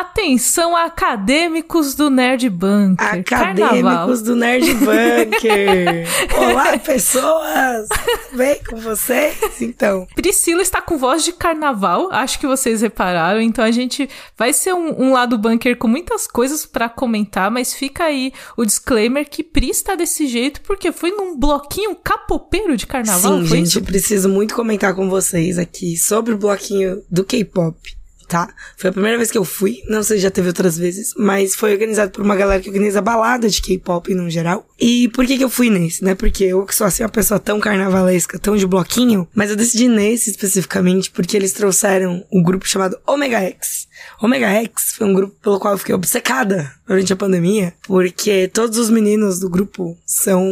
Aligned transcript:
Atenção, 0.00 0.74
acadêmicos 0.74 1.94
do 1.94 2.08
Nerd 2.08 2.48
Bunker. 2.48 3.06
Acadêmicos 3.06 3.82
Carnaval. 3.82 4.16
do 4.16 4.34
Nerd 4.34 4.72
Bunker. 4.80 6.08
Olá, 6.38 6.78
pessoas! 6.80 7.86
Bem 8.32 8.58
com 8.66 8.76
vocês? 8.76 9.36
Então. 9.60 10.06
Priscila 10.14 10.62
está 10.62 10.80
com 10.80 10.96
voz 10.96 11.22
de 11.22 11.32
carnaval, 11.32 12.10
acho 12.12 12.40
que 12.40 12.46
vocês 12.46 12.80
repararam. 12.80 13.42
Então 13.42 13.62
a 13.62 13.70
gente 13.70 14.08
vai 14.38 14.54
ser 14.54 14.72
um, 14.72 15.02
um 15.02 15.12
lado 15.12 15.36
bunker 15.36 15.76
com 15.76 15.86
muitas 15.86 16.26
coisas 16.26 16.64
para 16.64 16.88
comentar, 16.88 17.50
mas 17.50 17.74
fica 17.74 18.04
aí 18.04 18.32
o 18.56 18.64
disclaimer 18.64 19.28
que 19.28 19.44
Pri 19.44 19.68
está 19.68 19.96
desse 19.96 20.26
jeito 20.26 20.62
porque 20.62 20.92
foi 20.92 21.10
num 21.10 21.38
bloquinho 21.38 21.94
capopeiro 21.94 22.74
de 22.74 22.86
carnaval. 22.86 23.40
Sim, 23.40 23.44
gente, 23.44 23.66
isso? 23.66 23.82
preciso 23.82 24.30
muito 24.30 24.54
comentar 24.54 24.94
com 24.94 25.10
vocês 25.10 25.58
aqui 25.58 25.98
sobre 25.98 26.32
o 26.32 26.38
bloquinho 26.38 27.02
do 27.10 27.22
K-pop 27.22 27.99
tá? 28.30 28.48
Foi 28.76 28.90
a 28.90 28.92
primeira 28.92 29.18
vez 29.18 29.28
que 29.28 29.36
eu 29.36 29.44
fui, 29.44 29.82
não 29.88 30.04
sei 30.04 30.16
se 30.16 30.22
já 30.22 30.30
teve 30.30 30.46
outras 30.46 30.78
vezes, 30.78 31.12
mas 31.16 31.56
foi 31.56 31.72
organizado 31.72 32.12
por 32.12 32.24
uma 32.24 32.36
galera 32.36 32.62
que 32.62 32.68
organiza 32.68 33.02
balada 33.02 33.48
de 33.48 33.60
K-pop 33.60 34.14
no 34.14 34.30
geral. 34.30 34.64
E 34.78 35.08
por 35.08 35.26
que 35.26 35.36
que 35.36 35.42
eu 35.42 35.50
fui 35.50 35.68
nesse, 35.68 36.04
né? 36.04 36.14
Porque 36.14 36.44
eu 36.44 36.64
que 36.64 36.74
sou 36.74 36.86
assim 36.86 37.02
uma 37.02 37.08
pessoa 37.08 37.40
tão 37.40 37.58
carnavalesca, 37.58 38.38
tão 38.38 38.56
de 38.56 38.68
bloquinho, 38.68 39.26
mas 39.34 39.50
eu 39.50 39.56
decidi 39.56 39.88
nesse 39.88 40.30
especificamente 40.30 41.10
porque 41.10 41.36
eles 41.36 41.52
trouxeram 41.52 42.24
um 42.32 42.40
grupo 42.40 42.68
chamado 42.68 42.96
Omega 43.04 43.40
X. 43.40 43.88
Omega 44.22 44.46
X 44.46 44.92
foi 44.96 45.08
um 45.08 45.12
grupo 45.12 45.34
pelo 45.42 45.58
qual 45.58 45.74
eu 45.74 45.78
fiquei 45.78 45.94
obcecada 45.94 46.72
durante 46.86 47.12
a 47.12 47.16
pandemia, 47.16 47.74
porque 47.82 48.48
todos 48.48 48.78
os 48.78 48.90
meninos 48.90 49.40
do 49.40 49.50
grupo 49.50 49.98
são. 50.06 50.44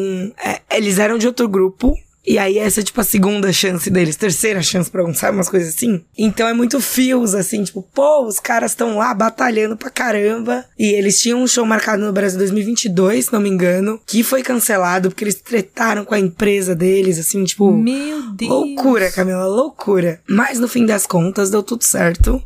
É, 0.45 0.60
eles 0.77 0.98
eram 0.98 1.16
de 1.16 1.28
outro 1.28 1.48
grupo, 1.48 1.97
e 2.28 2.38
aí 2.38 2.59
essa 2.59 2.80
é 2.80 2.82
tipo 2.82 3.00
a 3.00 3.05
segunda 3.05 3.50
chance 3.52 3.88
deles, 3.88 4.14
terceira 4.14 4.62
chance 4.62 4.91
pra 4.91 5.02
um, 5.02 5.14
sabe? 5.14 5.38
Umas 5.38 5.48
coisas 5.48 5.74
assim. 5.74 6.05
Então 6.16 6.46
é 6.46 6.52
muito 6.52 6.78
fios, 6.78 7.34
assim, 7.34 7.64
tipo, 7.64 7.82
pô, 7.95 8.27
os 8.27 8.38
caras 8.38 8.73
estão 8.73 8.98
lá 8.98 9.14
batalhando 9.14 9.78
pra 9.78 9.88
caramba. 9.88 10.62
E 10.78 10.92
eles 10.92 11.19
tinham 11.19 11.42
um 11.42 11.46
show 11.46 11.64
marcado 11.64 12.05
no 12.05 12.12
Brasil 12.12 12.38
2022, 12.38 13.25
se 13.25 13.33
não 13.33 13.41
me 13.41 13.48
engano, 13.48 13.98
que 14.06 14.22
foi 14.22 14.42
cancelado 14.42 15.08
porque 15.08 15.25
eles 15.25 15.36
tretaram 15.36 16.05
com 16.05 16.14
a 16.14 16.20
empresa 16.20 16.75
deles, 16.75 17.19
assim, 17.19 17.42
tipo. 17.44 17.72
Meu 17.72 18.30
Deus! 18.34 18.50
Loucura, 18.50 19.11
Camila, 19.11 19.47
loucura. 19.47 20.20
Mas 20.28 20.58
no 20.58 20.69
fim 20.69 20.84
das 20.84 21.06
contas, 21.06 21.50
deu 21.50 21.62
tudo 21.62 21.83
certo. 21.83 22.42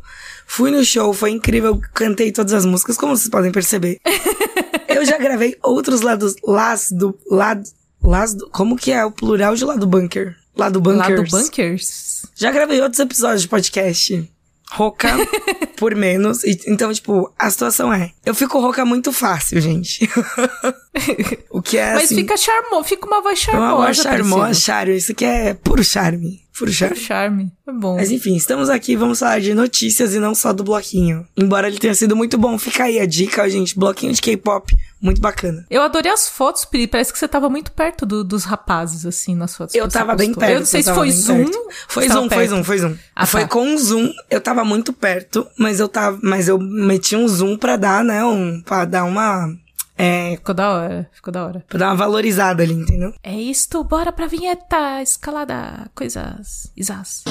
Fui 0.47 0.71
no 0.71 0.83
show, 0.85 1.13
foi 1.13 1.31
incrível, 1.31 1.81
cantei 1.93 2.31
todas 2.31 2.53
as 2.53 2.65
músicas, 2.65 2.95
como 2.95 3.17
vocês 3.17 3.29
podem 3.29 3.51
perceber. 3.51 3.99
Eu 4.87 5.03
já 5.03 5.17
gravei 5.17 5.57
outros 5.61 6.01
lados, 6.01 6.35
las 6.45 6.91
do, 6.91 7.17
lado, 7.29 7.63
Lado, 8.03 8.49
como 8.51 8.75
que 8.75 8.91
é 8.91 9.03
o 9.05 9.11
plural 9.11 9.55
de 9.55 9.63
lado 9.63 9.87
bunker? 9.87 10.35
Lado 10.55 10.79
bunkers. 10.79 11.09
Lado 11.09 11.23
bunkers. 11.31 12.25
Já 12.35 12.51
gravei 12.51 12.81
outros 12.81 12.99
episódios 12.99 13.43
de 13.43 13.47
podcast. 13.47 14.29
Roca 14.71 15.09
por 15.77 15.95
menos. 15.95 16.43
E, 16.43 16.59
então, 16.67 16.93
tipo, 16.93 17.31
a 17.37 17.49
situação 17.49 17.93
é. 17.93 18.11
Eu 18.25 18.35
fico 18.35 18.59
rouca 18.59 18.83
muito 18.83 19.13
fácil, 19.13 19.61
gente. 19.61 20.09
o 21.49 21.61
que 21.61 21.77
é 21.77 21.93
Mas 21.93 22.05
assim, 22.05 22.15
fica 22.15 22.35
charmoso, 22.35 22.83
fica 22.83 23.07
uma 23.07 23.21
voz 23.21 23.39
charmosa. 23.39 23.73
uma 23.73 23.85
voz 23.85 23.97
charmosa, 23.97 24.53
charme. 24.53 24.97
Isso 24.97 25.11
aqui 25.11 25.25
é 25.25 25.53
puro 25.53 25.83
charme. 25.83 26.42
Puro 26.57 26.71
charme. 26.71 26.95
Puro 26.95 27.05
charme. 27.07 27.51
É 27.67 27.71
bom. 27.71 27.95
Mas 27.95 28.11
enfim, 28.11 28.35
estamos 28.35 28.69
aqui, 28.69 28.95
vamos 28.95 29.19
falar 29.19 29.39
de 29.41 29.53
notícias 29.53 30.13
e 30.13 30.19
não 30.19 30.35
só 30.35 30.53
do 30.53 30.63
bloquinho. 30.63 31.25
Embora 31.35 31.67
ele 31.67 31.77
tenha 31.79 31.95
sido 31.95 32.15
muito 32.15 32.37
bom, 32.37 32.57
fica 32.59 32.83
aí 32.83 32.99
a 32.99 33.05
dica, 33.05 33.49
gente. 33.49 33.77
Bloquinho 33.77 34.13
de 34.13 34.21
K-pop, 34.21 34.75
muito 35.01 35.19
bacana. 35.19 35.65
Eu 35.69 35.81
adorei 35.81 36.11
as 36.11 36.27
fotos, 36.29 36.63
Pri. 36.65 36.85
Parece 36.87 37.11
que 37.11 37.17
você 37.17 37.27
tava 37.27 37.49
muito 37.49 37.71
perto 37.71 38.05
do- 38.05 38.23
dos 38.23 38.43
rapazes, 38.43 39.05
assim, 39.05 39.33
nas 39.35 39.55
fotos. 39.55 39.73
Eu 39.73 39.87
tava 39.87 40.13
bem 40.15 40.33
perto. 40.33 40.51
Eu 40.51 40.59
não 40.59 40.65
sei 40.65 40.81
eu 40.81 40.83
se 40.85 40.93
foi 40.93 41.11
zoom. 41.11 41.45
Foi 41.87 42.07
zoom, 42.07 42.29
foi 42.29 42.47
zoom, 42.47 42.63
foi 42.63 42.77
zoom. 42.77 42.95
Ah, 43.15 43.25
foi 43.25 43.41
tá. 43.41 43.47
com 43.47 43.65
um 43.65 43.77
zoom, 43.77 44.11
eu 44.29 44.39
tava 44.41 44.63
muito 44.63 44.93
perto, 44.93 45.47
mas 45.57 45.79
eu 45.79 45.87
tava, 45.87 46.19
mas 46.21 46.47
eu 46.47 46.59
meti 46.59 47.15
um 47.15 47.27
zoom 47.27 47.57
pra 47.57 47.75
dar, 47.77 48.03
né, 48.03 48.23
um, 48.23 48.61
pra 48.61 48.85
dar 48.85 49.05
uma, 49.05 49.47
é, 49.97 50.35
Ficou 50.35 50.55
da 50.55 50.71
hora, 50.73 51.09
ficou 51.11 51.31
da 51.33 51.45
hora. 51.45 51.63
pra 51.67 51.79
dar 51.79 51.87
uma 51.89 51.95
valorizada 51.95 52.63
ali, 52.63 52.73
entendeu? 52.73 53.13
É 53.23 53.35
isto, 53.35 53.83
bora 53.83 54.11
pra 54.11 54.27
vinheta, 54.27 55.01
escalada, 55.01 55.89
coisas, 55.95 56.71
isas. 56.75 57.23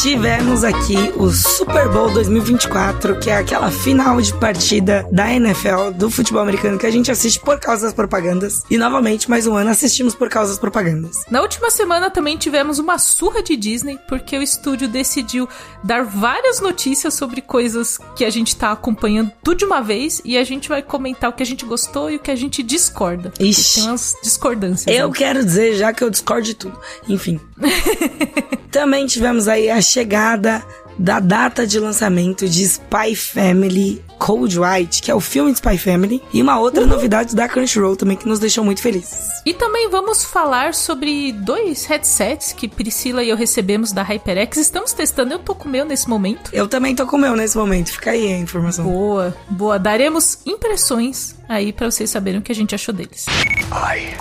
Tivemos 0.00 0.62
aqui 0.62 0.96
o 1.16 1.28
Super 1.28 1.88
Bowl 1.88 2.08
2024, 2.12 3.18
que 3.18 3.30
é 3.30 3.36
aquela 3.36 3.68
final 3.68 4.20
de 4.20 4.32
partida 4.32 5.04
da 5.10 5.34
NFL, 5.34 5.90
do 5.92 6.08
futebol 6.08 6.40
americano, 6.40 6.78
que 6.78 6.86
a 6.86 6.90
gente 6.90 7.10
assiste 7.10 7.40
por 7.40 7.58
causa 7.58 7.86
das 7.86 7.94
propagandas. 7.94 8.62
E 8.70 8.78
novamente, 8.78 9.28
mais 9.28 9.48
um 9.48 9.56
ano, 9.56 9.70
assistimos 9.70 10.14
por 10.14 10.28
causa 10.28 10.52
das 10.52 10.58
propagandas. 10.60 11.24
Na 11.28 11.42
última 11.42 11.68
semana 11.68 12.12
também 12.12 12.36
tivemos 12.36 12.78
uma 12.78 12.96
surra 12.96 13.42
de 13.42 13.56
Disney, 13.56 13.98
porque 14.08 14.38
o 14.38 14.42
estúdio 14.42 14.86
decidiu 14.86 15.48
dar 15.82 16.04
várias 16.04 16.60
notícias 16.60 17.14
sobre 17.14 17.42
coisas 17.42 17.98
que 18.14 18.24
a 18.24 18.30
gente 18.30 18.54
tá 18.54 18.70
acompanhando 18.70 19.32
tudo 19.42 19.58
de 19.58 19.64
uma 19.64 19.80
vez, 19.80 20.22
e 20.24 20.38
a 20.38 20.44
gente 20.44 20.68
vai 20.68 20.80
comentar 20.80 21.28
o 21.28 21.32
que 21.32 21.42
a 21.42 21.46
gente 21.46 21.64
gostou 21.64 22.08
e 22.08 22.16
o 22.16 22.20
que 22.20 22.30
a 22.30 22.36
gente 22.36 22.62
discorda. 22.62 23.32
Ixi. 23.40 23.80
Tem 23.80 23.88
umas 23.88 24.14
discordâncias. 24.22 24.96
Eu 24.96 25.08
né? 25.08 25.14
quero 25.16 25.44
dizer 25.44 25.74
já 25.74 25.92
que 25.92 26.04
eu 26.04 26.08
discordo 26.08 26.44
de 26.44 26.54
tudo. 26.54 26.78
Enfim. 27.08 27.40
Também 28.70 29.06
tivemos 29.06 29.48
aí 29.48 29.70
a 29.70 29.80
chegada 29.80 30.64
da 30.98 31.20
data 31.20 31.66
de 31.66 31.78
lançamento 31.78 32.48
de 32.48 32.64
Spy 32.64 33.14
Family 33.14 34.02
Cold 34.18 34.58
White, 34.58 35.00
que 35.00 35.10
é 35.10 35.14
o 35.14 35.20
filme 35.20 35.52
de 35.52 35.58
Spy 35.58 35.78
Family, 35.78 36.20
e 36.32 36.42
uma 36.42 36.58
outra 36.58 36.84
novidade 36.84 37.36
da 37.36 37.48
Crunchyroll 37.48 37.96
também 37.96 38.16
que 38.16 38.26
nos 38.26 38.40
deixou 38.40 38.64
muito 38.64 38.82
felizes. 38.82 39.28
E 39.46 39.54
também 39.54 39.88
vamos 39.88 40.24
falar 40.24 40.74
sobre 40.74 41.32
dois 41.32 41.84
headsets 41.84 42.52
que 42.52 42.66
Priscila 42.66 43.22
e 43.22 43.28
eu 43.28 43.36
recebemos 43.36 43.92
da 43.92 44.02
HyperX. 44.02 44.56
Estamos 44.58 44.92
testando, 44.92 45.34
eu 45.34 45.38
tô 45.38 45.54
com 45.54 45.68
o 45.68 45.72
meu 45.72 45.84
nesse 45.84 46.08
momento. 46.08 46.50
Eu 46.52 46.66
também 46.66 46.96
tô 46.96 47.06
com 47.06 47.16
o 47.16 47.20
meu 47.20 47.36
nesse 47.36 47.56
momento, 47.56 47.92
fica 47.92 48.10
aí 48.10 48.32
a 48.32 48.38
informação. 48.38 48.84
Boa, 48.84 49.36
boa. 49.48 49.78
Daremos 49.78 50.40
impressões 50.44 51.36
aí 51.48 51.72
pra 51.72 51.90
vocês 51.90 52.10
saberem 52.10 52.40
o 52.40 52.42
que 52.42 52.50
a 52.50 52.54
gente 52.54 52.74
achou 52.74 52.92
deles. 52.92 53.26
I 53.70 54.14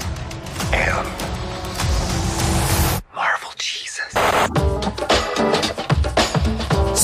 am 0.73 1.36
Bye. 4.53 4.86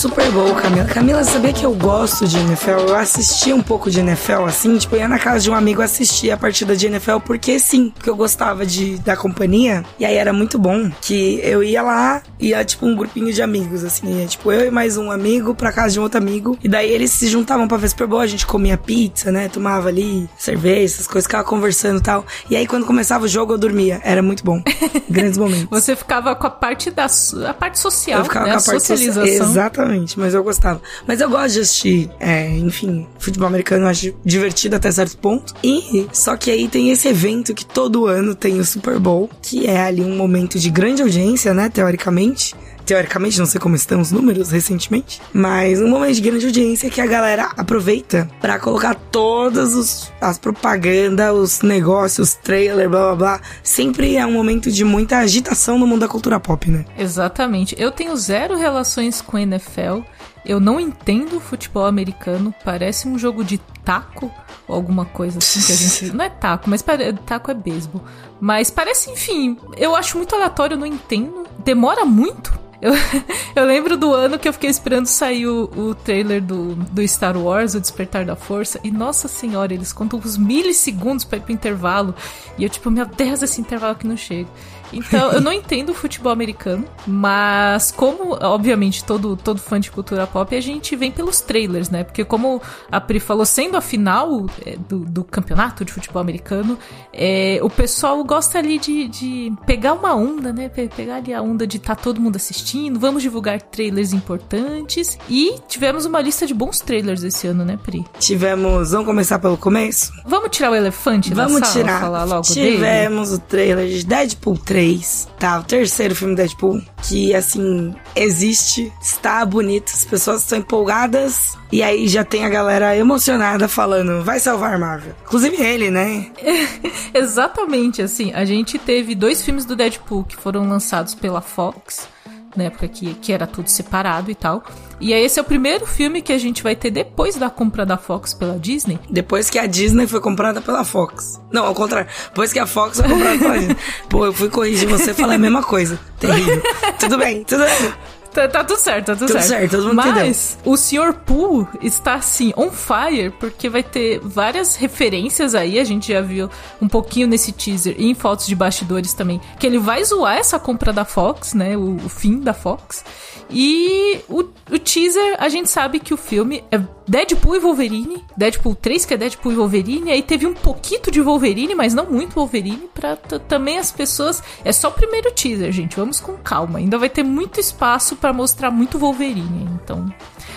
Super 0.03 0.29
Bowl, 0.31 0.53
Camila. 0.55 0.83
Camila, 0.83 1.23
sabia 1.23 1.53
que 1.53 1.65
eu 1.65 1.73
gosto 1.73 2.27
de 2.27 2.37
NFL? 2.37 2.89
Eu 2.89 2.95
assisti 2.97 3.53
um 3.53 3.61
pouco 3.61 3.89
de 3.89 4.01
NFL, 4.01 4.43
assim, 4.45 4.77
tipo, 4.77 4.97
eu 4.97 4.99
ia 4.99 5.07
na 5.07 5.17
casa 5.17 5.39
de 5.39 5.49
um 5.49 5.55
amigo 5.55 5.81
assistir 5.81 6.29
a 6.29 6.35
partida 6.35 6.75
de 6.75 6.87
NFL, 6.87 7.19
porque 7.25 7.57
sim, 7.57 7.89
porque 7.89 8.09
eu 8.09 8.15
gostava 8.17 8.65
de, 8.65 8.97
da 8.97 9.15
companhia, 9.15 9.81
e 9.97 10.03
aí 10.03 10.15
era 10.15 10.33
muito 10.33 10.59
bom 10.59 10.91
que 10.99 11.39
eu 11.41 11.63
ia 11.63 11.81
lá, 11.81 12.21
ia 12.37 12.65
tipo 12.65 12.85
um 12.85 12.97
grupinho 12.97 13.31
de 13.31 13.41
amigos, 13.41 13.81
assim, 13.85 14.19
ia, 14.19 14.27
tipo 14.27 14.51
eu 14.51 14.67
e 14.67 14.69
mais 14.71 14.97
um 14.97 15.09
amigo 15.09 15.55
pra 15.55 15.71
casa 15.71 15.93
de 15.93 16.01
um 16.01 16.03
outro 16.03 16.17
amigo, 16.17 16.57
e 16.61 16.67
daí 16.67 16.91
eles 16.91 17.09
se 17.09 17.27
juntavam 17.27 17.65
pra 17.65 17.77
ver 17.77 17.87
Super 17.87 18.05
Bowl, 18.05 18.19
a 18.19 18.27
gente 18.27 18.45
comia 18.45 18.77
pizza, 18.77 19.31
né, 19.31 19.47
tomava 19.47 19.87
ali 19.87 20.29
cerveja, 20.37 20.95
essas 20.95 21.07
coisas, 21.07 21.25
ficava 21.25 21.45
conversando 21.45 21.99
e 21.99 22.03
tal, 22.03 22.25
e 22.49 22.57
aí 22.57 22.67
quando 22.67 22.85
começava 22.85 23.23
o 23.23 23.27
jogo 23.29 23.53
eu 23.53 23.57
dormia, 23.57 24.01
era 24.03 24.21
muito 24.21 24.43
bom, 24.43 24.61
grandes 25.09 25.37
momentos. 25.39 25.67
Você 25.69 25.95
ficava 25.95 26.35
com 26.35 26.45
a 26.45 26.51
parte 26.51 26.91
da 26.91 27.07
a 27.47 27.53
parte 27.53 27.79
social, 27.79 28.19
Eu 28.19 28.25
ficava 28.25 28.47
né? 28.47 28.51
com 28.51 28.57
a 28.57 28.61
a 28.61 28.65
parte 28.65 28.81
socialização. 28.81 29.23
Exatamente, 29.23 29.92
mas 30.17 30.33
eu 30.33 30.43
gostava. 30.43 30.81
Mas 31.07 31.21
eu 31.21 31.29
gosto 31.29 31.53
de 31.53 31.59
assistir, 31.61 32.11
é, 32.19 32.49
enfim, 32.57 33.07
futebol 33.19 33.47
americano 33.47 33.85
eu 33.85 33.89
acho 33.89 34.13
divertido 34.23 34.75
até 34.75 34.91
certo 34.91 35.17
ponto. 35.17 35.53
E 35.63 36.07
só 36.11 36.35
que 36.35 36.51
aí 36.51 36.67
tem 36.67 36.89
esse 36.89 37.07
evento 37.07 37.53
que 37.53 37.65
todo 37.65 38.07
ano 38.07 38.35
tem 38.35 38.59
o 38.59 38.65
Super 38.65 38.99
Bowl, 38.99 39.29
que 39.41 39.65
é 39.67 39.81
ali 39.81 40.01
um 40.01 40.15
momento 40.15 40.59
de 40.59 40.69
grande 40.69 41.01
audiência, 41.01 41.53
né, 41.53 41.69
teoricamente. 41.69 42.55
Teoricamente, 42.85 43.39
não 43.39 43.45
sei 43.45 43.59
como 43.59 43.75
estão 43.75 44.01
os 44.01 44.11
números 44.11 44.51
recentemente, 44.51 45.21
mas 45.33 45.81
um 45.81 45.87
momento 45.87 46.15
de 46.15 46.21
grande 46.21 46.45
audiência 46.45 46.89
que 46.89 47.01
a 47.01 47.05
galera 47.05 47.51
aproveita 47.57 48.29
pra 48.41 48.59
colocar 48.59 48.95
todas 48.95 49.73
os, 49.73 50.11
as 50.19 50.37
propagandas, 50.37 51.33
os 51.33 51.61
negócios, 51.61 52.29
os 52.29 52.35
trailers, 52.35 52.89
blá 52.89 52.99
blá 52.99 53.15
blá. 53.15 53.41
Sempre 53.63 54.15
é 54.15 54.25
um 54.25 54.33
momento 54.33 54.71
de 54.71 54.83
muita 54.83 55.17
agitação 55.17 55.77
no 55.79 55.87
mundo 55.87 56.01
da 56.01 56.07
cultura 56.07 56.39
pop, 56.39 56.69
né? 56.69 56.85
Exatamente. 56.97 57.75
Eu 57.77 57.91
tenho 57.91 58.15
zero 58.15 58.57
relações 58.57 59.21
com 59.21 59.37
NFL. 59.37 60.01
Eu 60.45 60.59
não 60.59 60.79
entendo 60.79 61.39
futebol 61.39 61.85
americano. 61.85 62.53
Parece 62.65 63.07
um 63.07 63.17
jogo 63.17 63.43
de 63.43 63.57
taco 63.83 64.31
ou 64.67 64.75
alguma 64.75 65.05
coisa 65.05 65.39
assim 65.39 65.61
que 65.61 65.71
a 65.71 65.75
gente. 65.75 66.05
Não 66.15 66.25
é 66.25 66.29
taco, 66.29 66.69
mas 66.69 66.81
pare... 66.81 67.13
taco 67.25 67.51
é 67.51 67.53
beisebol. 67.53 68.01
Mas 68.39 68.69
parece, 68.69 69.09
enfim, 69.09 69.57
eu 69.77 69.95
acho 69.95 70.17
muito 70.17 70.35
aleatório, 70.35 70.75
eu 70.75 70.79
não 70.79 70.85
entendo. 70.85 71.45
Demora 71.63 72.03
muito. 72.05 72.52
Eu, 72.83 72.91
eu 73.55 73.65
lembro 73.65 73.95
do 73.95 74.13
ano 74.13 74.37
que 74.37 74.45
eu 74.45 74.51
fiquei 74.51 74.69
esperando 74.69 75.05
sair 75.05 75.47
o, 75.47 75.71
o 75.73 75.95
trailer 75.95 76.43
do, 76.43 76.75
do 76.75 77.07
Star 77.07 77.37
Wars, 77.37 77.75
O 77.75 77.79
Despertar 77.79 78.25
da 78.25 78.35
Força, 78.35 78.77
e 78.83 78.91
nossa 78.91 79.29
senhora, 79.29 79.73
eles 79.73 79.93
contam 79.93 80.19
uns 80.19 80.35
milissegundos 80.35 81.23
pra 81.23 81.37
ir 81.37 81.41
pro 81.41 81.53
intervalo. 81.53 82.13
E 82.57 82.63
eu, 82.65 82.69
tipo, 82.69 82.91
meu 82.91 83.05
Deus, 83.05 83.41
esse 83.41 83.61
intervalo 83.61 83.95
que 83.95 84.05
não 84.05 84.17
chega. 84.17 84.49
Então, 84.93 85.31
eu 85.33 85.41
não 85.41 85.51
entendo 85.51 85.89
o 85.89 85.93
futebol 85.93 86.31
americano, 86.31 86.85
mas 87.05 87.91
como, 87.91 88.37
obviamente, 88.41 89.03
todo, 89.03 89.35
todo 89.35 89.59
fã 89.59 89.79
de 89.79 89.91
cultura 89.91 90.27
pop, 90.27 90.55
a 90.55 90.61
gente 90.61 90.95
vem 90.95 91.11
pelos 91.11 91.41
trailers, 91.41 91.89
né? 91.89 92.03
Porque 92.03 92.23
como 92.23 92.61
a 92.91 93.01
Pri 93.01 93.19
falou, 93.19 93.45
sendo 93.45 93.75
a 93.77 93.81
final 93.81 94.45
é, 94.65 94.75
do, 94.77 94.99
do 94.99 95.23
campeonato 95.23 95.83
de 95.83 95.91
futebol 95.91 96.21
americano, 96.21 96.77
é, 97.11 97.59
o 97.61 97.69
pessoal 97.69 98.23
gosta 98.23 98.59
ali 98.59 98.77
de, 98.77 99.07
de 99.07 99.53
pegar 99.65 99.93
uma 99.93 100.15
onda, 100.15 100.53
né? 100.53 100.69
Pegar 100.69 101.15
ali 101.15 101.33
a 101.33 101.41
onda 101.41 101.65
de 101.65 101.77
estar 101.77 101.95
tá 101.95 102.01
todo 102.01 102.21
mundo 102.21 102.35
assistindo, 102.35 102.99
vamos 102.99 103.21
divulgar 103.21 103.61
trailers 103.61 104.13
importantes. 104.13 105.17
E 105.29 105.55
tivemos 105.67 106.05
uma 106.05 106.21
lista 106.21 106.45
de 106.45 106.53
bons 106.53 106.79
trailers 106.79 107.23
esse 107.23 107.47
ano, 107.47 107.65
né, 107.65 107.77
Pri? 107.81 108.05
Tivemos, 108.19 108.91
vamos 108.91 109.05
começar 109.05 109.39
pelo 109.39 109.57
começo? 109.57 110.11
Vamos 110.25 110.49
tirar 110.51 110.71
o 110.71 110.75
elefante 110.75 111.33
vamos 111.33 111.59
da 111.59 111.65
sala, 111.67 111.83
tirar. 111.83 112.01
falar 112.01 112.23
logo 112.23 112.41
Tivemos 112.41 113.29
dele? 113.29 113.41
o 113.41 113.47
trailer 113.47 113.87
de 113.87 114.05
Deadpool 114.05 114.57
3 114.57 114.82
3, 114.83 115.29
tá? 115.39 115.59
O 115.59 115.63
terceiro 115.63 116.13
filme 116.13 116.35
Deadpool, 116.35 116.81
que 117.03 117.33
assim, 117.33 117.95
existe, 118.17 118.91
está 119.01 119.45
bonito, 119.45 119.93
as 119.93 120.03
pessoas 120.03 120.41
estão 120.41 120.57
empolgadas, 120.57 121.57
e 121.71 121.81
aí 121.81 122.05
já 122.09 122.25
tem 122.25 122.45
a 122.45 122.49
galera 122.49 122.93
emocionada 122.97 123.69
falando, 123.69 124.21
vai 124.25 124.41
salvar 124.41 124.77
Marvel. 124.77 125.15
Inclusive 125.25 125.55
ele, 125.55 125.89
né? 125.89 126.29
Exatamente, 127.13 128.01
assim, 128.01 128.33
a 128.33 128.43
gente 128.43 128.77
teve 128.77 129.15
dois 129.15 129.41
filmes 129.41 129.63
do 129.63 129.73
Deadpool 129.73 130.25
que 130.25 130.35
foram 130.35 130.67
lançados 130.67 131.15
pela 131.15 131.39
Fox 131.39 132.09
na 132.55 132.65
época 132.65 132.87
que, 132.87 133.13
que 133.15 133.31
era 133.31 133.47
tudo 133.47 133.69
separado 133.69 134.29
e 134.31 134.35
tal. 134.35 134.63
E 134.99 135.11
esse 135.11 135.39
é 135.39 135.41
o 135.41 135.45
primeiro 135.45 135.85
filme 135.85 136.21
que 136.21 136.31
a 136.31 136.37
gente 136.37 136.63
vai 136.63 136.75
ter 136.75 136.91
depois 136.91 137.35
da 137.35 137.49
compra 137.49 137.85
da 137.85 137.97
Fox 137.97 138.33
pela 138.33 138.57
Disney. 138.57 138.99
Depois 139.09 139.49
que 139.49 139.59
a 139.59 139.65
Disney 139.65 140.07
foi 140.07 140.21
comprada 140.21 140.61
pela 140.61 140.83
Fox. 140.83 141.41
Não, 141.51 141.65
ao 141.65 141.73
contrário. 141.73 142.09
Depois 142.29 142.53
que 142.53 142.59
a 142.59 142.65
Fox 142.65 142.99
foi 142.99 143.09
comprada 143.09 143.37
pela 143.37 143.57
Disney. 143.57 143.77
Pô, 144.09 144.25
eu 144.25 144.33
fui 144.33 144.49
corrigir 144.49 144.87
você 144.87 145.11
e 145.11 145.13
falei 145.13 145.35
a 145.35 145.39
mesma 145.39 145.63
coisa. 145.63 145.99
Terrível. 146.19 146.61
tudo 146.99 147.17
bem, 147.17 147.43
tudo 147.43 147.63
bem. 147.63 147.93
Tá, 148.33 148.47
tá, 148.47 148.63
tudo 148.63 148.79
certo, 148.79 149.05
tá 149.05 149.13
tudo, 149.13 149.27
tudo 149.27 149.41
certo. 149.41 149.47
certo 149.47 149.71
todo 149.71 149.83
mundo 149.83 149.95
Mas 149.95 150.57
entendeu. 150.57 150.73
o 150.73 150.77
Sr. 150.77 151.13
Pooh 151.25 151.67
está 151.81 152.15
assim, 152.15 152.51
on 152.57 152.71
fire, 152.71 153.29
porque 153.39 153.69
vai 153.69 153.83
ter 153.83 154.19
várias 154.19 154.75
referências 154.75 155.53
aí. 155.53 155.79
A 155.79 155.83
gente 155.83 156.11
já 156.11 156.21
viu 156.21 156.49
um 156.81 156.87
pouquinho 156.87 157.27
nesse 157.27 157.51
teaser 157.51 157.95
e 157.97 158.09
em 158.09 158.15
fotos 158.15 158.47
de 158.47 158.55
bastidores 158.55 159.13
também. 159.13 159.39
Que 159.59 159.67
ele 159.67 159.77
vai 159.77 160.03
zoar 160.03 160.37
essa 160.37 160.57
compra 160.57 160.91
da 160.91 161.05
Fox, 161.05 161.53
né? 161.53 161.77
O, 161.77 161.97
o 161.97 162.09
fim 162.09 162.39
da 162.39 162.53
Fox. 162.53 163.05
E 163.49 164.19
o, 164.27 164.43
o 164.71 164.79
teaser, 164.79 165.35
a 165.37 165.47
gente 165.47 165.69
sabe 165.69 165.99
que 165.99 166.13
o 166.13 166.17
filme 166.17 166.63
é 166.71 166.79
Deadpool 167.07 167.55
e 167.55 167.59
Wolverine. 167.59 168.23
Deadpool 168.35 168.75
3, 168.75 169.05
que 169.05 169.13
é 169.13 169.17
Deadpool 169.17 169.51
e 169.51 169.55
Wolverine. 169.55 170.11
Aí 170.11 170.21
teve 170.21 170.45
um 170.45 170.53
pouquinho 170.53 171.11
de 171.11 171.21
Wolverine, 171.21 171.75
mas 171.75 171.93
não 171.93 172.05
muito 172.05 172.35
Wolverine. 172.35 172.89
Pra 172.93 173.15
também 173.15 173.77
as 173.77 173.91
pessoas. 173.91 174.41
É 174.63 174.71
só 174.71 174.89
o 174.89 174.93
primeiro 174.93 175.31
teaser, 175.31 175.71
gente. 175.71 175.95
Vamos 175.95 176.19
com 176.19 176.33
calma. 176.33 176.79
Ainda 176.79 176.97
vai 176.97 177.09
ter 177.09 177.23
muito 177.23 177.59
espaço 177.59 178.15
para 178.15 178.33
mostrar 178.33 178.71
muito 178.71 178.97
Wolverine. 178.97 179.69
Então, 179.83 180.13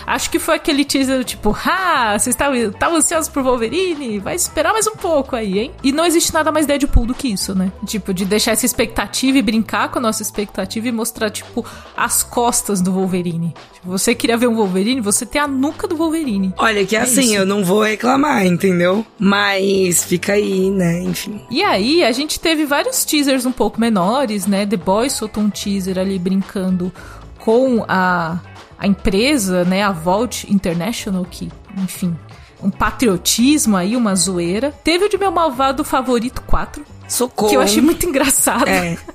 acho 0.06 0.30
que 0.30 0.38
foi 0.38 0.56
aquele 0.56 0.84
teaser 0.84 1.24
tipo, 1.24 1.56
ah, 1.64 2.16
vocês 2.18 2.36
estavam 2.36 2.96
ansiosos 2.96 3.28
por 3.28 3.42
Wolverine? 3.42 4.18
Vai 4.18 4.34
esperar 4.34 4.72
mais 4.72 4.86
um 4.86 4.96
pouco 4.96 5.34
aí, 5.34 5.58
hein? 5.58 5.72
E 5.82 5.92
não 5.92 6.04
existe 6.04 6.32
nada 6.32 6.52
mais 6.52 6.66
Deadpool 6.66 7.06
do 7.06 7.14
que 7.14 7.28
isso, 7.28 7.54
né? 7.54 7.72
Tipo, 7.84 8.14
de 8.14 8.24
deixar 8.24 8.52
essa 8.52 8.64
expectativa 8.64 9.38
e 9.38 9.42
brincar 9.42 9.90
com 9.90 9.98
a 9.98 10.02
nossa 10.02 10.22
expectativa 10.22 10.88
e 10.88 10.92
mostrar, 10.92 11.30
tipo, 11.30 11.64
as 11.96 12.22
costas 12.22 12.80
do 12.80 12.92
Wolverine. 12.92 13.54
Tipo, 13.74 13.88
você 13.88 14.14
queria 14.14 14.36
ver 14.36 14.46
um 14.48 14.54
Wolverine, 14.54 15.00
você 15.00 15.26
tem 15.26 15.40
a 15.40 15.48
nuca 15.48 15.86
do 15.88 15.96
Wolverine. 15.96 16.54
Olha, 16.56 16.84
que 16.86 16.96
é 16.96 17.00
assim, 17.00 17.22
isso. 17.22 17.34
eu 17.34 17.46
não 17.46 17.64
vou 17.64 17.82
reclamar, 17.82 18.46
entendeu? 18.46 19.04
Mas 19.18 20.04
fica 20.04 20.34
aí, 20.34 20.70
né? 20.70 21.00
Enfim. 21.02 21.40
E 21.50 21.62
aí, 21.62 22.04
a 22.04 22.12
gente 22.12 22.38
teve 22.38 22.64
vários 22.64 23.04
teasers 23.04 23.46
um 23.46 23.52
pouco 23.52 23.80
menores, 23.80 24.46
né? 24.46 24.66
The 24.66 24.76
Boys 24.76 25.12
soltou 25.12 25.42
um 25.42 25.50
teaser 25.50 25.98
ali 25.98 26.18
brincando 26.18 26.92
com 27.38 27.84
a, 27.88 28.38
a 28.78 28.86
empresa, 28.86 29.64
né, 29.64 29.82
a 29.82 29.92
Vault 29.92 30.52
International, 30.52 31.24
que, 31.24 31.50
enfim, 31.76 32.16
um 32.62 32.70
patriotismo 32.70 33.76
aí, 33.76 33.96
uma 33.96 34.14
zoeira. 34.14 34.72
Teve 34.82 35.04
o 35.04 35.08
de 35.08 35.18
meu 35.18 35.30
malvado 35.30 35.84
favorito 35.84 36.42
4. 36.42 36.84
Socorro. 37.08 37.48
Que 37.48 37.56
eu 37.56 37.60
achei 37.60 37.80
muito 37.80 38.06
engraçado. 38.06 38.68
É. 38.68 38.98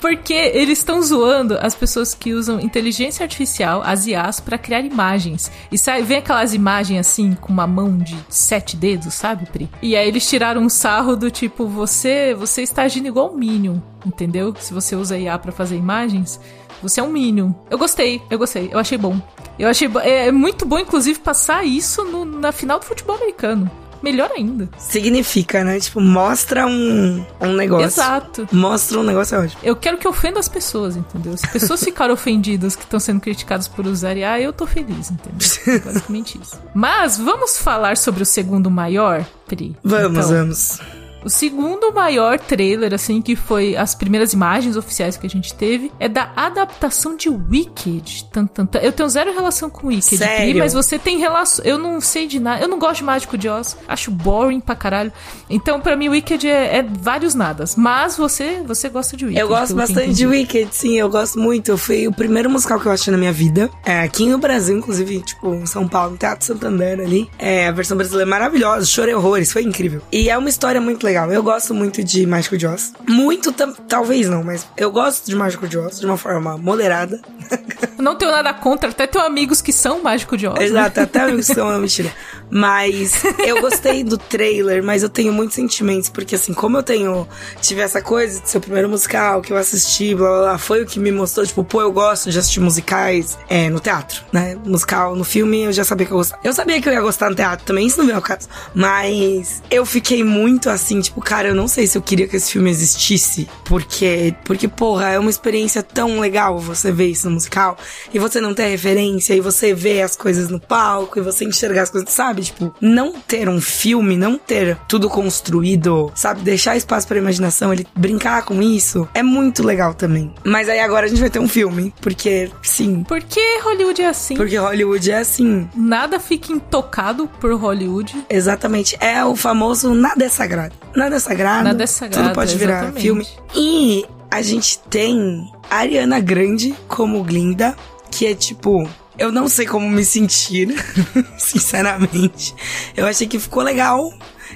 Porque 0.00 0.34
eles 0.34 0.78
estão 0.78 1.02
zoando 1.02 1.58
as 1.60 1.74
pessoas 1.74 2.14
que 2.14 2.32
usam 2.32 2.60
inteligência 2.60 3.24
artificial, 3.24 3.82
as 3.84 4.06
IAs, 4.06 4.38
para 4.38 4.56
criar 4.56 4.80
imagens. 4.80 5.50
E 5.72 5.78
sai, 5.78 6.02
vem 6.02 6.18
aquelas 6.18 6.54
imagens 6.54 7.00
assim, 7.00 7.34
com 7.34 7.52
uma 7.52 7.66
mão 7.66 7.98
de 7.98 8.16
sete 8.28 8.76
dedos, 8.76 9.14
sabe, 9.14 9.46
Pri? 9.46 9.68
E 9.82 9.96
aí 9.96 10.06
eles 10.06 10.28
tiraram 10.28 10.60
um 10.62 10.68
sarro 10.68 11.16
do 11.16 11.30
tipo, 11.30 11.66
você, 11.66 12.34
você 12.34 12.62
está 12.62 12.82
agindo 12.82 13.08
igual 13.08 13.32
um 13.32 13.36
Minion, 13.36 13.78
entendeu? 14.06 14.54
Se 14.58 14.72
você 14.72 14.94
usa 14.94 15.18
IA 15.18 15.38
para 15.38 15.50
fazer 15.50 15.76
imagens. 15.76 16.38
Você 16.84 17.00
é 17.00 17.02
um 17.02 17.10
Minion. 17.10 17.52
Eu 17.70 17.78
gostei, 17.78 18.20
eu 18.30 18.38
gostei, 18.38 18.68
eu 18.70 18.78
achei 18.78 18.98
bom. 18.98 19.20
Eu 19.58 19.68
achei 19.68 19.90
é, 20.02 20.28
é 20.28 20.32
muito 20.32 20.66
bom, 20.66 20.78
inclusive, 20.78 21.18
passar 21.18 21.64
isso 21.64 22.04
no, 22.04 22.24
na 22.24 22.52
final 22.52 22.78
do 22.78 22.84
futebol 22.84 23.16
americano. 23.16 23.70
Melhor 24.02 24.30
ainda. 24.36 24.68
Significa, 24.76 25.64
né? 25.64 25.80
Tipo, 25.80 25.98
mostra 25.98 26.66
um, 26.66 27.24
um 27.40 27.52
negócio. 27.54 27.86
Exato. 27.86 28.46
Mostra 28.52 29.00
um 29.00 29.02
negócio 29.02 29.34
é 29.34 29.38
ótimo. 29.38 29.60
Eu 29.62 29.74
quero 29.74 29.96
que 29.96 30.06
ofenda 30.06 30.38
as 30.38 30.46
pessoas, 30.46 30.94
entendeu? 30.94 31.34
Se 31.38 31.48
pessoas 31.48 31.82
ficarem 31.82 32.12
ofendidas 32.14 32.76
que 32.76 32.82
estão 32.82 33.00
sendo 33.00 33.18
criticadas 33.18 33.66
por 33.66 33.86
usar 33.86 34.14
IA, 34.14 34.42
eu 34.42 34.52
tô 34.52 34.66
feliz, 34.66 35.10
entendeu? 35.10 35.82
Basicamente 35.82 36.38
isso. 36.38 36.60
Mas 36.74 37.16
vamos 37.16 37.56
falar 37.56 37.96
sobre 37.96 38.22
o 38.22 38.26
segundo 38.26 38.70
maior, 38.70 39.24
Pri? 39.46 39.74
Vamos, 39.82 40.18
então, 40.18 40.28
vamos. 40.28 40.80
O 41.24 41.30
segundo 41.30 41.90
maior 41.92 42.38
trailer, 42.38 42.92
assim, 42.92 43.22
que 43.22 43.34
foi 43.34 43.74
as 43.74 43.94
primeiras 43.94 44.34
imagens 44.34 44.76
oficiais 44.76 45.16
que 45.16 45.26
a 45.26 45.30
gente 45.30 45.54
teve, 45.54 45.90
é 45.98 46.06
da 46.06 46.30
adaptação 46.36 47.16
de 47.16 47.30
Wicked. 47.30 48.26
Tan, 48.30 48.46
tan, 48.46 48.66
tan. 48.66 48.78
Eu 48.80 48.92
tenho 48.92 49.08
zero 49.08 49.32
relação 49.32 49.70
com 49.70 49.86
Wicked, 49.86 50.18
Sério? 50.18 50.58
mas 50.58 50.74
você 50.74 50.98
tem 50.98 51.18
relação. 51.18 51.64
Eu 51.64 51.78
não 51.78 51.98
sei 51.98 52.26
de 52.26 52.38
nada. 52.38 52.60
Eu 52.60 52.68
não 52.68 52.78
gosto 52.78 52.98
de 52.98 53.04
Mágico 53.04 53.38
de 53.38 53.48
Oz. 53.48 53.74
Acho 53.88 54.10
boring 54.10 54.60
pra 54.60 54.76
caralho. 54.76 55.10
Então, 55.48 55.80
pra 55.80 55.96
mim, 55.96 56.10
Wicked 56.10 56.46
é, 56.46 56.78
é 56.78 56.82
vários 56.82 57.34
nadas. 57.34 57.74
Mas 57.74 58.18
você, 58.18 58.62
você 58.66 58.90
gosta 58.90 59.16
de 59.16 59.24
Wicked. 59.24 59.40
Eu 59.40 59.48
gosto 59.48 59.74
bastante 59.74 60.12
de 60.12 60.26
Wicked, 60.26 60.68
sim. 60.72 60.98
Eu 60.98 61.08
gosto 61.08 61.38
muito. 61.38 61.78
Foi 61.78 62.06
o 62.06 62.12
primeiro 62.12 62.50
musical 62.50 62.78
que 62.78 62.86
eu 62.86 62.92
achei 62.92 63.10
na 63.10 63.16
minha 63.16 63.32
vida. 63.32 63.70
É, 63.82 64.00
aqui 64.02 64.26
no 64.26 64.36
Brasil, 64.36 64.76
inclusive, 64.76 65.22
tipo, 65.22 65.54
em 65.54 65.64
São 65.64 65.88
Paulo, 65.88 66.12
no 66.12 66.16
Teatro 66.18 66.44
Santander 66.44 67.00
ali. 67.00 67.30
É, 67.38 67.68
a 67.68 67.72
versão 67.72 67.96
brasileira 67.96 68.28
é 68.28 68.30
maravilhosa. 68.30 68.84
Chorei 68.84 69.14
horrores. 69.14 69.50
Foi 69.50 69.62
incrível. 69.62 70.02
E 70.12 70.28
é 70.28 70.36
uma 70.36 70.50
história 70.50 70.80
muito 70.82 71.02
legal 71.02 71.13
legal. 71.14 71.32
Eu 71.32 71.42
gosto 71.42 71.72
muito 71.72 72.02
de 72.02 72.26
Mágico 72.26 72.58
de 72.58 72.66
Oz. 72.66 72.92
Muito, 73.06 73.52
talvez 73.52 74.28
não, 74.28 74.42
mas 74.42 74.66
eu 74.76 74.90
gosto 74.90 75.26
de 75.26 75.36
Mágico 75.36 75.68
de 75.68 75.78
Oz 75.78 76.00
de 76.00 76.06
uma 76.06 76.16
forma 76.16 76.58
moderada. 76.58 77.20
Não 77.98 78.16
tenho 78.16 78.32
nada 78.32 78.52
contra, 78.52 78.90
até 78.90 79.06
tenho 79.06 79.24
amigos 79.24 79.62
que 79.62 79.72
são 79.72 80.02
Mágico 80.02 80.36
de 80.36 80.46
Oz. 80.46 80.58
Né? 80.58 80.64
Exato, 80.64 81.00
até 81.00 81.20
amigos 81.20 81.46
que 81.46 81.54
são, 81.54 81.72
é 81.72 81.78
mentira. 81.78 82.12
Mas 82.50 83.22
eu 83.46 83.60
gostei 83.60 84.04
do 84.04 84.16
trailer, 84.16 84.82
mas 84.82 85.02
eu 85.02 85.08
tenho 85.08 85.32
muitos 85.32 85.56
sentimentos, 85.56 86.08
porque 86.08 86.36
assim, 86.36 86.52
como 86.52 86.76
eu 86.76 86.82
tenho, 86.82 87.26
tive 87.60 87.80
essa 87.80 88.00
coisa 88.00 88.40
de 88.40 88.48
ser 88.48 88.58
o 88.58 88.60
primeiro 88.60 88.88
musical 88.88 89.40
que 89.40 89.52
eu 89.52 89.56
assisti, 89.56 90.14
blá 90.14 90.28
blá 90.28 90.40
blá, 90.40 90.58
foi 90.58 90.82
o 90.82 90.86
que 90.86 91.00
me 91.00 91.10
mostrou, 91.10 91.44
tipo, 91.44 91.64
pô, 91.64 91.80
eu 91.80 91.90
gosto 91.90 92.30
de 92.30 92.38
assistir 92.38 92.60
musicais 92.60 93.36
é, 93.48 93.68
no 93.68 93.80
teatro, 93.80 94.22
né? 94.30 94.56
Musical, 94.64 95.16
no 95.16 95.24
filme, 95.24 95.62
eu 95.62 95.72
já 95.72 95.82
sabia 95.82 96.06
que 96.06 96.12
eu 96.12 96.18
gostava. 96.18 96.40
Eu 96.44 96.52
sabia 96.52 96.80
que 96.80 96.88
eu 96.88 96.92
ia 96.92 97.00
gostar 97.00 97.28
no 97.28 97.34
teatro 97.34 97.64
também, 97.64 97.86
isso 97.86 98.00
não 98.00 98.14
é 98.14 98.18
o 98.18 98.22
caso. 98.22 98.46
Mas 98.72 99.60
eu 99.68 99.84
fiquei 99.84 100.22
muito 100.22 100.70
assim, 100.70 101.00
tipo, 101.04 101.20
cara, 101.20 101.48
eu 101.48 101.54
não 101.54 101.68
sei 101.68 101.86
se 101.86 101.96
eu 101.96 102.02
queria 102.02 102.26
que 102.26 102.36
esse 102.36 102.52
filme 102.52 102.70
existisse, 102.70 103.48
porque, 103.64 104.34
porque 104.44 104.68
porra, 104.68 105.10
é 105.10 105.18
uma 105.18 105.30
experiência 105.30 105.82
tão 105.82 106.20
legal 106.20 106.58
você 106.58 106.90
ver 106.90 107.08
isso 107.08 107.28
no 107.28 107.34
musical, 107.34 107.76
e 108.12 108.18
você 108.18 108.40
não 108.40 108.54
ter 108.54 108.68
referência, 108.68 109.34
e 109.34 109.40
você 109.40 109.74
ver 109.74 110.02
as 110.02 110.16
coisas 110.16 110.48
no 110.48 110.60
palco, 110.60 111.18
e 111.18 111.22
você 111.22 111.44
enxergar 111.44 111.82
as 111.82 111.90
coisas, 111.90 112.10
sabe? 112.10 112.42
Tipo, 112.42 112.74
não 112.80 113.12
ter 113.12 113.48
um 113.48 113.60
filme, 113.60 114.16
não 114.16 114.38
ter 114.38 114.76
tudo 114.88 115.08
construído, 115.08 116.12
sabe? 116.14 116.42
Deixar 116.42 116.76
espaço 116.76 117.06
pra 117.06 117.18
imaginação, 117.18 117.72
ele 117.72 117.86
brincar 117.94 118.42
com 118.44 118.62
isso, 118.62 119.08
é 119.14 119.22
muito 119.22 119.62
legal 119.62 119.94
também. 119.94 120.32
Mas 120.44 120.68
aí 120.68 120.80
agora 120.80 121.06
a 121.06 121.08
gente 121.08 121.20
vai 121.20 121.30
ter 121.30 121.38
um 121.38 121.48
filme, 121.48 121.94
porque, 122.00 122.50
sim. 122.62 123.04
Porque 123.06 123.40
Hollywood 123.62 124.02
é 124.02 124.08
assim. 124.08 124.36
Porque 124.36 124.56
Hollywood 124.56 125.10
é 125.10 125.18
assim. 125.18 125.68
Nada 125.74 126.18
fica 126.18 126.52
intocado 126.52 127.28
por 127.40 127.52
Hollywood. 127.54 128.24
Exatamente. 128.28 128.96
É 129.00 129.24
o 129.24 129.36
famoso 129.36 129.94
nada 129.94 130.24
é 130.24 130.28
sagrado. 130.28 130.74
Nada 130.94 131.16
é 131.16 131.18
sagrado. 131.18 131.64
Nada 131.64 131.82
é 131.82 131.86
sagrado. 131.86 132.28
Tudo 132.28 132.34
pode 132.34 132.56
virar 132.56 132.82
exatamente. 132.84 133.02
filme. 133.02 133.26
E 133.54 134.04
a 134.30 134.42
gente 134.42 134.78
tem 134.90 135.50
a 135.70 135.76
Ariana 135.76 136.20
Grande 136.20 136.74
como 136.88 137.22
Glinda, 137.22 137.76
que 138.10 138.26
é 138.26 138.34
tipo. 138.34 138.88
Eu 139.16 139.30
não 139.30 139.48
sei 139.48 139.64
como 139.64 139.88
me 139.88 140.04
sentir, 140.04 140.74
sinceramente. 141.38 142.54
Eu 142.96 143.06
achei 143.06 143.26
que 143.26 143.38
ficou 143.38 143.62
legal. 143.62 144.12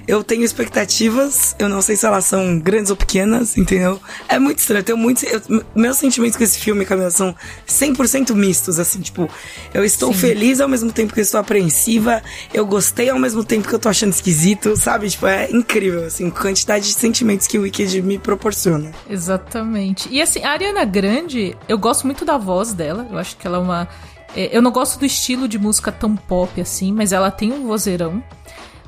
Eu 0.09 0.25
tenho 0.25 0.43
expectativas, 0.43 1.55
eu 1.59 1.69
não 1.69 1.81
sei 1.83 1.95
se 1.95 2.05
elas 2.07 2.25
são 2.25 2.59
grandes 2.59 2.91
ou 2.91 2.97
pequenas, 2.97 3.57
entendeu? 3.57 4.01
É 4.29 4.39
muito 4.39 4.59
estranho, 4.59 4.81
eu 4.81 4.85
tenho 4.85 4.99
muitos. 4.99 5.23
eu- 5.25 5.65
meus 5.77 5.99
sentimentos 5.99 6.37
com 6.37 6.43
esse 6.43 6.59
filme, 6.59 6.85
Camila, 6.85 7.11
são 7.11 7.35
100% 7.67 8.35
mistos, 8.35 8.79
assim, 8.79 9.01
tipo, 9.01 9.29
eu 9.75 9.85
estou 9.85 10.13
feliz 10.13 10.61
ao 10.61 10.69
mesmo 10.69 10.91
tempo 10.91 11.13
que 11.13 11.21
eu 11.21 11.23
estou 11.23 11.39
apreensiva, 11.39 12.23
eu 12.53 12.65
gostei 12.67 13.11
ao 13.11 13.19
mesmo 13.19 13.45
tempo 13.45 13.69
que 13.69 13.75
eu 13.75 13.79
tô 13.79 13.89
achando 13.89 14.11
esquisito, 14.13 14.77
sabe? 14.77 15.09
Tipo, 15.11 15.27
é 15.27 15.51
incrível, 15.51 16.05
assim, 16.07 16.29
a 16.29 16.31
quantidade 16.31 16.87
de 16.89 16.95
sentimentos 16.95 17.47
que 17.47 17.59
o 17.59 17.63
Wicked 17.63 18.01
me 18.03 18.19
proporciona. 18.19 18.91
Exatamente. 19.09 20.09
E 20.11 20.23
assim, 20.23 20.43
a 20.43 20.51
Ariana 20.53 20.85
Grande, 20.85 21.55
eu 21.69 21.77
gosto 21.79 22.07
muito 22.07 22.25
da 22.25 22.39
voz 22.39 22.73
dela. 22.73 23.07
Eu 23.11 23.19
acho 23.19 23.37
que 23.37 23.47
ela 23.47 23.59
é 23.59 23.61
uma. 23.61 23.89
é, 24.35 24.57
Eu 24.57 24.63
não 24.63 24.71
gosto 24.71 24.99
do 24.99 25.05
estilo 25.05 25.47
de 25.47 25.59
música 25.59 25.93
tão 25.93 26.17
pop 26.17 26.61
assim, 26.61 26.93
mas 26.93 27.13
ela 27.13 27.31
tem 27.31 27.53
um 27.53 27.67
vozeirão. 27.67 28.23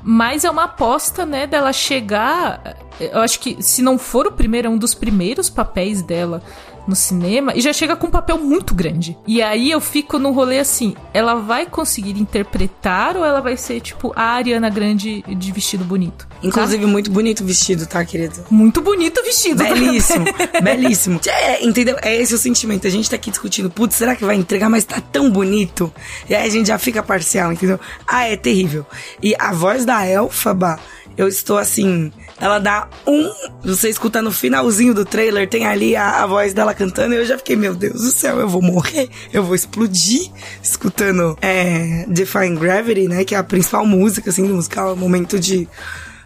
Mas 0.03 0.43
é 0.43 0.49
uma 0.49 0.63
aposta, 0.63 1.25
né, 1.25 1.45
dela 1.45 1.71
chegar. 1.71 2.75
Eu 2.99 3.19
acho 3.19 3.39
que 3.39 3.61
se 3.61 3.81
não 3.81 3.97
for 3.97 4.27
o 4.27 4.31
primeiro, 4.31 4.67
é 4.67 4.71
um 4.71 4.77
dos 4.77 4.93
primeiros 4.93 5.49
papéis 5.49 6.01
dela 6.01 6.41
no 6.87 6.95
cinema 6.95 7.53
e 7.55 7.61
já 7.61 7.73
chega 7.73 7.95
com 7.95 8.07
um 8.07 8.11
papel 8.11 8.37
muito 8.37 8.73
grande. 8.73 9.17
E 9.27 9.41
aí 9.41 9.71
eu 9.71 9.79
fico 9.79 10.17
no 10.17 10.31
rolê 10.31 10.59
assim: 10.59 10.95
ela 11.13 11.35
vai 11.35 11.65
conseguir 11.65 12.19
interpretar 12.19 13.15
ou 13.15 13.25
ela 13.25 13.41
vai 13.41 13.57
ser 13.57 13.79
tipo 13.81 14.11
a 14.15 14.23
Ariana 14.23 14.69
Grande 14.69 15.21
de 15.21 15.51
vestido 15.51 15.83
bonito? 15.83 16.27
Inclusive, 16.43 16.85
muito 16.85 17.11
bonito 17.11 17.41
o 17.41 17.45
vestido, 17.45 17.85
tá, 17.85 18.03
querido? 18.03 18.43
Muito 18.49 18.81
bonito 18.81 19.19
o 19.19 19.23
vestido. 19.23 19.63
Belíssimo, 19.63 20.25
belíssimo. 20.61 21.19
É, 21.27 21.63
entendeu? 21.63 21.97
É 22.01 22.15
esse 22.15 22.33
o 22.33 22.37
sentimento. 22.37 22.87
A 22.87 22.89
gente 22.89 23.09
tá 23.09 23.15
aqui 23.15 23.29
discutindo, 23.29 23.69
putz, 23.69 23.95
será 23.95 24.15
que 24.15 24.25
vai 24.25 24.35
entregar? 24.35 24.69
Mas 24.69 24.83
tá 24.83 24.99
tão 24.99 25.29
bonito. 25.29 25.93
E 26.27 26.33
aí 26.33 26.47
a 26.47 26.49
gente 26.49 26.67
já 26.67 26.79
fica 26.79 27.03
parcial, 27.03 27.51
entendeu? 27.51 27.79
Ah, 28.07 28.27
é 28.27 28.35
terrível. 28.35 28.85
E 29.21 29.35
a 29.37 29.53
voz 29.53 29.85
da 29.85 30.05
Elfaba, 30.07 30.79
eu 31.17 31.27
estou 31.27 31.57
assim. 31.57 32.11
Ela 32.39 32.59
dá 32.59 32.87
um. 33.05 33.31
Você 33.63 33.89
escuta 33.89 34.21
no 34.21 34.31
finalzinho 34.31 34.93
do 34.93 35.05
trailer, 35.05 35.47
tem 35.47 35.65
ali 35.65 35.95
a, 35.95 36.23
a 36.23 36.27
voz 36.27 36.53
dela 36.53 36.73
cantando, 36.73 37.13
e 37.13 37.17
eu 37.17 37.25
já 37.25 37.37
fiquei, 37.37 37.55
meu 37.55 37.75
Deus 37.75 38.01
do 38.01 38.11
céu, 38.11 38.39
eu 38.39 38.47
vou 38.47 38.61
morrer, 38.61 39.09
eu 39.31 39.43
vou 39.43 39.55
explodir 39.55 40.31
escutando 40.61 41.37
é, 41.41 42.05
Defying 42.07 42.55
Gravity, 42.55 43.07
né? 43.07 43.23
Que 43.23 43.35
é 43.35 43.37
a 43.37 43.43
principal 43.43 43.85
música, 43.85 44.29
assim, 44.29 44.47
do 44.47 44.55
musical, 44.55 44.93
é 44.93 44.95
momento 44.95 45.39
de 45.39 45.67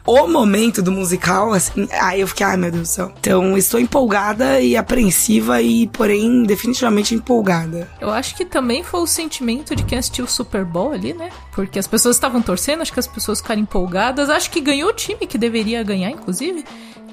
o 0.05 0.27
momento 0.27 0.81
do 0.81 0.91
musical, 0.91 1.51
assim, 1.51 1.87
aí 1.91 2.21
eu 2.21 2.27
fiquei, 2.27 2.45
ai 2.45 2.57
meu 2.57 2.71
Deus 2.71 2.89
do 2.89 2.91
céu. 2.91 3.11
Então, 3.19 3.57
estou 3.57 3.79
empolgada 3.79 4.61
e 4.61 4.77
apreensiva 4.77 5.61
e, 5.61 5.87
porém, 5.87 6.43
definitivamente 6.43 7.15
empolgada. 7.15 7.89
Eu 7.99 8.11
acho 8.11 8.35
que 8.35 8.45
também 8.45 8.83
foi 8.83 9.01
o 9.01 9.07
sentimento 9.07 9.75
de 9.75 9.83
quem 9.83 9.97
assistiu 9.97 10.25
o 10.25 10.27
Super 10.27 10.63
Bowl 10.63 10.93
ali, 10.93 11.13
né? 11.13 11.29
Porque 11.53 11.79
as 11.79 11.87
pessoas 11.87 12.15
estavam 12.15 12.41
torcendo, 12.41 12.81
acho 12.81 12.93
que 12.93 12.99
as 12.99 13.07
pessoas 13.07 13.41
ficaram 13.41 13.61
empolgadas. 13.61 14.29
Acho 14.29 14.51
que 14.51 14.61
ganhou 14.61 14.89
o 14.89 14.93
time 14.93 15.25
que 15.25 15.37
deveria 15.37 15.81
ganhar, 15.83 16.11
inclusive, 16.11 16.63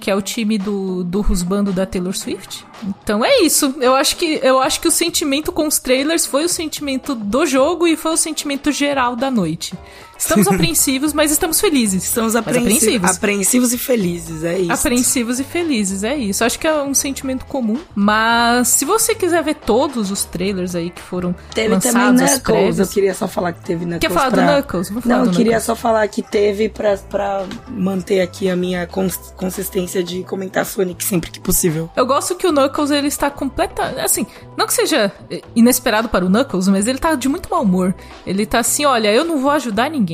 que 0.03 0.11
é 0.11 0.17
o 0.17 0.21
time 0.21 0.59
do, 0.59 1.05
do 1.05 1.21
rusbando 1.21 1.73
da 1.73 1.87
Taylor 1.87 2.15
Swift. 2.15 2.67
Então 2.85 3.25
é 3.25 3.41
isso. 3.43 3.75
Eu 3.81 3.95
acho 3.95 4.17
que 4.17 4.41
eu 4.43 4.59
acho 4.59 4.81
que 4.81 4.89
o 4.89 4.91
sentimento 4.91 5.53
com 5.53 5.67
os 5.67 5.79
trailers 5.79 6.27
foi 6.27 6.45
o 6.45 6.49
sentimento 6.49 7.15
do 7.15 7.47
jogo 7.47 7.87
e 7.87 7.97
foi 7.97 8.13
o 8.13 8.17
sentimento 8.17 8.73
geral 8.73 9.15
da 9.15 9.31
noite. 9.31 9.75
Estamos 10.23 10.47
apreensivos, 10.49 11.13
mas 11.13 11.31
estamos 11.33 11.61
felizes. 11.61 12.05
Estamos 12.05 12.37
apreensivos, 12.37 13.11
apreensivos 13.17 13.73
e 13.73 13.79
felizes, 13.79 14.45
é 14.45 14.59
isso. 14.59 14.73
Apreensivos 14.73 15.41
e 15.41 15.45
felizes, 15.45 16.05
é 16.05 16.17
isso. 16.17 16.45
Acho 16.45 16.59
que 16.59 16.67
é 16.67 16.83
um 16.83 16.95
sentimento 16.95 17.45
comum. 17.47 17.79
Mas 17.95 18.69
se 18.69 18.85
você 18.85 19.15
quiser 19.15 19.43
ver 19.43 19.57
todos 19.57 20.11
os 20.11 20.25
trailers 20.25 20.75
aí 20.75 20.91
que 20.91 21.03
foram 21.03 21.35
Teve 21.55 21.77
também 21.79 21.93
lançados, 22.03 22.21
os 22.23 22.31
Knuckles, 22.31 22.43
prévios. 22.43 22.79
eu 22.79 22.87
queria 22.87 23.15
só 23.15 23.27
falar 23.29 23.53
que 23.53 23.61
teve 23.65 23.85
Knuckles 23.85 24.01
Quer 24.01 24.11
falar 24.11 24.29
do 24.31 24.35
pra... 24.37 24.47
Knuckles? 24.63 24.91
Vou 24.91 25.03
falar 25.03 25.15
Não, 25.17 25.23
do 25.25 25.31
eu 25.31 25.35
queria 25.35 25.45
Knuckles. 25.53 25.65
só 25.65 25.75
falar 25.77 26.07
que 26.09 26.23
teve 26.23 26.69
pra, 26.69 26.97
pra 26.97 27.45
manter 27.69 28.21
aqui 28.21 28.49
a 28.49 28.55
minha 28.57 28.87
cons- 28.87 29.33
consistência 29.37 30.03
de 30.05 30.23
comentar 30.23 30.65
Sonic 30.65 31.03
sempre 31.03 31.31
que 31.31 31.41
possível. 31.41 31.91
Eu 31.97 32.07
gosto 32.07 32.35
que 32.37 32.47
o 32.47 32.53
Knuckles 32.53 32.91
ele 32.91 33.09
está 33.09 33.29
completa, 33.31 33.83
assim, 34.05 34.25
não 34.57 34.67
que 34.67 34.73
seja 34.75 35.11
inesperado 35.57 36.09
para 36.09 36.25
o 36.25 36.29
Knuckles, 36.29 36.69
mas 36.69 36.87
ele 36.87 36.99
tá 36.99 37.15
de 37.15 37.29
muito 37.29 37.49
mau 37.51 37.63
humor. 37.63 37.95
Ele 38.27 38.47
tá 38.47 38.61
assim, 38.61 38.85
olha, 38.85 39.13
eu 39.13 39.25
não 39.25 39.39
vou 39.41 39.51
ajudar 39.51 39.91
ninguém. 39.91 40.12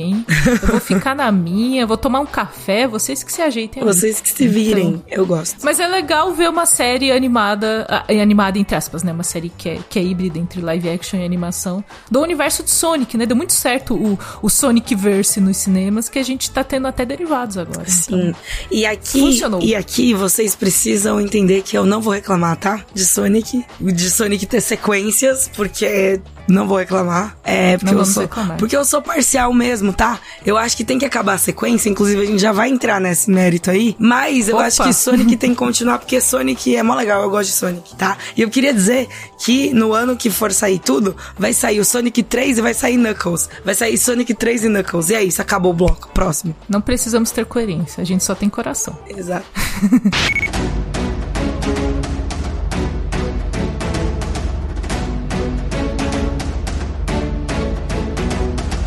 Eu 0.61 0.67
vou 0.67 0.79
ficar 0.79 1.15
na 1.15 1.31
minha, 1.31 1.85
vou 1.85 1.97
tomar 1.97 2.19
um 2.19 2.25
café, 2.25 2.87
vocês 2.87 3.23
que 3.23 3.31
se 3.31 3.41
ajeitem. 3.41 3.83
Vocês 3.83 4.21
que 4.21 4.29
se 4.29 4.47
virem, 4.47 5.03
eu 5.07 5.25
gosto. 5.25 5.57
Mas 5.63 5.79
é 5.79 5.87
legal 5.87 6.33
ver 6.33 6.49
uma 6.49 6.65
série 6.65 7.11
animada, 7.11 7.87
animada 8.07 8.57
entre 8.57 8.75
aspas, 8.75 9.03
né? 9.03 9.11
Uma 9.11 9.23
série 9.23 9.49
que 9.49 9.69
é, 9.69 9.79
que 9.89 9.99
é 9.99 10.03
híbrida 10.03 10.37
entre 10.39 10.61
live 10.61 10.89
action 10.89 11.19
e 11.19 11.25
animação 11.25 11.83
do 12.09 12.21
universo 12.21 12.63
de 12.63 12.71
Sonic, 12.71 13.17
né? 13.17 13.25
Deu 13.25 13.35
muito 13.35 13.53
certo 13.53 13.95
o, 13.95 14.17
o 14.41 14.49
Sonic 14.49 14.95
Verse 14.95 15.39
nos 15.39 15.57
cinemas, 15.57 16.09
que 16.09 16.19
a 16.19 16.23
gente 16.23 16.49
tá 16.51 16.63
tendo 16.63 16.87
até 16.87 17.05
derivados 17.05 17.57
agora. 17.57 17.89
Sim. 17.89 18.33
E 18.71 18.85
aqui, 18.85 19.19
Funcionou. 19.19 19.61
e 19.61 19.75
aqui 19.75 20.13
vocês 20.13 20.55
precisam 20.55 21.19
entender 21.19 21.61
que 21.61 21.77
eu 21.77 21.85
não 21.85 22.01
vou 22.01 22.13
reclamar, 22.13 22.57
tá? 22.57 22.85
De 22.93 23.05
Sonic, 23.05 23.65
de 23.79 24.09
Sonic 24.09 24.45
ter 24.45 24.61
sequências, 24.61 25.49
porque 25.55 26.19
não 26.49 26.67
vou 26.67 26.77
reclamar. 26.77 27.37
É, 27.43 27.77
porque 27.77 27.93
eu 27.95 28.05
sou, 28.05 28.23
reclamar. 28.23 28.57
porque 28.57 28.77
eu 28.77 28.85
sou 28.85 29.01
parcial 29.01 29.53
mesmo, 29.53 29.93
tá? 29.93 30.19
Eu 30.45 30.57
acho 30.57 30.75
que 30.75 30.83
tem 30.83 30.97
que 30.99 31.05
acabar 31.05 31.33
a 31.33 31.37
sequência, 31.37 31.89
inclusive 31.89 32.21
a 32.21 32.25
gente 32.25 32.41
já 32.41 32.51
vai 32.51 32.69
entrar 32.69 32.99
nesse 32.99 33.29
mérito 33.29 33.71
aí, 33.71 33.95
mas 33.99 34.49
eu 34.49 34.55
Opa. 34.55 34.65
acho 34.65 34.83
que 34.83 34.93
Sonic 34.93 35.37
tem 35.37 35.51
que 35.51 35.57
continuar 35.57 35.99
porque 35.99 36.19
Sonic 36.19 36.75
é 36.75 36.83
mó 36.83 36.95
legal, 36.95 37.21
eu 37.23 37.29
gosto 37.29 37.49
de 37.49 37.55
Sonic, 37.55 37.95
tá? 37.95 38.17
E 38.35 38.41
eu 38.41 38.49
queria 38.49 38.73
dizer 38.73 39.07
que 39.37 39.73
no 39.73 39.93
ano 39.93 40.15
que 40.15 40.29
for 40.29 40.51
sair 40.51 40.79
tudo, 40.79 41.15
vai 41.37 41.53
sair 41.53 41.79
o 41.79 41.85
Sonic 41.85 42.23
3 42.23 42.57
e 42.57 42.61
vai 42.61 42.73
sair 42.73 42.97
Knuckles. 42.97 43.49
Vai 43.63 43.75
sair 43.75 43.97
Sonic 43.97 44.33
3 44.33 44.65
e 44.65 44.69
Knuckles. 44.69 45.09
E 45.09 45.15
é 45.15 45.23
isso, 45.23 45.41
acabou 45.41 45.71
o 45.71 45.75
bloco. 45.75 46.09
Próximo. 46.13 46.55
Não 46.67 46.81
precisamos 46.81 47.31
ter 47.31 47.45
coerência, 47.45 48.01
a 48.01 48.05
gente 48.05 48.23
só 48.23 48.35
tem 48.35 48.49
coração. 48.49 48.97
Exato. 49.07 49.45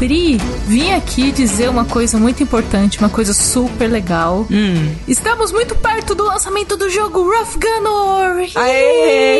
Pri, 0.02 0.36
vim 0.66 0.90
aqui 0.90 1.30
dizer 1.30 1.70
uma 1.70 1.84
coisa 1.84 2.18
muito 2.18 2.42
importante, 2.42 2.98
uma 2.98 3.08
coisa 3.08 3.32
super 3.32 3.86
legal. 3.88 4.44
Hum. 4.50 4.96
Estamos 5.06 5.52
muito 5.52 5.76
perto 5.76 6.12
do 6.12 6.24
lançamento 6.24 6.76
do 6.76 6.90
jogo 6.90 7.22
Rough 7.22 7.54
Gunner! 7.54 8.50
Aê! 8.56 9.38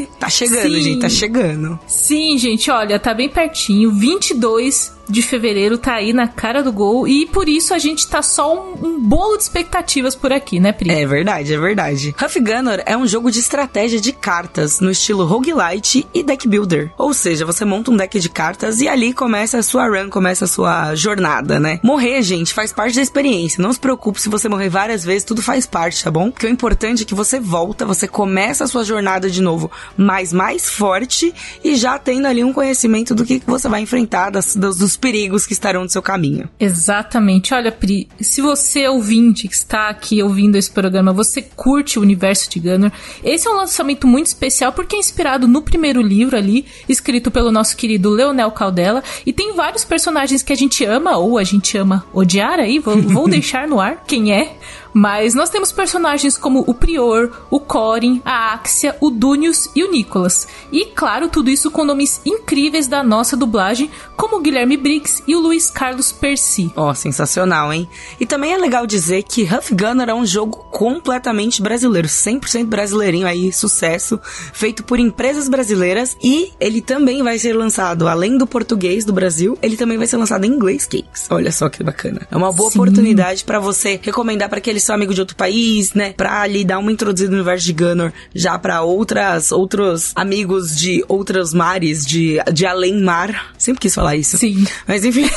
Uhul! 0.00 0.06
Tá 0.18 0.30
chegando, 0.30 0.62
Sim. 0.62 0.80
gente, 0.80 1.00
tá 1.00 1.10
chegando. 1.10 1.78
Sim, 1.86 2.38
gente, 2.38 2.70
olha, 2.70 2.98
tá 2.98 3.12
bem 3.12 3.28
pertinho. 3.28 3.92
22 3.92 4.93
de 5.08 5.22
fevereiro 5.22 5.78
tá 5.78 5.94
aí 5.94 6.12
na 6.12 6.28
cara 6.28 6.62
do 6.62 6.72
gol. 6.72 7.06
E 7.06 7.26
por 7.26 7.48
isso 7.48 7.74
a 7.74 7.78
gente 7.78 8.06
tá 8.06 8.22
só 8.22 8.54
um, 8.54 8.86
um 8.86 9.00
bolo 9.00 9.36
de 9.36 9.44
expectativas 9.44 10.14
por 10.14 10.32
aqui, 10.32 10.58
né, 10.60 10.72
Pri? 10.72 10.90
É 10.90 11.06
verdade, 11.06 11.52
é 11.52 11.58
verdade. 11.58 12.14
Huff 12.22 12.40
Gunner 12.40 12.82
é 12.86 12.96
um 12.96 13.06
jogo 13.06 13.30
de 13.30 13.38
estratégia 13.38 14.00
de 14.00 14.12
cartas 14.12 14.80
no 14.80 14.90
estilo 14.90 15.24
roguelite 15.24 16.06
e 16.12 16.22
deck 16.22 16.48
builder. 16.48 16.92
Ou 16.96 17.12
seja, 17.12 17.44
você 17.44 17.64
monta 17.64 17.90
um 17.90 17.96
deck 17.96 18.18
de 18.18 18.28
cartas 18.28 18.80
e 18.80 18.88
ali 18.88 19.12
começa 19.12 19.58
a 19.58 19.62
sua 19.62 19.86
run, 19.86 20.08
começa 20.08 20.44
a 20.44 20.48
sua 20.48 20.94
jornada, 20.94 21.60
né? 21.60 21.80
Morrer, 21.82 22.22
gente, 22.22 22.54
faz 22.54 22.72
parte 22.72 22.96
da 22.96 23.02
experiência. 23.02 23.62
Não 23.62 23.72
se 23.72 23.80
preocupe 23.80 24.20
se 24.20 24.28
você 24.28 24.48
morrer 24.48 24.68
várias 24.68 25.04
vezes, 25.04 25.24
tudo 25.24 25.42
faz 25.42 25.66
parte, 25.66 26.02
tá 26.02 26.10
bom? 26.10 26.30
Porque 26.30 26.46
o 26.46 26.50
importante 26.50 27.02
é 27.02 27.06
que 27.06 27.14
você 27.14 27.38
volta, 27.38 27.84
você 27.84 28.08
começa 28.08 28.64
a 28.64 28.66
sua 28.66 28.84
jornada 28.84 29.30
de 29.30 29.42
novo, 29.42 29.70
mais 29.96 30.32
mais 30.32 30.68
forte 30.68 31.34
e 31.62 31.76
já 31.76 31.98
tendo 31.98 32.26
ali 32.26 32.42
um 32.42 32.52
conhecimento 32.52 33.14
do 33.14 33.24
que 33.24 33.40
que 33.40 33.46
você 33.46 33.68
vai 33.68 33.80
enfrentar, 33.80 34.30
das, 34.30 34.54
dos, 34.56 34.93
dos 34.94 34.96
perigos 34.96 35.46
que 35.46 35.52
estarão 35.52 35.82
no 35.82 35.90
seu 35.90 36.02
caminho. 36.02 36.48
Exatamente. 36.58 37.52
Olha, 37.52 37.70
Pri, 37.70 38.08
se 38.20 38.40
você 38.40 38.88
ouvinte 38.88 39.48
que 39.48 39.54
está 39.54 39.88
aqui 39.88 40.22
ouvindo 40.22 40.56
esse 40.56 40.70
programa, 40.70 41.12
você 41.12 41.42
curte 41.42 41.98
o 41.98 42.02
universo 42.02 42.48
de 42.48 42.60
Gunner, 42.60 42.92
esse 43.22 43.46
é 43.46 43.50
um 43.50 43.56
lançamento 43.56 44.06
muito 44.06 44.26
especial 44.26 44.72
porque 44.72 44.96
é 44.96 44.98
inspirado 44.98 45.46
no 45.48 45.62
primeiro 45.62 46.00
livro 46.00 46.36
ali, 46.36 46.64
escrito 46.88 47.30
pelo 47.30 47.50
nosso 47.50 47.76
querido 47.76 48.10
Leonel 48.10 48.50
Caldela, 48.52 49.02
e 49.26 49.32
tem 49.32 49.54
vários 49.54 49.84
personagens 49.84 50.42
que 50.42 50.52
a 50.52 50.56
gente 50.56 50.84
ama 50.84 51.16
ou 51.16 51.38
a 51.38 51.44
gente 51.44 51.76
ama 51.76 52.06
odiar 52.12 52.58
aí, 52.58 52.78
vou, 52.78 53.00
vou 53.00 53.28
deixar 53.28 53.66
no 53.66 53.80
ar 53.80 54.04
quem 54.06 54.32
é. 54.32 54.56
Mas 54.94 55.34
nós 55.34 55.50
temos 55.50 55.72
personagens 55.72 56.38
como 56.38 56.62
o 56.66 56.72
Prior, 56.72 57.30
o 57.50 57.58
Corin, 57.58 58.22
a 58.24 58.54
Axia, 58.54 58.96
o 59.00 59.10
Dunius 59.10 59.68
e 59.74 59.82
o 59.82 59.90
Nicholas. 59.90 60.46
E, 60.70 60.86
claro, 60.86 61.28
tudo 61.28 61.50
isso 61.50 61.68
com 61.68 61.84
nomes 61.84 62.20
incríveis 62.24 62.86
da 62.86 63.02
nossa 63.02 63.36
dublagem, 63.36 63.90
como 64.16 64.36
o 64.36 64.40
Guilherme 64.40 64.76
Briggs 64.76 65.20
e 65.26 65.34
o 65.34 65.40
Luiz 65.40 65.68
Carlos 65.68 66.12
Percy. 66.12 66.72
Ó, 66.76 66.94
sensacional, 66.94 67.72
hein? 67.72 67.88
E 68.20 68.24
também 68.24 68.52
é 68.52 68.56
legal 68.56 68.86
dizer 68.86 69.24
que 69.24 69.42
Huff 69.42 69.74
Gunner 69.74 70.08
é 70.08 70.14
um 70.14 70.24
jogo 70.24 70.58
completamente 70.70 71.60
brasileiro, 71.60 72.06
100% 72.06 72.66
brasileirinho 72.66 73.26
aí, 73.26 73.52
sucesso, 73.52 74.20
feito 74.52 74.84
por 74.84 75.00
empresas 75.00 75.48
brasileiras 75.48 76.16
e 76.22 76.52
ele 76.60 76.80
também 76.80 77.22
vai 77.22 77.36
ser 77.38 77.52
lançado, 77.54 78.06
além 78.06 78.38
do 78.38 78.46
português 78.46 79.04
do 79.04 79.12
Brasil, 79.12 79.58
ele 79.60 79.76
também 79.76 79.98
vai 79.98 80.06
ser 80.06 80.18
lançado 80.18 80.44
em 80.44 80.50
inglês, 80.50 80.86
Cakes. 80.86 81.26
Olha 81.30 81.50
só 81.50 81.68
que 81.68 81.82
bacana. 81.82 82.26
É 82.30 82.36
uma 82.36 82.52
boa 82.52 82.70
Sim. 82.70 82.78
oportunidade 82.78 83.44
pra 83.44 83.58
você 83.58 83.98
recomendar 84.00 84.48
pra 84.48 84.58
aqueles 84.58 84.83
um 84.92 84.96
amigo 84.96 85.14
de 85.14 85.20
outro 85.20 85.36
país, 85.36 85.94
né? 85.94 86.12
Pra 86.12 86.42
ali 86.42 86.64
dar 86.64 86.78
uma 86.78 86.92
introduzida 86.92 87.30
no 87.30 87.36
universo 87.36 87.66
de 87.66 87.72
Gunner 87.72 88.12
já 88.34 88.58
pra 88.58 88.82
outras, 88.82 89.52
outros 89.52 90.12
amigos 90.14 90.76
de 90.76 91.04
outros 91.08 91.52
mares, 91.52 92.04
de, 92.04 92.38
de 92.52 92.66
além 92.66 93.00
mar. 93.00 93.52
Sempre 93.58 93.80
quis 93.80 93.94
falar 93.94 94.16
isso. 94.16 94.38
Sim. 94.38 94.64
Mas 94.86 95.04
enfim. 95.04 95.28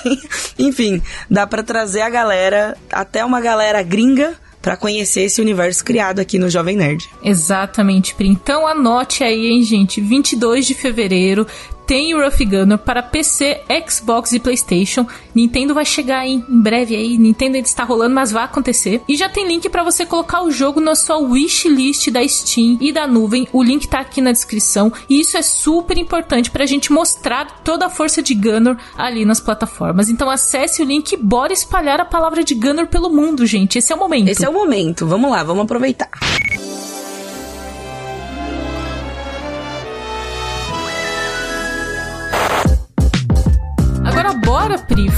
enfim, 0.58 1.02
dá 1.30 1.46
pra 1.46 1.62
trazer 1.62 2.02
a 2.02 2.10
galera, 2.10 2.76
até 2.92 3.24
uma 3.24 3.40
galera 3.40 3.82
gringa, 3.82 4.34
pra 4.60 4.76
conhecer 4.76 5.22
esse 5.22 5.40
universo 5.40 5.84
criado 5.84 6.20
aqui 6.20 6.38
no 6.38 6.50
Jovem 6.50 6.76
Nerd. 6.76 7.08
Exatamente, 7.22 8.14
Pri. 8.14 8.28
Então 8.28 8.66
anote 8.66 9.24
aí, 9.24 9.46
hein, 9.46 9.62
gente. 9.62 10.00
22 10.00 10.66
de 10.66 10.74
fevereiro 10.74 11.46
tem 11.90 12.14
o 12.14 12.22
Rough 12.22 12.38
Gunner 12.48 12.78
para 12.78 13.02
PC, 13.02 13.62
Xbox 13.84 14.32
e 14.32 14.38
PlayStation. 14.38 15.04
Nintendo 15.34 15.74
vai 15.74 15.84
chegar 15.84 16.24
em 16.24 16.38
breve 16.48 16.94
aí. 16.94 17.18
Nintendo 17.18 17.56
ainda 17.56 17.66
está 17.66 17.82
rolando, 17.82 18.14
mas 18.14 18.30
vai 18.30 18.44
acontecer. 18.44 19.02
E 19.08 19.16
já 19.16 19.28
tem 19.28 19.44
link 19.44 19.68
para 19.68 19.82
você 19.82 20.06
colocar 20.06 20.44
o 20.44 20.52
jogo 20.52 20.80
na 20.80 20.94
sua 20.94 21.18
wishlist 21.18 22.08
da 22.12 22.22
Steam 22.28 22.78
e 22.80 22.92
da 22.92 23.08
nuvem. 23.08 23.48
O 23.52 23.60
link 23.60 23.88
tá 23.88 23.98
aqui 23.98 24.20
na 24.20 24.30
descrição. 24.30 24.92
E 25.08 25.18
isso 25.18 25.36
é 25.36 25.42
super 25.42 25.98
importante 25.98 26.48
pra 26.48 26.64
gente 26.64 26.92
mostrar 26.92 27.60
toda 27.64 27.86
a 27.86 27.90
força 27.90 28.22
de 28.22 28.34
Gunner 28.36 28.76
ali 28.96 29.24
nas 29.24 29.40
plataformas. 29.40 30.08
Então 30.08 30.30
acesse 30.30 30.82
o 30.82 30.84
link 30.84 31.10
e 31.10 31.16
bora 31.16 31.52
espalhar 31.52 32.00
a 32.00 32.04
palavra 32.04 32.44
de 32.44 32.54
Gunner 32.54 32.86
pelo 32.86 33.10
mundo, 33.10 33.44
gente. 33.44 33.78
Esse 33.78 33.92
é 33.92 33.96
o 33.96 33.98
momento. 33.98 34.28
Esse 34.28 34.44
é 34.44 34.48
o 34.48 34.52
momento. 34.52 35.08
Vamos 35.08 35.28
lá, 35.28 35.42
vamos 35.42 35.64
aproveitar. 35.64 36.08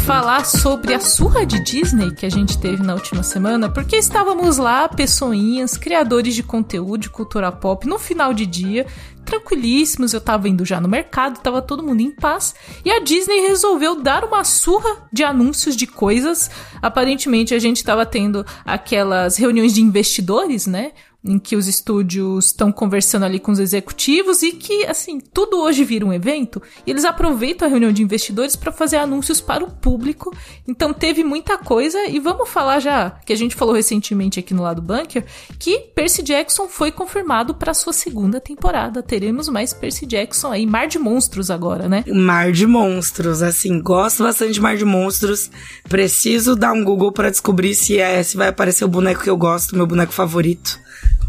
Falar 0.03 0.45
sobre 0.45 0.95
a 0.95 1.01
surra 1.01 1.47
de 1.47 1.63
Disney 1.63 2.13
que 2.13 2.27
a 2.27 2.31
gente 2.31 2.59
teve 2.59 2.83
na 2.83 2.95
última 2.95 3.23
semana, 3.23 3.71
porque 3.71 3.97
estávamos 3.97 4.59
lá, 4.59 4.89
pessoinhas, 4.89 5.77
criadores 5.77 6.35
de 6.35 6.43
conteúdo 6.43 7.03
de 7.03 7.11
cultura 7.11 7.53
pop, 7.53 7.87
no 7.87 8.01
final 8.01 8.35
de 8.35 8.45
dia, 8.45 8.85
tranquilíssimos, 9.25 10.13
eu 10.13 10.21
tava 10.21 10.49
indo 10.49 10.65
já 10.65 10.81
no 10.81 10.89
mercado, 10.89 11.41
tava 11.41 11.63
todo 11.63 11.85
mundo 11.85 12.01
em 12.01 12.11
paz, 12.11 12.53
e 12.85 12.91
a 12.91 12.99
Disney 12.99 13.43
resolveu 13.43 14.03
dar 14.03 14.25
uma 14.25 14.43
surra 14.43 15.09
de 15.13 15.23
anúncios 15.23 15.77
de 15.77 15.87
coisas. 15.87 16.51
Aparentemente 16.83 17.55
a 17.55 17.59
gente 17.61 17.85
tava 17.85 18.05
tendo 18.05 18.45
aquelas 18.65 19.37
reuniões 19.37 19.73
de 19.73 19.83
investidores, 19.83 20.67
né? 20.67 20.93
Em 21.25 21.39
que 21.39 21.55
os 21.55 21.69
estúdios 21.69 22.47
estão 22.47 22.73
conversando 22.73 23.25
ali 23.25 23.39
com 23.39 23.53
os 23.53 23.59
executivos 23.59 24.43
e 24.43 24.53
que, 24.53 24.85
assim, 24.87 25.21
tudo 25.21 25.61
hoje 25.61 25.85
vira 25.85 26.05
um 26.05 26.13
evento 26.13 26.61
e 26.87 26.91
eles 26.91 27.05
aproveitam 27.05 27.67
a 27.67 27.71
reunião 27.71 27.93
de 27.93 28.03
investidores 28.03 28.57
para 28.57 28.73
fazer 28.73 28.97
anúncios 28.97 29.41
para 29.41 29.65
o 29.65 29.71
público. 29.71 30.35
Então 30.67 30.93
teve 30.93 31.23
muita 31.23 31.57
coisa 31.57 32.07
e 32.07 32.19
vamos 32.19 32.49
falar 32.49 32.81
já, 32.81 33.11
que 33.25 33.33
a 33.33 33.37
gente 33.37 33.55
falou 33.55 33.75
recentemente 33.75 34.41
aqui 34.41 34.53
no 34.53 34.63
lado 34.63 34.83
Bunker, 34.83 35.25
que 35.59 35.79
Percy 35.95 36.23
Jackson 36.23 36.69
foi 36.69 36.91
confirmado 36.91 37.55
para 37.55 37.73
sua 37.73 37.93
segunda 37.93 38.41
temporada. 38.41 39.03
Teremos 39.03 39.49
mais 39.49 39.73
Percy 39.73 40.07
Jackson 40.07 40.51
aí, 40.51 40.67
Mar 40.67 40.89
de 40.89 40.99
Monstros 40.99 41.51
agora, 41.51 41.89
né? 41.89 42.05
Mar 42.09 42.51
de 42.51 42.67
Monstros, 42.67 43.43
assim, 43.43 43.81
gosto 43.81 44.25
bastante 44.25 44.55
de 44.55 44.61
Mar 44.61 44.77
de 44.77 44.85
Monstros. 44.85 45.51
Preciso 45.89 46.57
dar 46.57 46.73
um 46.73 46.83
Google 46.83 47.13
para 47.13 47.31
descobrir 47.31 47.75
se 47.75 47.99
é, 47.99 48.23
se 48.23 48.37
vai 48.37 48.49
aparecer 48.49 48.85
o 48.85 48.89
boneco 48.89 49.23
que 49.23 49.31
eu 49.31 49.37
gosto, 49.37 49.77
meu 49.77 49.87
boneco 49.87 50.13
favorito. 50.13 50.83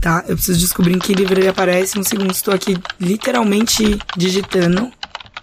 Tá, 0.03 0.21
eu 0.27 0.35
preciso 0.35 0.59
descobrir 0.59 0.93
em 0.93 0.99
que 0.99 1.13
livro 1.13 1.39
ele 1.39 1.47
aparece. 1.47 1.97
Um 1.97 2.03
segundo, 2.03 2.31
estou 2.31 2.53
aqui 2.53 2.75
literalmente 2.99 3.97
digitando. 4.17 4.91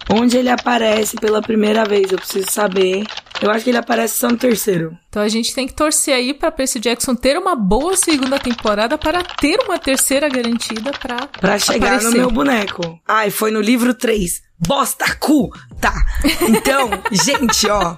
Onde 0.07 0.37
ele 0.37 0.49
aparece 0.49 1.15
pela 1.17 1.41
primeira 1.41 1.83
vez, 1.83 2.11
eu 2.11 2.19
preciso 2.19 2.51
saber. 2.51 3.03
Eu 3.41 3.49
acho 3.49 3.63
que 3.63 3.71
ele 3.71 3.79
aparece 3.79 4.19
só 4.19 4.29
no 4.29 4.37
terceiro. 4.37 4.95
Então 5.09 5.23
a 5.23 5.27
gente 5.27 5.55
tem 5.55 5.65
que 5.65 5.73
torcer 5.73 6.13
aí 6.13 6.31
pra 6.31 6.51
Percy 6.51 6.79
Jackson 6.79 7.15
ter 7.15 7.39
uma 7.39 7.55
boa 7.55 7.97
segunda 7.97 8.37
temporada 8.37 8.99
para 8.99 9.23
ter 9.23 9.59
uma 9.65 9.79
terceira 9.79 10.29
garantida 10.29 10.91
pra. 10.91 11.25
Pra 11.25 11.57
chegar 11.57 11.95
aparecer. 11.95 12.11
no 12.11 12.17
meu 12.17 12.29
boneco. 12.29 12.99
Ai, 13.07 13.31
foi 13.31 13.49
no 13.49 13.61
livro 13.61 13.95
3. 13.95 14.43
Bosta 14.67 15.15
cu! 15.19 15.51
Tá. 15.79 15.93
Então, 16.47 16.91
gente, 17.11 17.67
ó. 17.67 17.97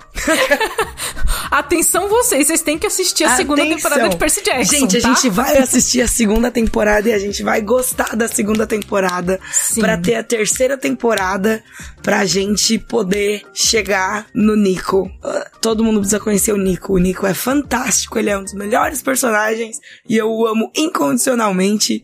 Atenção 1.52 2.08
vocês, 2.08 2.48
vocês 2.48 2.62
têm 2.62 2.80
que 2.80 2.88
assistir 2.88 3.26
a 3.26 3.36
segunda 3.36 3.62
Atenção. 3.62 3.78
temporada 3.78 4.10
de 4.10 4.16
Percy 4.16 4.42
Jackson. 4.42 4.72
Gente, 4.72 4.98
a 4.98 5.02
tá? 5.02 5.08
gente 5.10 5.30
vai 5.30 5.58
assistir 5.58 6.02
a 6.02 6.08
segunda 6.08 6.50
temporada 6.50 7.10
e 7.10 7.14
a 7.14 7.20
gente 7.20 7.44
vai 7.44 7.62
gostar 7.62 8.16
da 8.16 8.30
segunda 8.30 8.66
temporada 8.66 9.38
pra 9.76 9.98
ter 9.98 10.16
a 10.16 10.24
terceira 10.24 10.78
temporada 10.78 11.62
pra 12.02 12.26
gente 12.26 12.80
poder 12.80 13.44
chegar 13.54 14.28
no 14.34 14.56
Nico. 14.56 15.12
Ah, 15.22 15.52
Todo 15.60 15.84
mundo 15.84 16.00
precisa 16.00 16.20
conhecer 16.22 16.54
o 16.54 16.58
Nico. 16.58 16.94
O 16.94 16.98
Nico 16.98 17.28
é 17.28 17.34
fantástico, 17.34 18.18
ele 18.18 18.30
é 18.30 18.38
um 18.38 18.44
dos 18.44 18.54
melhores 18.54 19.02
personagens 19.02 19.78
e 20.08 20.16
eu 20.16 20.32
o 20.32 20.48
amo 20.48 20.72
incondicionalmente. 20.76 22.04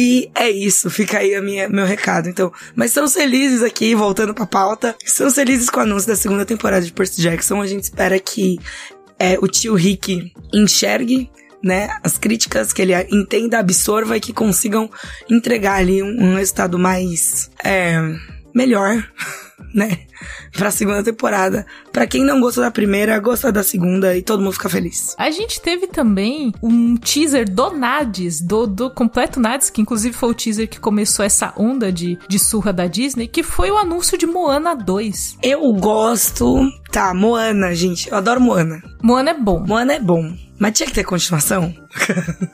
E 0.00 0.30
é 0.32 0.48
isso, 0.48 0.88
fica 0.88 1.18
aí 1.18 1.34
a 1.34 1.42
minha, 1.42 1.68
meu 1.68 1.84
recado. 1.84 2.28
Então, 2.28 2.52
mas 2.76 2.90
estamos 2.90 3.14
felizes 3.14 3.64
aqui, 3.64 3.96
voltando 3.96 4.32
pra 4.32 4.46
pauta. 4.46 4.94
Estamos 5.04 5.34
felizes 5.34 5.68
com 5.68 5.80
o 5.80 5.82
anúncio 5.82 6.06
da 6.06 6.14
segunda 6.14 6.44
temporada 6.44 6.86
de 6.86 6.92
Percy 6.92 7.20
Jackson. 7.20 7.60
A 7.60 7.66
gente 7.66 7.82
espera 7.82 8.16
que 8.20 8.60
é, 9.18 9.36
o 9.40 9.48
tio 9.48 9.74
Rick 9.74 10.32
enxergue, 10.54 11.28
né, 11.64 11.98
as 12.04 12.16
críticas, 12.16 12.72
que 12.72 12.80
ele 12.80 12.94
entenda, 13.10 13.58
absorva 13.58 14.16
e 14.16 14.20
que 14.20 14.32
consigam 14.32 14.88
entregar 15.28 15.80
ali 15.80 16.00
um, 16.00 16.30
um 16.30 16.36
resultado 16.36 16.78
mais, 16.78 17.50
é, 17.64 18.00
melhor, 18.54 19.04
né, 19.74 19.98
pra 20.52 20.70
segunda 20.70 21.02
temporada. 21.02 21.66
Pra 21.92 22.06
quem 22.06 22.24
não 22.24 22.40
gostou 22.40 22.64
da 22.64 22.70
primeira, 22.70 23.18
gosta 23.18 23.52
da 23.52 23.62
segunda 23.62 24.16
e 24.16 24.22
todo 24.22 24.42
mundo 24.42 24.52
fica 24.52 24.68
feliz. 24.68 25.14
A 25.18 25.30
gente 25.30 25.60
teve 25.60 25.86
também 25.86 26.52
um 26.62 26.96
teaser 26.96 27.50
do 27.50 27.70
Nades, 27.70 28.40
do, 28.40 28.66
do 28.66 28.90
completo 28.90 29.40
Nades, 29.40 29.70
que 29.70 29.80
inclusive 29.80 30.14
foi 30.14 30.30
o 30.30 30.34
teaser 30.34 30.68
que 30.68 30.80
começou 30.80 31.24
essa 31.24 31.52
onda 31.56 31.92
de, 31.92 32.18
de 32.28 32.38
surra 32.38 32.72
da 32.72 32.86
Disney, 32.86 33.28
que 33.28 33.42
foi 33.42 33.70
o 33.70 33.76
anúncio 33.76 34.16
de 34.16 34.26
Moana 34.26 34.74
2. 34.74 35.38
Eu 35.42 35.72
gosto, 35.74 36.70
tá, 36.90 37.12
Moana, 37.14 37.74
gente, 37.74 38.10
eu 38.10 38.16
adoro 38.16 38.40
Moana. 38.40 38.82
Moana 39.02 39.30
é 39.30 39.34
bom. 39.34 39.64
Moana 39.66 39.94
é 39.94 40.00
bom. 40.00 40.47
Mas 40.58 40.72
tinha 40.76 40.86
que 40.88 40.94
ter 40.94 41.04
continuação? 41.04 41.72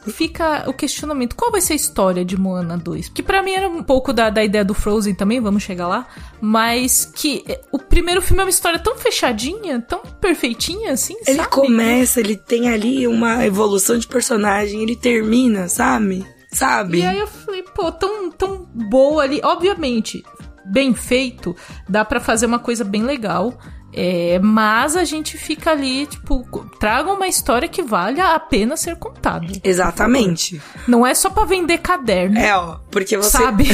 Fica 0.09 0.69
o 0.69 0.73
questionamento: 0.73 1.35
qual 1.35 1.51
vai 1.51 1.61
ser 1.61 1.73
a 1.73 1.77
história 1.77 2.25
de 2.25 2.37
Moana 2.37 2.77
2? 2.77 3.09
Que 3.09 3.23
pra 3.23 3.43
mim 3.43 3.53
era 3.53 3.69
um 3.69 3.83
pouco 3.83 4.13
da, 4.13 4.31
da 4.31 4.45
ideia 4.45 4.65
do 4.65 4.75
Frozen 4.75 5.15
também, 5.15 5.41
vamos 5.41 5.63
chegar 5.63 5.89
lá. 5.89 6.07
Mas 6.41 7.11
que 7.15 7.45
eh, 7.49 7.61
o 7.73 7.79
primeiro 7.79 8.21
filme 8.21 8.43
é 8.43 8.45
uma 8.45 8.51
história 8.51 8.79
tão 8.79 8.97
fechadinha, 8.97 9.81
tão 9.81 10.01
perfeitinha 10.21 10.93
assim, 10.93 11.17
Ele 11.27 11.37
sabe? 11.39 11.49
começa, 11.51 12.21
ele 12.21 12.37
tem 12.37 12.69
ali 12.69 13.07
uma 13.07 13.45
evolução 13.47 13.99
de 13.99 14.07
personagem, 14.07 14.83
ele 14.83 14.97
termina, 14.97 15.69
sabe? 15.69 16.27
Sabe? 16.53 16.99
E 16.99 17.07
aí 17.07 17.19
eu 17.19 17.27
falei, 17.27 17.63
pô, 17.63 17.91
tão, 17.91 18.31
tão 18.31 18.69
boa 18.73 19.23
ali. 19.25 19.41
Obviamente, 19.43 20.23
bem 20.65 20.95
feito, 20.95 21.57
dá 21.89 22.05
pra 22.05 22.21
fazer 22.21 22.47
uma 22.47 22.59
coisa 22.59 22.85
bem 22.85 23.03
legal. 23.03 23.59
É, 23.97 24.41
mas 24.43 24.97
a 24.97 25.05
gente 25.05 25.39
fica 25.39 25.71
ali, 25.71 26.07
tipo, 26.07 26.45
traga 26.81 27.13
uma 27.13 27.29
história 27.29 27.69
que 27.69 27.81
vale 27.81 28.21
a 28.21 28.39
pena 28.41 28.77
ser 28.77 28.97
contada. 28.97 29.47
Exatamente. 29.63 30.61
Não 30.89 31.07
é 31.07 31.15
só 31.15 31.31
pra 31.31 31.45
vender 31.45 31.79
caderno. 31.79 32.37
É, 32.37 32.57
ó, 32.57 32.79
porque 32.91 33.17
você. 33.17 33.39
Sabe? 33.39 33.65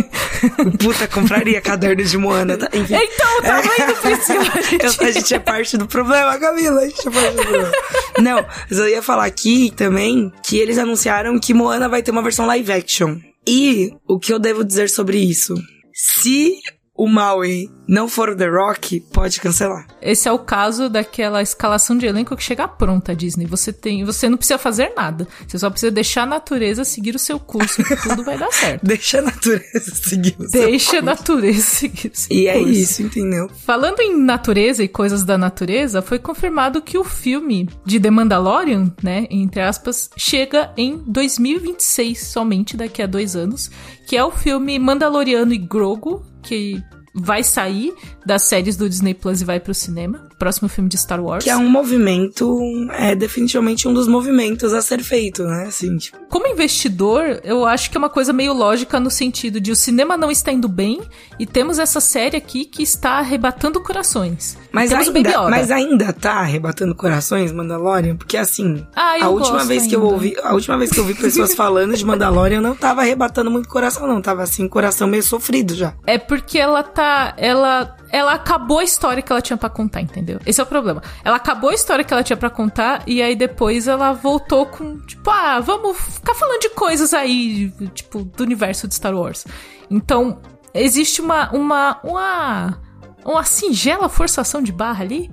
Puta, 0.82 1.06
compraria 1.08 1.60
caderno 1.60 2.02
de 2.02 2.16
Moana, 2.16 2.56
tá? 2.56 2.70
Enfim. 2.72 2.94
então, 2.94 3.42
tá 3.42 3.60
vendo, 3.60 3.94
Priscila? 4.00 5.08
A 5.08 5.10
gente 5.10 5.34
é 5.34 5.38
parte 5.38 5.76
do 5.76 5.86
problema, 5.86 6.38
Camila. 6.38 6.80
A 6.80 6.86
gente 6.86 7.06
é 7.06 7.10
parte 7.10 7.36
do 7.36 7.42
problema. 7.42 7.72
Não, 8.18 8.46
mas 8.70 8.78
eu 8.78 8.88
ia 8.88 9.02
falar 9.02 9.26
aqui 9.26 9.70
também 9.76 10.32
que 10.42 10.56
eles 10.56 10.78
anunciaram 10.78 11.38
que 11.38 11.52
Moana 11.52 11.88
vai 11.88 12.02
ter 12.02 12.10
uma 12.10 12.22
versão 12.22 12.46
live 12.46 12.72
action. 12.72 13.18
E 13.46 13.90
o 14.08 14.18
que 14.18 14.32
eu 14.32 14.38
devo 14.38 14.64
dizer 14.64 14.88
sobre 14.88 15.18
isso? 15.18 15.54
Se 15.92 16.54
o 16.96 17.08
Maui 17.08 17.68
não 17.86 18.08
for 18.08 18.30
o 18.30 18.36
The 18.36 18.46
Rock, 18.48 19.00
pode 19.12 19.40
cancelar. 19.40 19.86
Esse 20.00 20.28
é 20.28 20.32
o 20.32 20.38
caso 20.38 20.88
daquela 20.88 21.42
escalação 21.42 21.96
de 21.98 22.06
elenco 22.06 22.36
que 22.36 22.42
chega 22.42 22.66
pronta, 22.66 23.14
Disney. 23.14 23.46
Você 23.46 23.72
tem, 23.72 24.04
você 24.04 24.28
não 24.28 24.36
precisa 24.38 24.58
fazer 24.58 24.92
nada. 24.96 25.26
Você 25.46 25.58
só 25.58 25.68
precisa 25.70 25.90
deixar 25.92 26.22
a 26.22 26.26
natureza 26.26 26.84
seguir 26.84 27.14
o 27.14 27.18
seu 27.18 27.38
curso, 27.38 27.82
que 27.84 27.96
tudo 27.96 28.24
vai 28.24 28.38
dar 28.38 28.50
certo. 28.52 28.82
Deixa 28.86 29.18
a 29.18 29.22
natureza 29.22 29.94
seguir 29.94 30.34
o 30.38 30.48
seu 30.48 30.62
Deixa 30.62 30.98
a 30.98 31.02
curso. 31.02 31.04
natureza 31.04 31.60
seguir 31.62 32.10
o 32.12 32.16
seu 32.16 32.36
E 32.36 32.46
é 32.48 32.54
curso. 32.58 32.70
isso, 32.70 33.02
entendeu? 33.02 33.48
Falando 33.64 34.00
em 34.00 34.16
natureza 34.18 34.82
e 34.82 34.88
coisas 34.88 35.22
da 35.22 35.36
natureza, 35.36 36.00
foi 36.02 36.18
confirmado 36.18 36.80
que 36.82 36.96
o 36.98 37.04
filme 37.04 37.68
de 37.84 38.00
The 38.00 38.10
Mandalorian, 38.10 38.92
né, 39.02 39.26
entre 39.30 39.60
aspas, 39.60 40.10
chega 40.16 40.70
em 40.76 41.02
2026, 41.06 42.26
somente 42.26 42.76
daqui 42.76 43.02
a 43.02 43.06
dois 43.06 43.36
anos, 43.36 43.70
que 44.06 44.16
é 44.16 44.24
o 44.24 44.30
filme 44.30 44.78
Mandaloriano 44.78 45.52
e 45.52 45.58
Grogu, 45.58 46.24
que 46.42 46.82
vai 47.14 47.44
sair 47.44 47.94
das 48.26 48.42
séries 48.42 48.76
do 48.76 48.88
Disney 48.88 49.14
Plus 49.14 49.40
e 49.40 49.44
vai 49.44 49.60
pro 49.60 49.72
cinema. 49.72 50.23
Próximo 50.38 50.68
filme 50.68 50.88
de 50.90 50.98
Star 50.98 51.22
Wars. 51.22 51.44
Que 51.44 51.50
é 51.50 51.56
um 51.56 51.68
movimento, 51.68 52.58
é 52.98 53.14
definitivamente 53.14 53.86
um 53.88 53.94
dos 53.94 54.06
movimentos 54.08 54.72
a 54.72 54.82
ser 54.82 55.02
feito, 55.02 55.44
né? 55.44 55.64
Assim, 55.68 55.96
tipo, 55.96 56.18
Como 56.28 56.46
investidor, 56.46 57.40
eu 57.44 57.64
acho 57.64 57.90
que 57.90 57.96
é 57.96 57.98
uma 57.98 58.10
coisa 58.10 58.32
meio 58.32 58.52
lógica 58.52 58.98
no 59.00 59.10
sentido 59.10 59.60
de 59.60 59.70
o 59.72 59.76
cinema 59.76 60.16
não 60.16 60.30
está 60.30 60.52
indo 60.52 60.68
bem 60.68 61.00
e 61.38 61.46
temos 61.46 61.78
essa 61.78 62.00
série 62.00 62.36
aqui 62.36 62.64
que 62.64 62.82
está 62.82 63.12
arrebatando 63.18 63.80
corações. 63.80 64.56
mas 64.72 64.90
temos 64.90 65.08
ainda, 65.08 65.48
mas 65.48 65.70
ainda 65.70 66.12
tá 66.12 66.34
arrebatando 66.34 66.94
corações 66.94 67.52
Mandalorian, 67.52 68.16
porque 68.16 68.36
assim, 68.36 68.86
Ah, 68.94 69.18
eu 69.18 69.26
a 69.26 69.28
última 69.30 69.64
vez 69.64 69.86
que 69.86 69.94
eu 69.94 70.00
ainda. 70.02 70.12
ouvi, 70.14 70.36
a 70.42 70.52
última 70.52 70.76
vez 70.76 70.90
que 70.90 70.98
eu 70.98 71.04
ouvi 71.04 71.14
pessoas 71.14 71.54
falando 71.56 71.96
de 71.96 72.04
Mandalorian 72.04 72.60
não 72.60 72.74
tava 72.74 73.00
arrebatando 73.02 73.50
muito 73.50 73.68
coração 73.68 74.06
não, 74.06 74.20
tava 74.20 74.42
assim, 74.42 74.68
coração 74.68 75.06
meio 75.08 75.22
sofrido 75.22 75.74
já. 75.74 75.94
É 76.06 76.18
porque 76.18 76.58
ela 76.58 76.82
tá. 76.82 77.34
Ela. 77.36 77.96
Ela 78.14 78.34
acabou 78.34 78.78
a 78.78 78.84
história 78.84 79.20
que 79.20 79.32
ela 79.32 79.42
tinha 79.42 79.56
pra 79.56 79.68
contar, 79.68 80.00
entendeu? 80.00 80.38
Esse 80.46 80.60
é 80.60 80.62
o 80.62 80.66
problema. 80.66 81.02
Ela 81.24 81.34
acabou 81.34 81.70
a 81.70 81.74
história 81.74 82.04
que 82.04 82.14
ela 82.14 82.22
tinha 82.22 82.36
pra 82.36 82.48
contar 82.48 83.02
e 83.08 83.20
aí 83.20 83.34
depois 83.34 83.88
ela 83.88 84.12
voltou 84.12 84.66
com, 84.66 85.00
tipo, 85.00 85.28
ah, 85.28 85.58
vamos 85.58 85.98
ficar 85.98 86.32
falando 86.32 86.60
de 86.60 86.68
coisas 86.68 87.12
aí, 87.12 87.72
tipo, 87.92 88.22
do 88.22 88.44
universo 88.44 88.86
de 88.86 88.94
Star 88.94 89.16
Wars. 89.16 89.44
Então, 89.90 90.40
existe 90.72 91.20
uma. 91.20 91.50
uma. 91.50 91.98
uma. 92.04 92.78
uma 93.24 93.42
singela 93.42 94.08
forçação 94.08 94.62
de 94.62 94.70
barra 94.70 95.02
ali, 95.02 95.28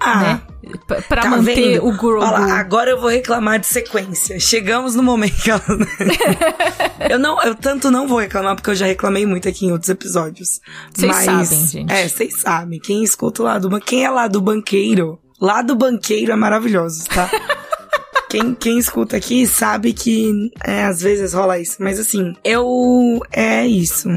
Ah, 0.00 0.20
né? 0.20 0.42
Pra, 0.86 1.02
pra 1.02 1.22
Tá 1.22 1.30
manter 1.30 1.54
vendo? 1.54 1.86
o 1.86 1.92
Grogu. 1.96 2.24
Olha 2.24 2.38
lá, 2.38 2.58
agora 2.58 2.90
eu 2.90 3.00
vou 3.00 3.08
reclamar 3.10 3.58
de 3.58 3.66
sequência. 3.66 4.38
Chegamos 4.40 4.94
no 4.94 5.02
momento 5.02 5.40
que 5.42 5.50
ela... 5.50 5.62
eu 7.08 7.18
não, 7.18 7.40
eu 7.42 7.54
tanto 7.54 7.90
não 7.90 8.08
vou 8.08 8.18
reclamar 8.18 8.54
porque 8.56 8.70
eu 8.70 8.74
já 8.74 8.86
reclamei 8.86 9.26
muito 9.26 9.48
aqui 9.48 9.66
em 9.66 9.72
outros 9.72 9.88
episódios. 9.90 10.60
Vocês 10.92 11.14
sabem, 11.16 11.44
gente. 11.44 11.92
É, 11.92 12.08
vocês 12.08 12.40
sabem. 12.40 12.80
Quem 12.80 13.02
escuta 13.02 13.42
lá 13.42 13.58
do 13.58 13.80
quem 13.80 14.04
é 14.04 14.10
lá 14.10 14.26
do 14.26 14.40
banqueiro, 14.40 15.18
lá 15.40 15.62
do 15.62 15.74
banqueiro 15.76 16.32
é 16.32 16.36
maravilhoso, 16.36 17.04
tá? 17.08 17.30
Quem, 18.34 18.52
quem 18.52 18.78
escuta 18.78 19.16
aqui 19.16 19.46
sabe 19.46 19.92
que 19.92 20.50
é, 20.64 20.82
às 20.86 21.00
vezes 21.00 21.32
rola 21.34 21.56
isso. 21.56 21.76
Mas 21.78 22.00
assim, 22.00 22.34
eu. 22.42 23.20
É 23.30 23.64
isso. 23.64 24.08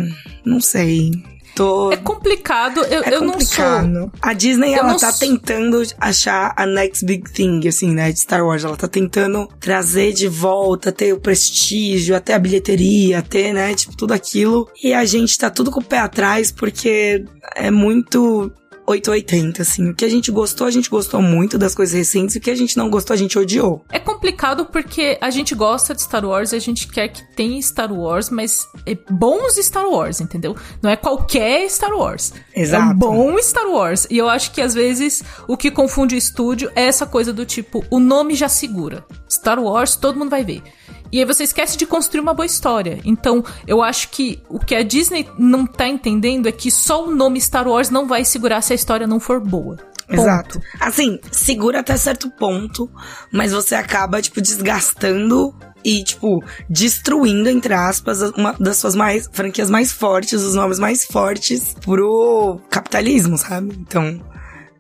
Não 0.44 0.60
sei. 0.60 1.12
Tô. 1.58 1.92
É 1.92 1.98
complicado, 1.98 2.82
eu, 2.86 3.02
É 3.04 3.16
eu 3.16 3.22
não 3.22 3.40
sou. 3.40 3.64
complicado. 3.66 4.12
A 4.22 4.34
Disney, 4.34 4.74
Eu 4.74 4.80
ela 4.80 4.94
tá 4.96 5.12
sou- 5.12 5.28
tentando 5.28 5.82
achar 6.00 6.54
a 6.56 6.66
next 6.68 7.04
big 7.04 7.30
thing, 7.32 7.68
assim, 7.68 7.92
né, 7.94 8.12
de 8.12 8.20
Star 8.20 8.46
Wars. 8.46 8.64
Ela 8.64 8.78
tá 8.78 8.88
tentando 8.88 9.48
trazer 9.60 10.14
de 10.14 10.28
volta, 10.28 10.92
ter 10.92 11.14
o 11.14 11.20
prestígio, 11.20 12.16
até 12.16 12.34
a 12.36 12.40
bilheteria, 12.40 13.22
ter, 13.24 13.54
né, 13.54 13.74
tipo, 13.74 13.98
tudo 13.98 14.14
aquilo. 14.14 14.70
E 14.84 14.94
a 14.94 15.04
gente 15.04 15.38
tá 15.38 15.50
tudo 15.50 15.72
com 15.72 15.80
o 15.80 15.84
pé 15.84 15.98
atrás, 15.98 16.52
porque 16.52 17.26
é 17.56 17.72
muito 17.72 18.52
880, 18.88 19.62
assim. 19.62 19.90
O 19.90 19.94
que 19.94 20.06
a 20.06 20.10
gente 20.10 20.32
gostou, 20.32 20.66
a 20.66 20.72
gente 20.72 20.90
gostou 20.90 21.22
muito 21.22 21.58
das 21.58 21.76
coisas 21.76 21.94
recentes. 21.94 22.36
E 22.36 22.38
o 22.40 22.42
que 22.42 22.50
a 22.50 22.56
gente 22.56 22.78
não 22.78 22.90
gostou, 22.90 23.14
a 23.14 23.18
gente 23.18 23.38
odiou. 23.38 23.84
É 23.92 24.00
complicado 24.00 24.66
porque 24.66 25.18
a 25.20 25.30
gente 25.30 25.54
gosta 25.54 25.94
de 25.94 26.02
Star 26.02 26.26
Wars 26.26 26.54
e 26.54 26.56
a 26.56 26.60
gente 26.60 26.88
quer 26.88 27.10
que 27.10 27.22
tenha 27.36 27.62
Star 27.62 27.92
Wars, 27.92 28.30
mas 28.30 28.66
é 28.86 28.98
bons 29.10 29.56
Star 29.56 29.88
Wars, 29.88 30.22
entendeu? 30.22 30.56
Não 30.82 30.90
é 30.90 30.96
qualquer 30.96 31.70
Star 31.70 31.92
Wars. 31.92 32.34
É 32.58 32.62
Exato. 32.62 32.92
um 32.92 32.96
bom 32.96 33.38
Star 33.40 33.70
Wars. 33.70 34.08
E 34.10 34.18
eu 34.18 34.28
acho 34.28 34.52
que 34.52 34.62
às 34.62 34.74
vezes 34.74 35.24
o 35.48 35.56
que 35.56 35.70
confunde 35.70 36.16
o 36.16 36.18
estúdio 36.18 36.72
é 36.76 36.86
essa 36.86 37.06
coisa 37.06 37.32
do 37.32 37.46
tipo, 37.46 37.86
o 37.90 38.00
nome 38.00 38.34
já 38.34 38.50
segura. 38.50 39.06
Star 39.30 39.60
Wars, 39.60 39.96
todo 39.96 40.18
mundo 40.18 40.30
vai 40.30 40.44
ver. 40.44 40.64
E 41.12 41.20
aí 41.20 41.26
você 41.26 41.44
esquece 41.44 41.78
de 41.78 41.86
construir 41.86 42.22
uma 42.22 42.34
boa 42.34 42.46
história. 42.46 43.00
Então, 43.06 43.44
eu 43.66 43.82
acho 43.82 44.10
que 44.10 44.42
o 44.50 44.60
que 44.60 44.76
a 44.76 44.84
Disney 44.84 45.30
não 45.38 45.66
tá 45.66 45.88
entendendo 45.88 46.48
é 46.48 46.52
que 46.52 46.70
só 46.70 47.06
o 47.06 47.16
nome 47.16 47.40
Star 47.40 47.68
Wars 47.68 47.90
não 47.90 48.08
vai 48.08 48.26
segurar 48.26 48.62
se 48.62 48.74
a 48.74 48.76
história 48.76 49.08
não 49.08 49.20
for 49.20 49.40
boa. 49.40 49.78
Ponto. 50.08 50.22
Exato. 50.22 50.62
Assim, 50.80 51.20
segura 51.32 51.82
até 51.82 51.98
certo 51.98 52.30
ponto, 52.32 52.90
mas 53.32 53.52
você 53.52 53.76
acaba, 53.76 54.22
tipo, 54.22 54.40
desgastando 54.42 55.54
e, 55.84 56.04
tipo, 56.04 56.42
destruindo, 56.70 57.50
entre 57.50 57.74
aspas, 57.74 58.22
uma 58.22 58.54
das 58.60 58.78
suas 58.78 58.96
mais 58.96 59.30
franquias 59.32 59.70
mais 59.70 59.92
fortes, 59.92 60.42
os 60.44 60.56
nomes 60.56 60.80
mais 60.80 61.06
fortes 61.06 61.76
pro 61.82 62.60
capitalismo, 62.70 63.38
sabe? 63.38 63.76
Então, 63.80 64.22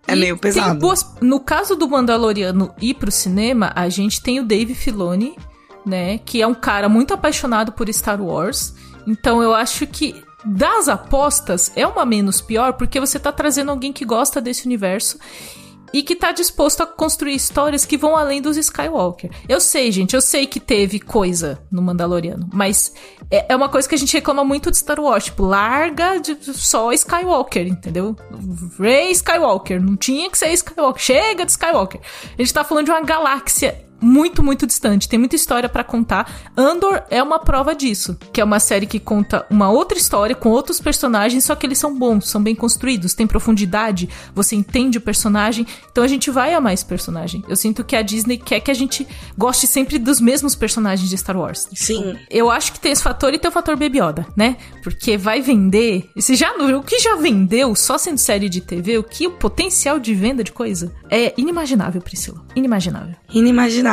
é 0.08 0.14
E 0.14 0.16
meio 0.16 0.38
pesado. 0.38 0.80
boas- 0.80 1.06
no 1.22 1.40
caso 1.42 1.76
do 1.76 1.90
Mandaloriano 1.90 2.74
ir 2.82 2.94
pro 2.94 3.12
cinema, 3.12 3.72
a 3.76 3.90
gente 3.90 4.22
tem 4.22 4.40
o 4.40 4.46
Dave 4.46 4.74
Filoni, 4.76 5.36
né? 5.86 6.18
Que 6.20 6.42
é 6.42 6.48
um 6.48 6.56
cara 6.56 6.88
muito 6.88 7.14
apaixonado 7.14 7.72
por 7.74 7.92
Star 7.94 8.22
Wars. 8.22 8.74
Então 9.06 9.42
eu 9.44 9.54
acho 9.54 9.86
que 9.88 10.16
das 10.48 10.88
apostas 10.88 11.72
é 11.76 11.86
uma 11.86 12.06
menos 12.06 12.42
pior, 12.42 12.74
porque 12.74 13.00
você 13.00 13.20
tá 13.20 13.32
trazendo 13.32 13.72
alguém 13.72 13.92
que 13.92 14.06
gosta 14.06 14.40
desse 14.40 14.66
universo. 14.66 15.20
E 15.94 16.04
que 16.04 16.18
tá 16.18 16.34
disposto 16.34 16.84
a 16.84 16.86
construir 16.86 17.34
histórias 17.34 17.86
que 17.86 17.98
vão 17.98 18.18
além 18.18 18.42
dos 18.42 18.58
Skywalker. 18.58 19.32
Eu 19.48 19.62
sei, 19.62 19.90
gente, 19.90 20.14
eu 20.14 20.20
sei 20.20 20.46
que 20.46 20.60
teve 20.60 21.00
coisa 21.00 21.64
no 21.72 21.82
Mandaloriano, 21.82 22.50
mas 22.52 22.94
é, 23.32 23.54
é 23.54 23.56
uma 23.56 23.70
coisa 23.70 23.88
que 23.88 23.96
a 23.96 23.98
gente 23.98 24.14
reclama 24.14 24.44
muito 24.44 24.70
de 24.70 24.76
Star 24.76 25.00
Wars. 25.00 25.24
Tipo, 25.26 25.46
larga 25.46 26.20
de 26.20 26.38
só 26.54 26.92
Skywalker, 26.92 27.66
entendeu? 27.68 28.18
Rey 28.78 29.12
Skywalker, 29.12 29.82
não 29.82 29.96
tinha 29.96 30.30
que 30.30 30.38
ser 30.38 30.52
Skywalker. 30.52 31.02
Chega 31.02 31.46
de 31.46 31.52
Skywalker. 31.52 32.02
A 32.38 32.42
gente 32.42 32.54
tá 32.54 32.66
falando 32.66 32.84
de 32.84 32.92
uma 32.92 33.02
galáxia 33.02 33.87
muito, 34.00 34.44
muito 34.44 34.66
distante. 34.66 35.10
Tem 35.10 35.20
muita 35.20 35.36
história 35.36 35.70
pra 35.70 35.84
contar. 35.84 36.50
Andor 36.56 37.04
é 37.10 37.22
uma 37.22 37.40
prova 37.40 37.76
disso. 37.76 38.18
Que 38.32 38.42
é 38.42 38.44
uma 38.44 38.60
série 38.60 38.86
que 38.86 39.00
conta 39.00 39.46
uma 39.50 39.70
outra 39.70 39.98
história 39.98 40.36
com 40.36 40.50
outros 40.50 40.80
personagens, 40.80 41.46
só 41.46 41.56
que 41.56 41.66
eles 41.66 41.78
são 41.78 41.98
bons, 41.98 42.30
são 42.30 42.42
bem 42.42 42.56
construídos, 42.56 43.14
tem 43.14 43.28
profundidade, 43.28 44.10
você 44.34 44.56
entende 44.56 44.98
o 44.98 45.02
personagem. 45.02 45.66
Então 45.92 46.04
a 46.04 46.08
gente 46.08 46.30
vai 46.30 46.54
amar 46.54 46.74
esse 46.74 46.86
personagem. 46.86 47.44
Eu 47.48 47.56
sinto 47.56 47.84
que 47.84 47.96
a 47.96 48.02
Disney 48.02 48.38
quer 48.38 48.60
que 48.60 48.72
a 48.72 48.74
gente 48.74 49.08
goste 49.38 49.68
sempre 49.68 49.98
dos 49.98 50.20
mesmos 50.20 50.56
personagens 50.56 51.10
de 51.10 51.18
Star 51.18 51.38
Wars. 51.38 51.68
Sim. 51.74 52.16
Eu 52.30 52.50
acho 52.50 52.74
que 52.74 52.80
tem 52.80 52.92
esse 52.92 53.04
fator 53.04 53.34
e 53.34 53.40
tem 53.40 53.50
o 53.50 53.54
fator 53.54 53.76
Baby 53.76 54.00
Yoda, 54.00 54.26
né? 54.36 54.58
Porque 54.84 55.18
vai 55.18 55.42
vender. 55.42 56.10
Se 56.18 56.36
já 56.36 56.52
o 56.58 56.84
que 56.84 57.00
já 57.00 57.16
vendeu 57.16 57.76
só 57.76 57.98
sendo 57.98 58.18
série 58.18 58.50
de 58.50 58.62
TV, 58.62 58.98
o 58.98 59.04
que 59.04 59.28
o 59.28 59.32
potencial 59.32 60.00
de 60.00 60.14
venda 60.14 60.44
de 60.44 60.52
coisa 60.52 60.94
é 61.10 61.34
inimaginável, 61.38 62.02
Priscila. 62.02 62.46
Inimaginável. 62.56 63.16
Inimaginável. 63.34 63.87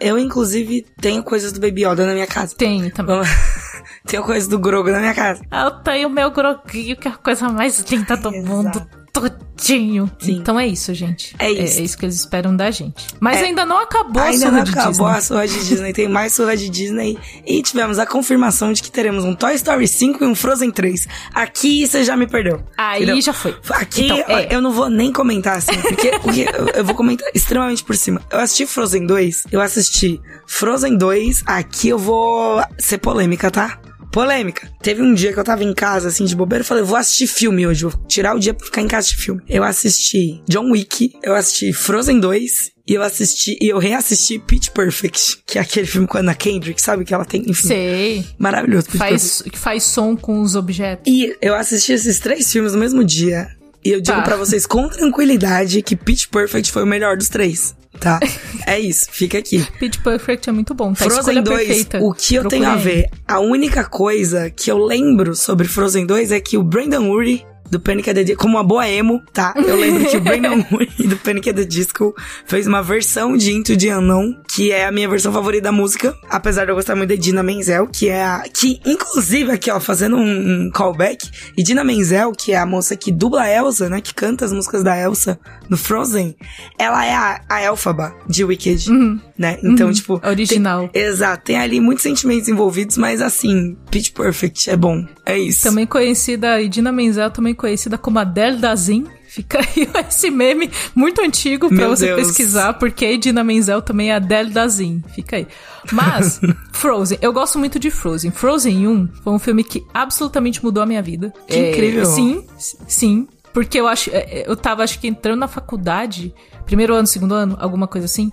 Eu, 0.00 0.18
inclusive, 0.18 0.86
tenho 1.00 1.22
coisas 1.22 1.52
do 1.52 1.60
Baby 1.60 1.84
Yoda 1.84 2.06
na 2.06 2.12
minha 2.12 2.26
casa. 2.26 2.54
Tenho 2.56 2.90
também. 2.92 3.20
tenho 4.06 4.22
coisas 4.22 4.48
do 4.48 4.58
Grogu 4.58 4.90
na 4.90 5.00
minha 5.00 5.14
casa. 5.14 5.42
Eu 5.50 5.70
tenho 5.82 6.10
meu 6.10 6.30
groguinho, 6.30 6.96
que 6.96 7.08
é 7.08 7.10
a 7.10 7.16
coisa 7.16 7.48
mais 7.48 7.78
linda 7.90 8.16
do 8.16 8.28
Exato. 8.28 8.46
mundo. 8.46 8.86
Todinho. 9.20 10.10
Sim. 10.18 10.32
Então 10.36 10.60
é 10.60 10.66
isso, 10.66 10.92
gente. 10.94 11.34
É 11.38 11.50
isso. 11.50 11.80
É, 11.80 11.82
isso 11.82 11.96
que 11.98 12.04
eles 12.04 12.16
esperam 12.16 12.54
da 12.54 12.70
gente. 12.70 13.06
Mas 13.18 13.38
É. 13.38 13.44
ainda 13.46 13.64
não 13.64 13.78
acabou 13.80 14.22
a 14.22 14.26
Ainda 14.26 14.38
surra 14.46 14.52
não 14.52 14.64
de 14.64 14.70
acabou 14.70 14.90
Disney. 14.92 15.10
a 15.10 15.20
surra 15.22 15.48
de 15.48 15.64
Disney, 15.68 15.92
tem 15.92 16.08
mais 16.08 16.32
surra 16.34 16.56
de 16.56 16.68
Disney. 16.68 17.18
E 17.46 17.62
tivemos 17.62 17.98
a 17.98 18.06
confirmação 18.06 18.72
de 18.72 18.82
que 18.82 18.90
teremos 18.90 19.24
um 19.24 19.34
Toy 19.34 19.54
Story 19.54 19.88
5 19.88 20.22
e 20.22 20.26
um 20.26 20.34
Frozen 20.34 20.70
3. 20.70 21.08
Aqui 21.34 21.86
você 21.86 22.04
já 22.04 22.16
me 22.16 22.26
perdeu. 22.26 22.62
Aí 22.76 23.02
entendeu? 23.04 23.22
já 23.22 23.32
foi. 23.32 23.56
Aqui 23.70 24.04
Então, 24.04 24.36
é. 24.36 24.48
eu 24.54 24.60
não 24.60 24.72
vou 24.72 24.90
nem 24.90 25.10
comentar 25.12 25.56
assim, 25.56 25.76
porque 25.80 26.08
o 26.22 26.32
que- 26.32 26.42
eu, 26.42 26.68
eu 26.74 26.84
vou 26.84 26.94
comentar 26.94 27.26
extremamente 27.34 27.82
por 27.82 27.96
cima. 27.96 28.20
Eu 28.30 28.38
assisti 28.40 28.66
Frozen 28.66 29.06
2, 29.06 29.44
eu 29.50 29.60
assisti 29.60 30.20
Frozen 30.46 30.96
2, 30.98 31.42
aqui 31.46 31.88
eu 31.88 31.98
vou 31.98 32.62
ser 32.78 32.98
polêmica, 32.98 33.50
tá? 33.50 33.78
Polêmica. 34.16 34.66
Teve 34.80 35.02
um 35.02 35.12
dia 35.12 35.30
que 35.30 35.38
eu 35.38 35.44
tava 35.44 35.62
em 35.62 35.74
casa, 35.74 36.08
assim, 36.08 36.24
de 36.24 36.34
bobeira, 36.34 36.62
eu 36.62 36.66
falei, 36.66 36.82
vou 36.82 36.96
assistir 36.96 37.26
filme 37.26 37.66
hoje, 37.66 37.82
vou 37.82 37.92
tirar 38.08 38.34
o 38.34 38.38
dia 38.38 38.54
pra 38.54 38.64
ficar 38.64 38.80
em 38.80 38.88
casa 38.88 39.08
de 39.08 39.16
filme. 39.16 39.42
Eu 39.46 39.62
assisti 39.62 40.40
John 40.48 40.70
Wick, 40.70 41.12
eu 41.22 41.34
assisti 41.34 41.70
Frozen 41.74 42.18
2, 42.18 42.72
e 42.88 42.94
eu 42.94 43.02
assisti, 43.02 43.58
e 43.60 43.68
eu 43.68 43.76
reassisti 43.78 44.38
Pitch 44.38 44.70
Perfect, 44.70 45.42
que 45.46 45.58
é 45.58 45.60
aquele 45.60 45.86
filme 45.86 46.06
com 46.06 46.16
a 46.16 46.20
Anna 46.20 46.34
Kendrick, 46.34 46.80
sabe? 46.80 47.04
Que 47.04 47.12
ela 47.12 47.26
tem, 47.26 47.42
enfim, 47.42 47.68
Sei. 47.68 48.24
maravilhoso. 48.38 48.86
Pitch. 48.86 48.96
Faz, 48.98 49.42
que 49.42 49.58
faz 49.58 49.84
som 49.84 50.16
com 50.16 50.40
os 50.40 50.54
objetos. 50.54 51.04
E 51.06 51.36
eu 51.42 51.54
assisti 51.54 51.92
esses 51.92 52.18
três 52.18 52.50
filmes 52.50 52.72
no 52.72 52.78
mesmo 52.78 53.04
dia. 53.04 53.48
E 53.84 53.90
eu 53.90 54.00
digo 54.00 54.16
Tá. 54.16 54.22
pra 54.22 54.36
vocês 54.36 54.64
com 54.66 54.88
tranquilidade 54.88 55.82
que 55.82 55.94
Pitch 55.94 56.26
Perfect 56.28 56.72
foi 56.72 56.82
o 56.82 56.86
melhor 56.86 57.18
dos 57.18 57.28
três. 57.28 57.76
Tá? 58.00 58.20
é 58.66 58.78
isso, 58.78 59.06
fica 59.10 59.38
aqui. 59.38 59.66
Pitch 59.78 59.98
Perfect 60.02 60.48
é 60.48 60.52
muito 60.52 60.74
bom. 60.74 60.92
Tá 60.92 61.04
Frozen 61.04 61.18
escolha 61.18 61.42
2, 61.42 61.66
perfeita. 61.66 61.98
o 62.02 62.12
que 62.12 62.34
eu 62.34 62.48
tenho 62.48 62.68
a 62.68 62.76
ver? 62.76 63.08
A 63.26 63.40
única 63.40 63.84
coisa 63.84 64.50
que 64.50 64.70
eu 64.70 64.78
lembro 64.78 65.34
sobre 65.34 65.66
Frozen 65.66 66.06
2 66.06 66.32
é 66.32 66.40
que 66.40 66.56
o 66.56 66.62
Brandon 66.62 67.08
Urie 67.10 67.44
do 67.70 67.80
Panic! 67.80 68.08
at 68.10 68.14
the 68.16 68.24
Disco, 68.24 68.42
como 68.42 68.56
uma 68.56 68.64
boa 68.64 68.88
emo, 68.88 69.22
tá? 69.32 69.52
Eu 69.56 69.76
lembro 69.76 70.08
que 70.08 70.16
o 70.16 70.20
Brandon 70.22 70.64
Urie 70.72 71.06
do 71.08 71.16
Panic! 71.16 71.50
at 71.50 71.56
the 71.56 71.64
Disco 71.64 72.14
fez 72.46 72.66
uma 72.66 72.82
versão 72.82 73.36
de 73.36 73.52
Into 73.52 73.76
the 73.76 73.96
Unknown, 73.96 74.34
que 74.54 74.70
é 74.72 74.86
a 74.86 74.92
minha 74.92 75.08
versão 75.08 75.32
favorita 75.32 75.64
da 75.64 75.72
música, 75.72 76.14
apesar 76.30 76.64
de 76.64 76.70
eu 76.70 76.74
gostar 76.76 76.94
muito 76.94 77.10
de 77.10 77.16
Dina 77.16 77.42
Menzel, 77.42 77.86
que 77.88 78.08
é 78.08 78.22
a... 78.24 78.44
que, 78.52 78.80
inclusive, 78.86 79.50
aqui, 79.50 79.70
ó, 79.70 79.80
fazendo 79.80 80.16
um, 80.16 80.66
um 80.66 80.70
callback, 80.70 81.28
e 81.56 81.62
Dina 81.62 81.82
Menzel, 81.84 82.32
que 82.32 82.52
é 82.52 82.56
a 82.58 82.66
moça 82.66 82.96
que 82.96 83.10
dubla 83.12 83.42
a 83.42 83.50
Elsa, 83.52 83.88
né, 83.88 84.00
que 84.00 84.14
canta 84.14 84.44
as 84.44 84.52
músicas 84.52 84.82
da 84.82 84.96
Elsa 84.98 85.38
no 85.68 85.76
Frozen, 85.76 86.36
ela 86.78 87.04
é 87.04 87.14
a, 87.14 87.40
a 87.48 87.62
Elphaba 87.62 88.14
de 88.28 88.44
Wicked, 88.44 88.88
né? 89.36 89.58
Então, 89.62 89.88
Uhum. 89.88 89.92
tipo... 89.92 90.18
tem- 90.20 90.30
Original. 90.30 90.90
Exato, 90.94 91.44
tem 91.44 91.58
ali 91.58 91.80
muitos 91.80 92.02
sentimentos 92.02 92.48
envolvidos, 92.48 92.96
mas 92.96 93.20
assim, 93.20 93.76
Pitch 93.90 94.12
Perfect 94.12 94.70
é 94.70 94.76
bom. 94.76 95.04
É 95.24 95.36
isso. 95.38 95.62
Também 95.64 95.86
conhecida, 95.86 96.60
Idina 96.60 96.92
Menzel, 96.92 97.30
também 97.30 97.54
conhecida 97.56 97.98
como 97.98 98.18
Adele 98.18 98.58
Dazin, 98.58 99.06
Fica 99.36 99.58
aí 99.58 99.86
esse 100.08 100.30
meme 100.30 100.70
muito 100.94 101.20
antigo 101.20 101.68
pra 101.68 101.76
Meu 101.76 101.90
você 101.90 102.06
Deus. 102.06 102.28
pesquisar, 102.28 102.72
porque 102.74 103.04
a 103.04 103.12
Idina 103.12 103.44
Menzel 103.44 103.82
também 103.82 104.08
é 104.10 104.14
a 104.14 104.16
Adele 104.16 104.48
Dazin. 104.48 105.02
Fica 105.14 105.36
aí. 105.36 105.46
Mas, 105.92 106.40
Frozen, 106.72 107.18
eu 107.20 107.34
gosto 107.34 107.58
muito 107.58 107.78
de 107.78 107.90
Frozen. 107.90 108.30
Frozen 108.30 108.88
1 108.88 109.08
foi 109.22 109.32
um 109.34 109.38
filme 109.38 109.62
que 109.62 109.84
absolutamente 109.92 110.64
mudou 110.64 110.82
a 110.82 110.86
minha 110.86 111.02
vida. 111.02 111.34
Que 111.46 111.70
incrível. 111.70 112.06
Sim, 112.06 112.46
sim. 112.88 113.28
Porque 113.52 113.78
eu 113.78 113.86
acho. 113.86 114.08
é, 114.10 114.44
Eu 114.46 114.56
tava, 114.56 114.82
acho 114.82 114.98
que 114.98 115.06
entrando 115.06 115.40
na 115.40 115.48
faculdade, 115.48 116.32
primeiro 116.64 116.94
ano, 116.94 117.06
segundo 117.06 117.34
ano, 117.34 117.58
alguma 117.60 117.86
coisa 117.86 118.06
assim. 118.06 118.32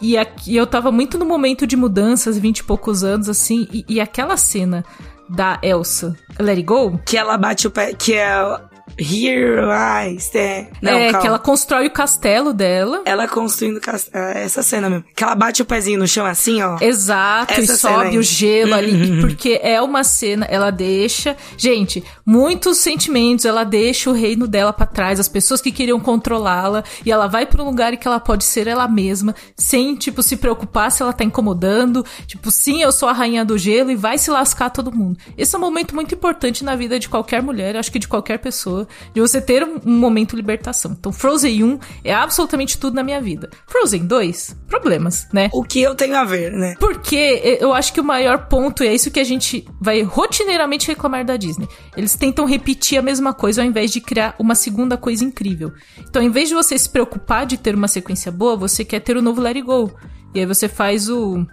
E 0.00 0.16
aqui 0.16 0.56
eu 0.56 0.66
tava 0.66 0.90
muito 0.90 1.18
no 1.18 1.26
momento 1.26 1.66
de 1.66 1.76
mudanças, 1.76 2.38
vinte 2.38 2.60
e 2.60 2.64
poucos 2.64 3.04
anos, 3.04 3.28
assim, 3.28 3.68
e, 3.70 3.84
e 3.86 4.00
aquela 4.00 4.38
cena 4.38 4.82
da 5.30 5.58
Elsa, 5.62 6.14
Let 6.38 6.52
It 6.58 6.62
Go, 6.64 6.98
Que 7.04 7.16
ela 7.16 7.38
bate 7.38 7.66
o 7.66 7.70
pé, 7.70 7.94
que 7.94 8.14
é 8.14 8.60
Here 8.98 9.60
I 9.66 10.16
stand. 10.16 10.68
Não, 10.82 10.92
é 10.92 11.10
calma. 11.10 11.20
que 11.20 11.26
ela 11.26 11.38
constrói 11.38 11.86
o 11.86 11.90
castelo 11.90 12.52
dela. 12.52 13.02
Ela 13.04 13.26
construindo 13.28 13.80
cast... 13.80 14.10
é, 14.12 14.44
essa 14.44 14.62
cena 14.62 14.88
mesmo. 14.90 15.04
Que 15.14 15.24
ela 15.24 15.34
bate 15.34 15.62
o 15.62 15.64
pezinho 15.64 15.98
no 15.98 16.06
chão 16.06 16.26
assim, 16.26 16.62
ó. 16.62 16.78
Exato, 16.80 17.52
Essa 17.52 17.72
e 17.72 17.76
sobe 17.76 18.08
aí. 18.08 18.18
o 18.18 18.22
gelo 18.22 18.74
ali, 18.74 19.20
porque 19.20 19.60
é 19.62 19.80
uma 19.80 20.04
cena, 20.04 20.46
ela 20.46 20.70
deixa, 20.70 21.36
gente, 21.56 22.02
muitos 22.24 22.78
sentimentos, 22.78 23.44
ela 23.44 23.64
deixa 23.64 24.10
o 24.10 24.12
reino 24.12 24.46
dela 24.46 24.72
pra 24.72 24.86
trás, 24.86 25.20
as 25.20 25.28
pessoas 25.28 25.60
que 25.60 25.72
queriam 25.72 26.00
controlá-la, 26.00 26.84
e 27.04 27.10
ela 27.10 27.26
vai 27.26 27.46
pra 27.46 27.62
um 27.62 27.66
lugar 27.66 27.94
em 27.94 27.96
que 27.96 28.06
ela 28.06 28.20
pode 28.20 28.44
ser 28.44 28.66
ela 28.66 28.86
mesma, 28.88 29.34
sem, 29.56 29.94
tipo, 29.94 30.22
se 30.22 30.36
preocupar 30.36 30.90
se 30.90 31.02
ela 31.02 31.12
tá 31.12 31.24
incomodando, 31.24 32.04
tipo, 32.26 32.50
sim, 32.50 32.82
eu 32.82 32.92
sou 32.92 33.08
a 33.08 33.12
rainha 33.12 33.44
do 33.44 33.58
gelo, 33.58 33.90
e 33.90 33.96
vai 33.96 34.18
se 34.18 34.30
lascar 34.30 34.70
todo 34.70 34.92
mundo. 34.92 35.18
Esse 35.36 35.54
é 35.54 35.58
um 35.58 35.62
momento 35.62 35.94
muito 35.94 36.14
importante 36.14 36.64
na 36.64 36.76
vida 36.76 36.98
de 36.98 37.08
qualquer 37.08 37.42
mulher, 37.42 37.76
acho 37.76 37.90
que 37.92 37.98
de 37.98 38.08
qualquer 38.08 38.38
pessoa, 38.38 38.79
de 39.14 39.20
você 39.20 39.40
ter 39.40 39.62
um, 39.64 39.80
momento 39.84 40.30
de 40.30 40.36
libertação. 40.36 40.92
Então, 40.98 41.12
Frozen 41.12 41.64
1 41.64 41.78
é 42.04 42.12
absolutamente 42.14 42.78
tudo 42.78 42.94
na 42.94 43.02
minha 43.02 43.20
vida. 43.20 43.48
Frozen 43.66 44.06
2, 44.06 44.56
problemas, 44.68 45.26
né? 45.32 45.48
O 45.52 45.62
que 45.62 45.80
eu 45.80 45.94
tenho 45.94 46.16
a 46.16 46.24
ver, 46.24 46.52
né? 46.52 46.74
Porque 46.78 47.58
eu 47.60 47.72
acho 47.72 47.92
que 47.92 48.00
o 48.00 48.04
maior 48.04 48.46
ponto, 48.46 48.82
e 48.84 48.88
é 48.88 48.94
isso 48.94 49.10
que 49.10 49.20
a 49.20 49.24
gente 49.24 49.66
vai 49.80 50.02
rotineiramente 50.02 50.86
reclamar 50.88 51.24
da 51.24 51.36
Disney. 51.36 51.68
Eles 51.96 52.14
tentam 52.14 52.44
repetir 52.46 52.98
a 52.98 53.02
mesma 53.02 53.32
coisa 53.34 53.62
ao 53.62 53.66
invés 53.68 53.90
de 53.90 54.00
criar 54.00 54.34
uma 54.38 54.54
segunda 54.54 54.96
coisa 54.96 55.24
incrível. 55.24 55.72
Então, 55.98 56.22
ao 56.22 56.26
invés 56.28 56.48
de 56.48 56.54
você 56.54 56.78
se 56.78 56.88
preocupar 56.88 57.46
de 57.46 57.56
ter 57.56 57.74
uma 57.74 57.88
sequência 57.88 58.30
boa, 58.32 58.56
você 58.56 58.84
quer 58.84 59.00
ter 59.00 59.16
o 59.16 59.22
novo 59.22 59.40
Let 59.40 59.56
It 59.56 59.66
Go. 59.66 59.90
E 60.34 60.40
aí 60.40 60.46
você 60.46 60.68
faz 60.68 61.08
o. 61.08 61.44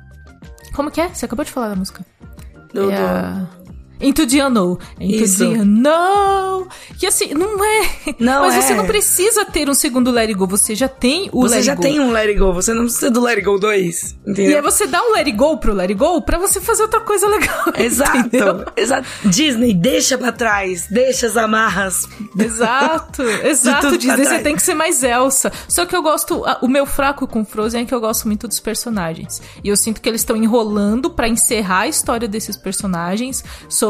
Como 0.75 0.91
que 0.91 1.01
é? 1.01 1.09
Você 1.09 1.25
acabou 1.25 1.43
de 1.43 1.51
falar 1.51 1.69
da 1.69 1.75
música. 1.75 2.05
Do- 2.73 2.91
É 2.91 2.95
do- 2.95 3.01
a- 3.01 3.47
Into 4.01 4.27
the 4.27 4.39
Unknown. 4.41 4.77
Into 4.99 5.23
Isso. 5.23 5.39
the 5.39 5.59
Unknown. 5.59 6.67
Que 6.99 7.07
assim, 7.07 7.33
não 7.33 7.63
é. 7.63 7.89
Não 8.19 8.41
Mas 8.41 8.55
é. 8.55 8.61
você 8.61 8.73
não 8.73 8.85
precisa 8.85 9.45
ter 9.45 9.69
um 9.69 9.73
segundo 9.73 10.11
Let 10.11 10.27
It 10.29 10.33
Go. 10.35 10.47
Você 10.47 10.75
já 10.75 10.87
tem 10.87 11.29
o 11.31 11.41
Você 11.41 11.55
Let 11.55 11.63
já 11.65 11.71
It 11.73 11.81
Go. 11.81 11.87
tem 11.87 11.99
um 11.99 12.11
Let 12.11 12.27
It 12.27 12.39
Go, 12.39 12.53
você 12.53 12.73
não 12.73 12.83
precisa 12.83 13.09
do 13.11 13.21
Let 13.21 13.37
It 13.37 13.45
Go 13.45 13.59
2. 13.59 14.15
E 14.27 14.31
Entendeu? 14.31 14.55
aí 14.57 14.61
você 14.61 14.85
dá 14.87 15.01
um 15.01 15.11
let 15.13 15.25
it 15.27 15.31
go 15.31 15.57
pro 15.57 15.73
let 15.73 15.89
it 15.89 15.93
go 15.95 16.21
pra 16.21 16.37
você 16.37 16.59
fazer 16.59 16.83
outra 16.83 16.99
coisa 17.01 17.27
legal. 17.27 17.65
Exato, 17.77 18.71
exato. 18.75 19.07
Disney, 19.25 19.73
deixa 19.73 20.17
pra 20.17 20.31
trás, 20.31 20.87
deixa 20.89 21.27
as 21.27 21.37
amarras. 21.37 22.07
Exato, 22.37 23.23
exato, 23.43 23.97
Disney. 23.97 24.25
Você 24.25 24.39
tem 24.39 24.55
que 24.55 24.61
ser 24.61 24.73
mais 24.73 25.03
Elsa. 25.03 25.51
Só 25.67 25.85
que 25.85 25.95
eu 25.95 26.01
gosto. 26.01 26.43
O 26.61 26.67
meu 26.67 26.85
fraco 26.85 27.27
com 27.27 27.45
Frozen 27.45 27.83
é 27.83 27.85
que 27.85 27.93
eu 27.93 27.99
gosto 27.99 28.27
muito 28.27 28.47
dos 28.47 28.59
personagens. 28.59 29.41
E 29.63 29.69
eu 29.69 29.77
sinto 29.77 30.01
que 30.01 30.09
eles 30.09 30.21
estão 30.21 30.35
enrolando 30.35 31.09
pra 31.09 31.27
encerrar 31.27 31.81
a 31.81 31.87
história 31.87 32.27
desses 32.27 32.57
personagens 32.57 33.43
sobre. 33.69 33.86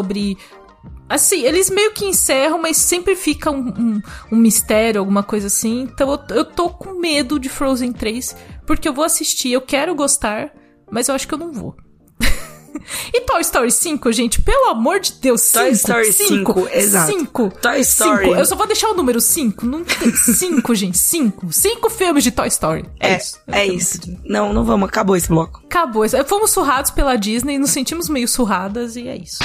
Assim, 1.10 1.44
eles 1.44 1.70
meio 1.70 1.94
que 1.94 2.06
encerram, 2.06 2.62
mas 2.62 2.78
sempre 2.78 3.16
fica 3.16 3.50
um, 3.50 3.68
um, 3.70 4.02
um 4.32 4.36
mistério, 4.36 5.00
alguma 5.00 5.24
coisa 5.24 5.48
assim. 5.48 5.82
Então 5.82 6.12
eu, 6.12 6.36
eu 6.36 6.46
tô 6.46 6.70
com 6.70 7.00
medo 7.00 7.40
de 7.40 7.48
Frozen 7.48 7.94
3, 7.94 8.36
porque 8.66 8.88
eu 8.88 8.94
vou 8.94 9.06
assistir, 9.06 9.52
eu 9.52 9.62
quero 9.62 9.96
gostar, 9.96 10.54
mas 10.92 11.08
eu 11.08 11.16
acho 11.16 11.28
que 11.28 11.34
eu 11.34 11.38
não 11.38 11.54
vou. 11.54 11.76
E 13.14 13.22
Toy 13.22 13.42
Story 13.42 13.72
5, 13.72 14.12
gente, 14.12 14.42
pelo 14.42 14.70
amor 14.70 15.00
de 15.00 15.14
Deus, 15.14 15.52
Toy 15.52 15.76
cinco, 15.76 15.76
Story 15.76 16.14
cinco, 16.14 16.54
5, 16.54 16.70
exato. 16.74 17.12
5. 17.12 17.54
Toy 17.62 17.80
Story. 17.82 18.26
Cinco. 18.26 18.36
Eu 18.40 18.46
só 18.46 18.56
vou 18.56 18.68
deixar 18.68 18.90
o 18.90 18.94
número 18.94 19.20
5. 19.22 19.66
Não 19.66 19.84
tem 19.84 20.12
5, 20.16 20.74
gente. 20.76 20.98
5. 20.98 21.52
5 21.52 21.90
filmes 21.90 22.24
de 22.24 22.32
Toy 22.32 22.48
Story. 22.48 22.86
É, 23.00 23.14
É, 23.14 23.18
isso. 23.18 23.40
é 23.48 23.66
isso. 23.66 24.00
Não, 24.26 24.54
não 24.54 24.64
vamos, 24.64 24.88
acabou 24.90 25.16
esse 25.16 25.28
bloco. 25.28 25.62
Acabou. 25.66 26.04
Fomos 26.26 26.52
surrados 26.52 26.92
pela 26.92 27.16
Disney, 27.16 27.58
nos 27.58 27.72
sentimos 27.72 28.10
meio 28.10 28.28
surradas 28.28 28.96
e 28.96 29.08
é 29.08 29.16
isso. 29.18 29.38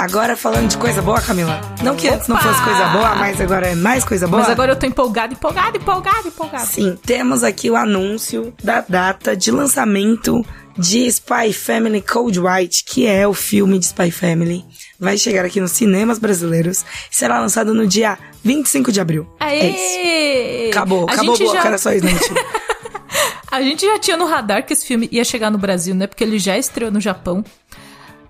Agora 0.00 0.34
falando 0.34 0.66
de 0.68 0.78
coisa 0.78 1.02
boa, 1.02 1.20
Camila. 1.20 1.60
Não 1.82 1.94
que 1.94 2.08
antes 2.08 2.26
não 2.26 2.36
Opa! 2.36 2.44
fosse 2.48 2.62
coisa 2.64 2.86
boa, 2.88 3.14
mas 3.16 3.38
agora 3.38 3.66
é 3.68 3.74
mais 3.74 4.02
coisa 4.02 4.26
boa. 4.26 4.40
Mas 4.40 4.50
agora 4.50 4.72
eu 4.72 4.76
tô 4.76 4.86
empolgada, 4.86 5.34
empolgada, 5.34 5.76
empolgada, 5.76 6.26
empolgada. 6.28 6.64
Sim, 6.64 6.98
temos 7.04 7.44
aqui 7.44 7.70
o 7.70 7.76
anúncio 7.76 8.52
da 8.64 8.82
data 8.88 9.36
de 9.36 9.50
lançamento 9.50 10.42
de 10.78 11.06
Spy 11.06 11.52
Family 11.52 12.00
Cold 12.00 12.40
White, 12.40 12.84
que 12.84 13.06
é 13.06 13.28
o 13.28 13.34
filme 13.34 13.78
de 13.78 13.84
Spy 13.86 14.10
Family. 14.10 14.64
Vai 14.98 15.18
chegar 15.18 15.44
aqui 15.44 15.60
nos 15.60 15.72
cinemas 15.72 16.18
brasileiros 16.18 16.82
e 17.12 17.14
será 17.14 17.38
lançado 17.38 17.74
no 17.74 17.86
dia 17.86 18.18
25 18.42 18.90
de 18.90 19.00
abril. 19.02 19.26
É 19.38 19.68
isso. 19.68 19.98
Aê! 19.98 20.70
Acabou, 20.70 21.06
A 21.08 21.12
acabou 21.12 21.34
o 21.34 21.36
gente 21.36 21.44
bloco, 21.46 21.62
já- 21.62 21.68
era 21.68 21.78
só 21.78 21.92
isso, 21.92 22.06
mentira. 22.06 22.34
A 23.52 23.60
gente 23.62 23.84
já 23.84 23.98
tinha 23.98 24.16
no 24.16 24.26
radar 24.26 24.64
que 24.64 24.72
esse 24.72 24.86
filme 24.86 25.08
ia 25.10 25.24
chegar 25.24 25.50
no 25.50 25.58
Brasil, 25.58 25.92
né? 25.92 26.06
Porque 26.06 26.22
ele 26.22 26.38
já 26.38 26.56
estreou 26.56 26.90
no 26.92 27.00
Japão. 27.00 27.44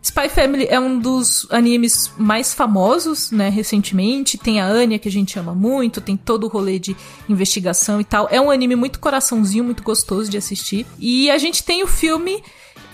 Spy 0.02 0.28
Family 0.28 0.66
é 0.68 0.80
um 0.80 0.98
dos 0.98 1.46
animes 1.50 2.10
mais 2.16 2.54
famosos, 2.54 3.30
né, 3.30 3.48
recentemente. 3.50 4.38
Tem 4.38 4.60
a 4.60 4.66
Anya, 4.66 4.98
que 4.98 5.08
a 5.08 5.12
gente 5.12 5.38
ama 5.38 5.54
muito, 5.54 6.00
tem 6.00 6.16
todo 6.16 6.44
o 6.44 6.48
rolê 6.48 6.78
de 6.78 6.96
investigação 7.28 8.00
e 8.00 8.04
tal. 8.04 8.26
É 8.30 8.40
um 8.40 8.50
anime 8.50 8.76
muito 8.76 8.98
coraçãozinho, 8.98 9.64
muito 9.64 9.82
gostoso 9.82 10.30
de 10.30 10.38
assistir. 10.38 10.86
E 10.98 11.30
a 11.30 11.36
gente 11.36 11.62
tem 11.62 11.82
o 11.82 11.86
filme 11.86 12.42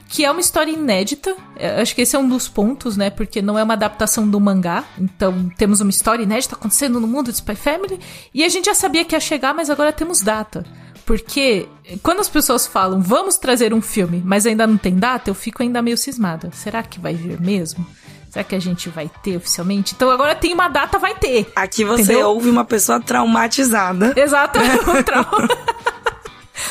que 0.09 0.25
é 0.25 0.31
uma 0.31 0.41
história 0.41 0.71
inédita. 0.71 1.37
É, 1.57 1.81
Acho 1.81 1.95
que 1.95 2.03
esse 2.03 2.15
é 2.15 2.19
um 2.19 2.29
dos 2.29 2.49
pontos, 2.49 2.97
né? 2.97 3.11
Porque 3.11 3.43
não 3.43 3.59
é 3.59 3.63
uma 3.63 3.75
adaptação 3.75 4.29
do 4.29 4.41
mangá. 4.41 4.85
Então, 4.99 5.51
temos 5.57 5.81
uma 5.81 5.91
história 5.91 6.23
inédita 6.23 6.55
acontecendo 6.55 7.01
no 7.01 7.07
mundo 7.07 7.31
de 7.31 7.37
Spy 7.37 7.55
Family. 7.57 7.99
E 8.33 8.45
a 8.45 8.49
gente 8.49 8.67
já 8.67 8.75
sabia 8.75 9.05
que 9.05 9.15
ia 9.15 9.21
chegar, 9.21 9.55
mas 9.55 9.69
agora 9.71 9.93
temos 9.93 10.21
data. 10.21 10.65
Porque 11.05 11.69
quando 12.03 12.21
as 12.21 12.29
pessoas 12.29 12.67
falam, 12.67 13.01
vamos 13.01 13.37
trazer 13.39 13.73
um 13.73 13.81
filme, 13.81 14.21
mas 14.25 14.45
ainda 14.45 14.67
não 14.67 14.77
tem 14.77 14.97
data, 14.97 15.31
eu 15.31 15.35
fico 15.35 15.63
ainda 15.63 15.81
meio 15.81 15.97
cismada. 15.97 16.51
Será 16.53 16.83
que 16.83 16.99
vai 16.99 17.15
vir 17.15 17.41
mesmo? 17.41 17.87
Será 18.29 18.43
que 18.43 18.57
a 18.57 18.61
gente 18.61 18.89
vai 18.89 19.09
ter 19.23 19.37
oficialmente? 19.37 19.95
Então 19.95 20.11
agora 20.11 20.35
tem 20.35 20.53
uma 20.53 20.69
data, 20.69 20.99
vai 20.99 21.15
ter. 21.15 21.51
Aqui 21.55 21.85
você 21.85 22.03
Entendeu? 22.03 22.29
ouve 22.29 22.51
uma 22.51 22.65
pessoa 22.65 23.01
traumatizada. 23.01 24.13
Exato. 24.17 24.59
um 24.59 25.03
trauma. 25.05 25.49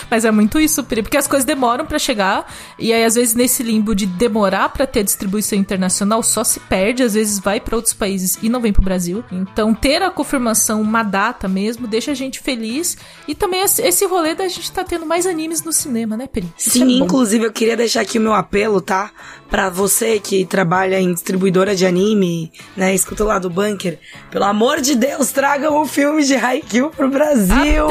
Mas 0.10 0.26
é 0.26 0.32
muito 0.32 0.60
isso, 0.60 0.84
porque 0.84 1.18
as 1.18 1.28
coisas 1.28 1.46
demoram 1.46 1.86
pra 1.86 2.00
chegar 2.00 2.52
e 2.78 2.92
aí 2.94 3.04
às 3.04 3.16
vezes 3.16 3.34
nesse 3.36 3.64
limbo 3.64 3.94
de 3.96 4.06
demorar 4.06 4.70
pra 4.70 4.86
ter 4.88 5.04
distribuição 5.04 5.58
internacional 5.58 6.22
só 6.24 6.44
se 6.44 6.60
perde, 6.60 7.04
às 7.04 7.14
vezes 7.14 7.40
vai 7.40 7.60
pra 7.60 7.76
outros 7.76 7.94
países 7.94 8.38
e 8.42 8.50
não 8.50 8.62
vem 8.62 8.72
pro 8.74 8.84
Brasil. 8.84 9.24
Então 9.32 9.74
ter 9.74 10.02
a 10.02 10.10
confirmação, 10.10 10.82
uma 10.82 11.04
data 11.04 11.48
mesmo, 11.48 11.88
deixa 11.88 12.12
a 12.12 12.16
gente 12.16 12.40
feliz 12.40 12.98
e 13.28 13.36
também 13.36 13.62
esse- 13.62 14.06
rolê 14.06 14.36
da 14.36 14.48
gente 14.48 14.72
tá 14.72 14.84
tendo 14.84 15.06
mais 15.06 15.26
animes 15.26 15.64
no 15.64 15.74
cinema, 15.74 16.16
né, 16.16 16.28
Pri? 16.28 16.48
Isso 16.58 16.70
Sim, 16.72 17.02
é 17.02 17.04
inclusive 17.04 17.46
eu 17.46 17.52
queria 17.52 17.76
deixar 17.76 18.02
aqui 18.02 18.18
o 18.20 18.22
meu 18.22 18.34
apelo, 18.34 18.80
tá? 18.80 19.10
Pra 19.50 19.70
você 19.70 20.20
que 20.20 20.46
trabalha 20.46 21.00
em 21.00 21.14
distribuidora 21.14 21.76
de 21.76 21.86
anime, 21.86 22.52
né? 22.78 22.94
Escuta 22.94 23.24
lá 23.24 23.40
do 23.40 23.50
bunker. 23.50 24.00
Pelo 24.30 24.46
amor 24.46 24.82
de 24.82 24.96
Deus, 24.96 25.32
tragam 25.32 25.82
o 25.82 25.86
filme 25.88 26.24
de 26.24 26.36
Haikyuu 26.36 26.90
pro 26.92 27.10
Brasil! 27.10 27.88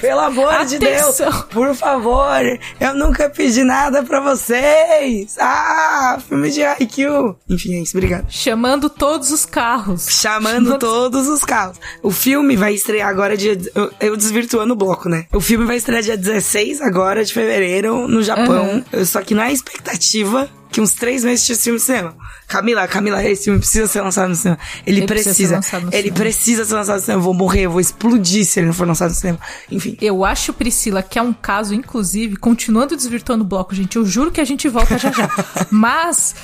Pelo 0.00 0.20
amor 0.20 0.64
de 0.66 0.78
Deus! 0.78 1.20
Atenção. 1.20 1.42
Por 1.50 1.74
favor! 1.74 2.40
Eu 2.80 2.94
nunca 2.94 3.30
pedi 3.30 3.62
nada 3.62 4.02
pra 4.02 4.20
vocês! 4.20 5.36
Ah! 5.38 6.18
Filme 6.28 6.50
de 6.50 6.62
Haikyuu! 6.62 7.36
Enfim, 7.48 7.74
é 7.74 7.78
isso, 7.80 7.96
obrigado. 7.96 8.26
Chamando 8.28 8.90
todos 8.90 9.30
os 9.30 9.46
carros. 9.46 10.06
Chamando 10.08 10.78
todos 10.78 11.28
os 11.28 11.40
carros. 11.40 11.78
O 12.02 12.10
filme 12.10 12.56
vai 12.56 12.74
estrear 12.74 13.08
agora 13.08 13.36
dia. 13.36 13.58
Eu, 13.74 13.90
eu 14.00 14.16
desvirtuando 14.16 14.72
o 14.74 14.76
bloco, 14.76 15.08
né? 15.08 15.26
O 15.32 15.40
filme 15.40 15.64
vai 15.64 15.76
estrear 15.76 16.02
dia 16.02 16.16
16 16.16 16.80
agora 16.80 17.24
de 17.24 17.32
fevereiro 17.32 18.08
no 18.08 18.22
Japão. 18.22 18.84
Só 19.04 19.22
que 19.22 19.34
na 19.34 19.50
expectativa 19.52 20.48
que 20.74 20.80
uns 20.80 20.92
três 20.92 21.22
meses 21.22 21.46
tinha 21.46 21.54
esse 21.54 21.62
filme 21.62 21.78
no 21.78 21.84
cinema. 21.84 22.16
Camila, 22.48 22.88
Camila, 22.88 23.24
esse 23.24 23.44
filme 23.44 23.60
precisa 23.60 23.86
ser 23.86 24.00
lançado 24.00 24.30
no 24.30 24.34
cinema. 24.34 24.58
Ele, 24.84 24.98
Ele 24.98 25.06
precisa 25.06 25.30
precisa. 25.30 25.48
ser 25.48 25.54
lançado 25.54 25.82
no 25.82 25.88
ele 25.88 25.96
cinema. 26.02 26.16
precisa 26.16 26.64
ser 26.64 26.74
lançado 26.74 26.96
no 26.96 27.02
cinema. 27.02 27.20
Eu 27.20 27.24
vou 27.24 27.32
morrer, 27.34 27.60
eu 27.60 27.70
vou 27.70 27.80
explodir 27.80 28.44
se 28.44 28.58
ele 28.58 28.66
não 28.66 28.74
for 28.74 28.84
lançado 28.84 29.10
no 29.10 29.14
cinema. 29.14 29.38
Enfim. 29.70 29.96
Eu 30.00 30.24
acho, 30.24 30.52
Priscila, 30.52 31.00
que 31.00 31.16
é 31.16 31.22
um 31.22 31.32
caso, 31.32 31.74
inclusive, 31.74 32.34
continuando 32.34 32.96
desvirtuando 32.96 33.44
o 33.44 33.46
bloco, 33.46 33.72
gente, 33.72 33.94
eu 33.94 34.04
juro 34.04 34.32
que 34.32 34.40
a 34.40 34.44
gente 34.44 34.68
volta 34.68 34.98
já 34.98 35.12
já. 35.12 35.30
Mas 35.70 36.34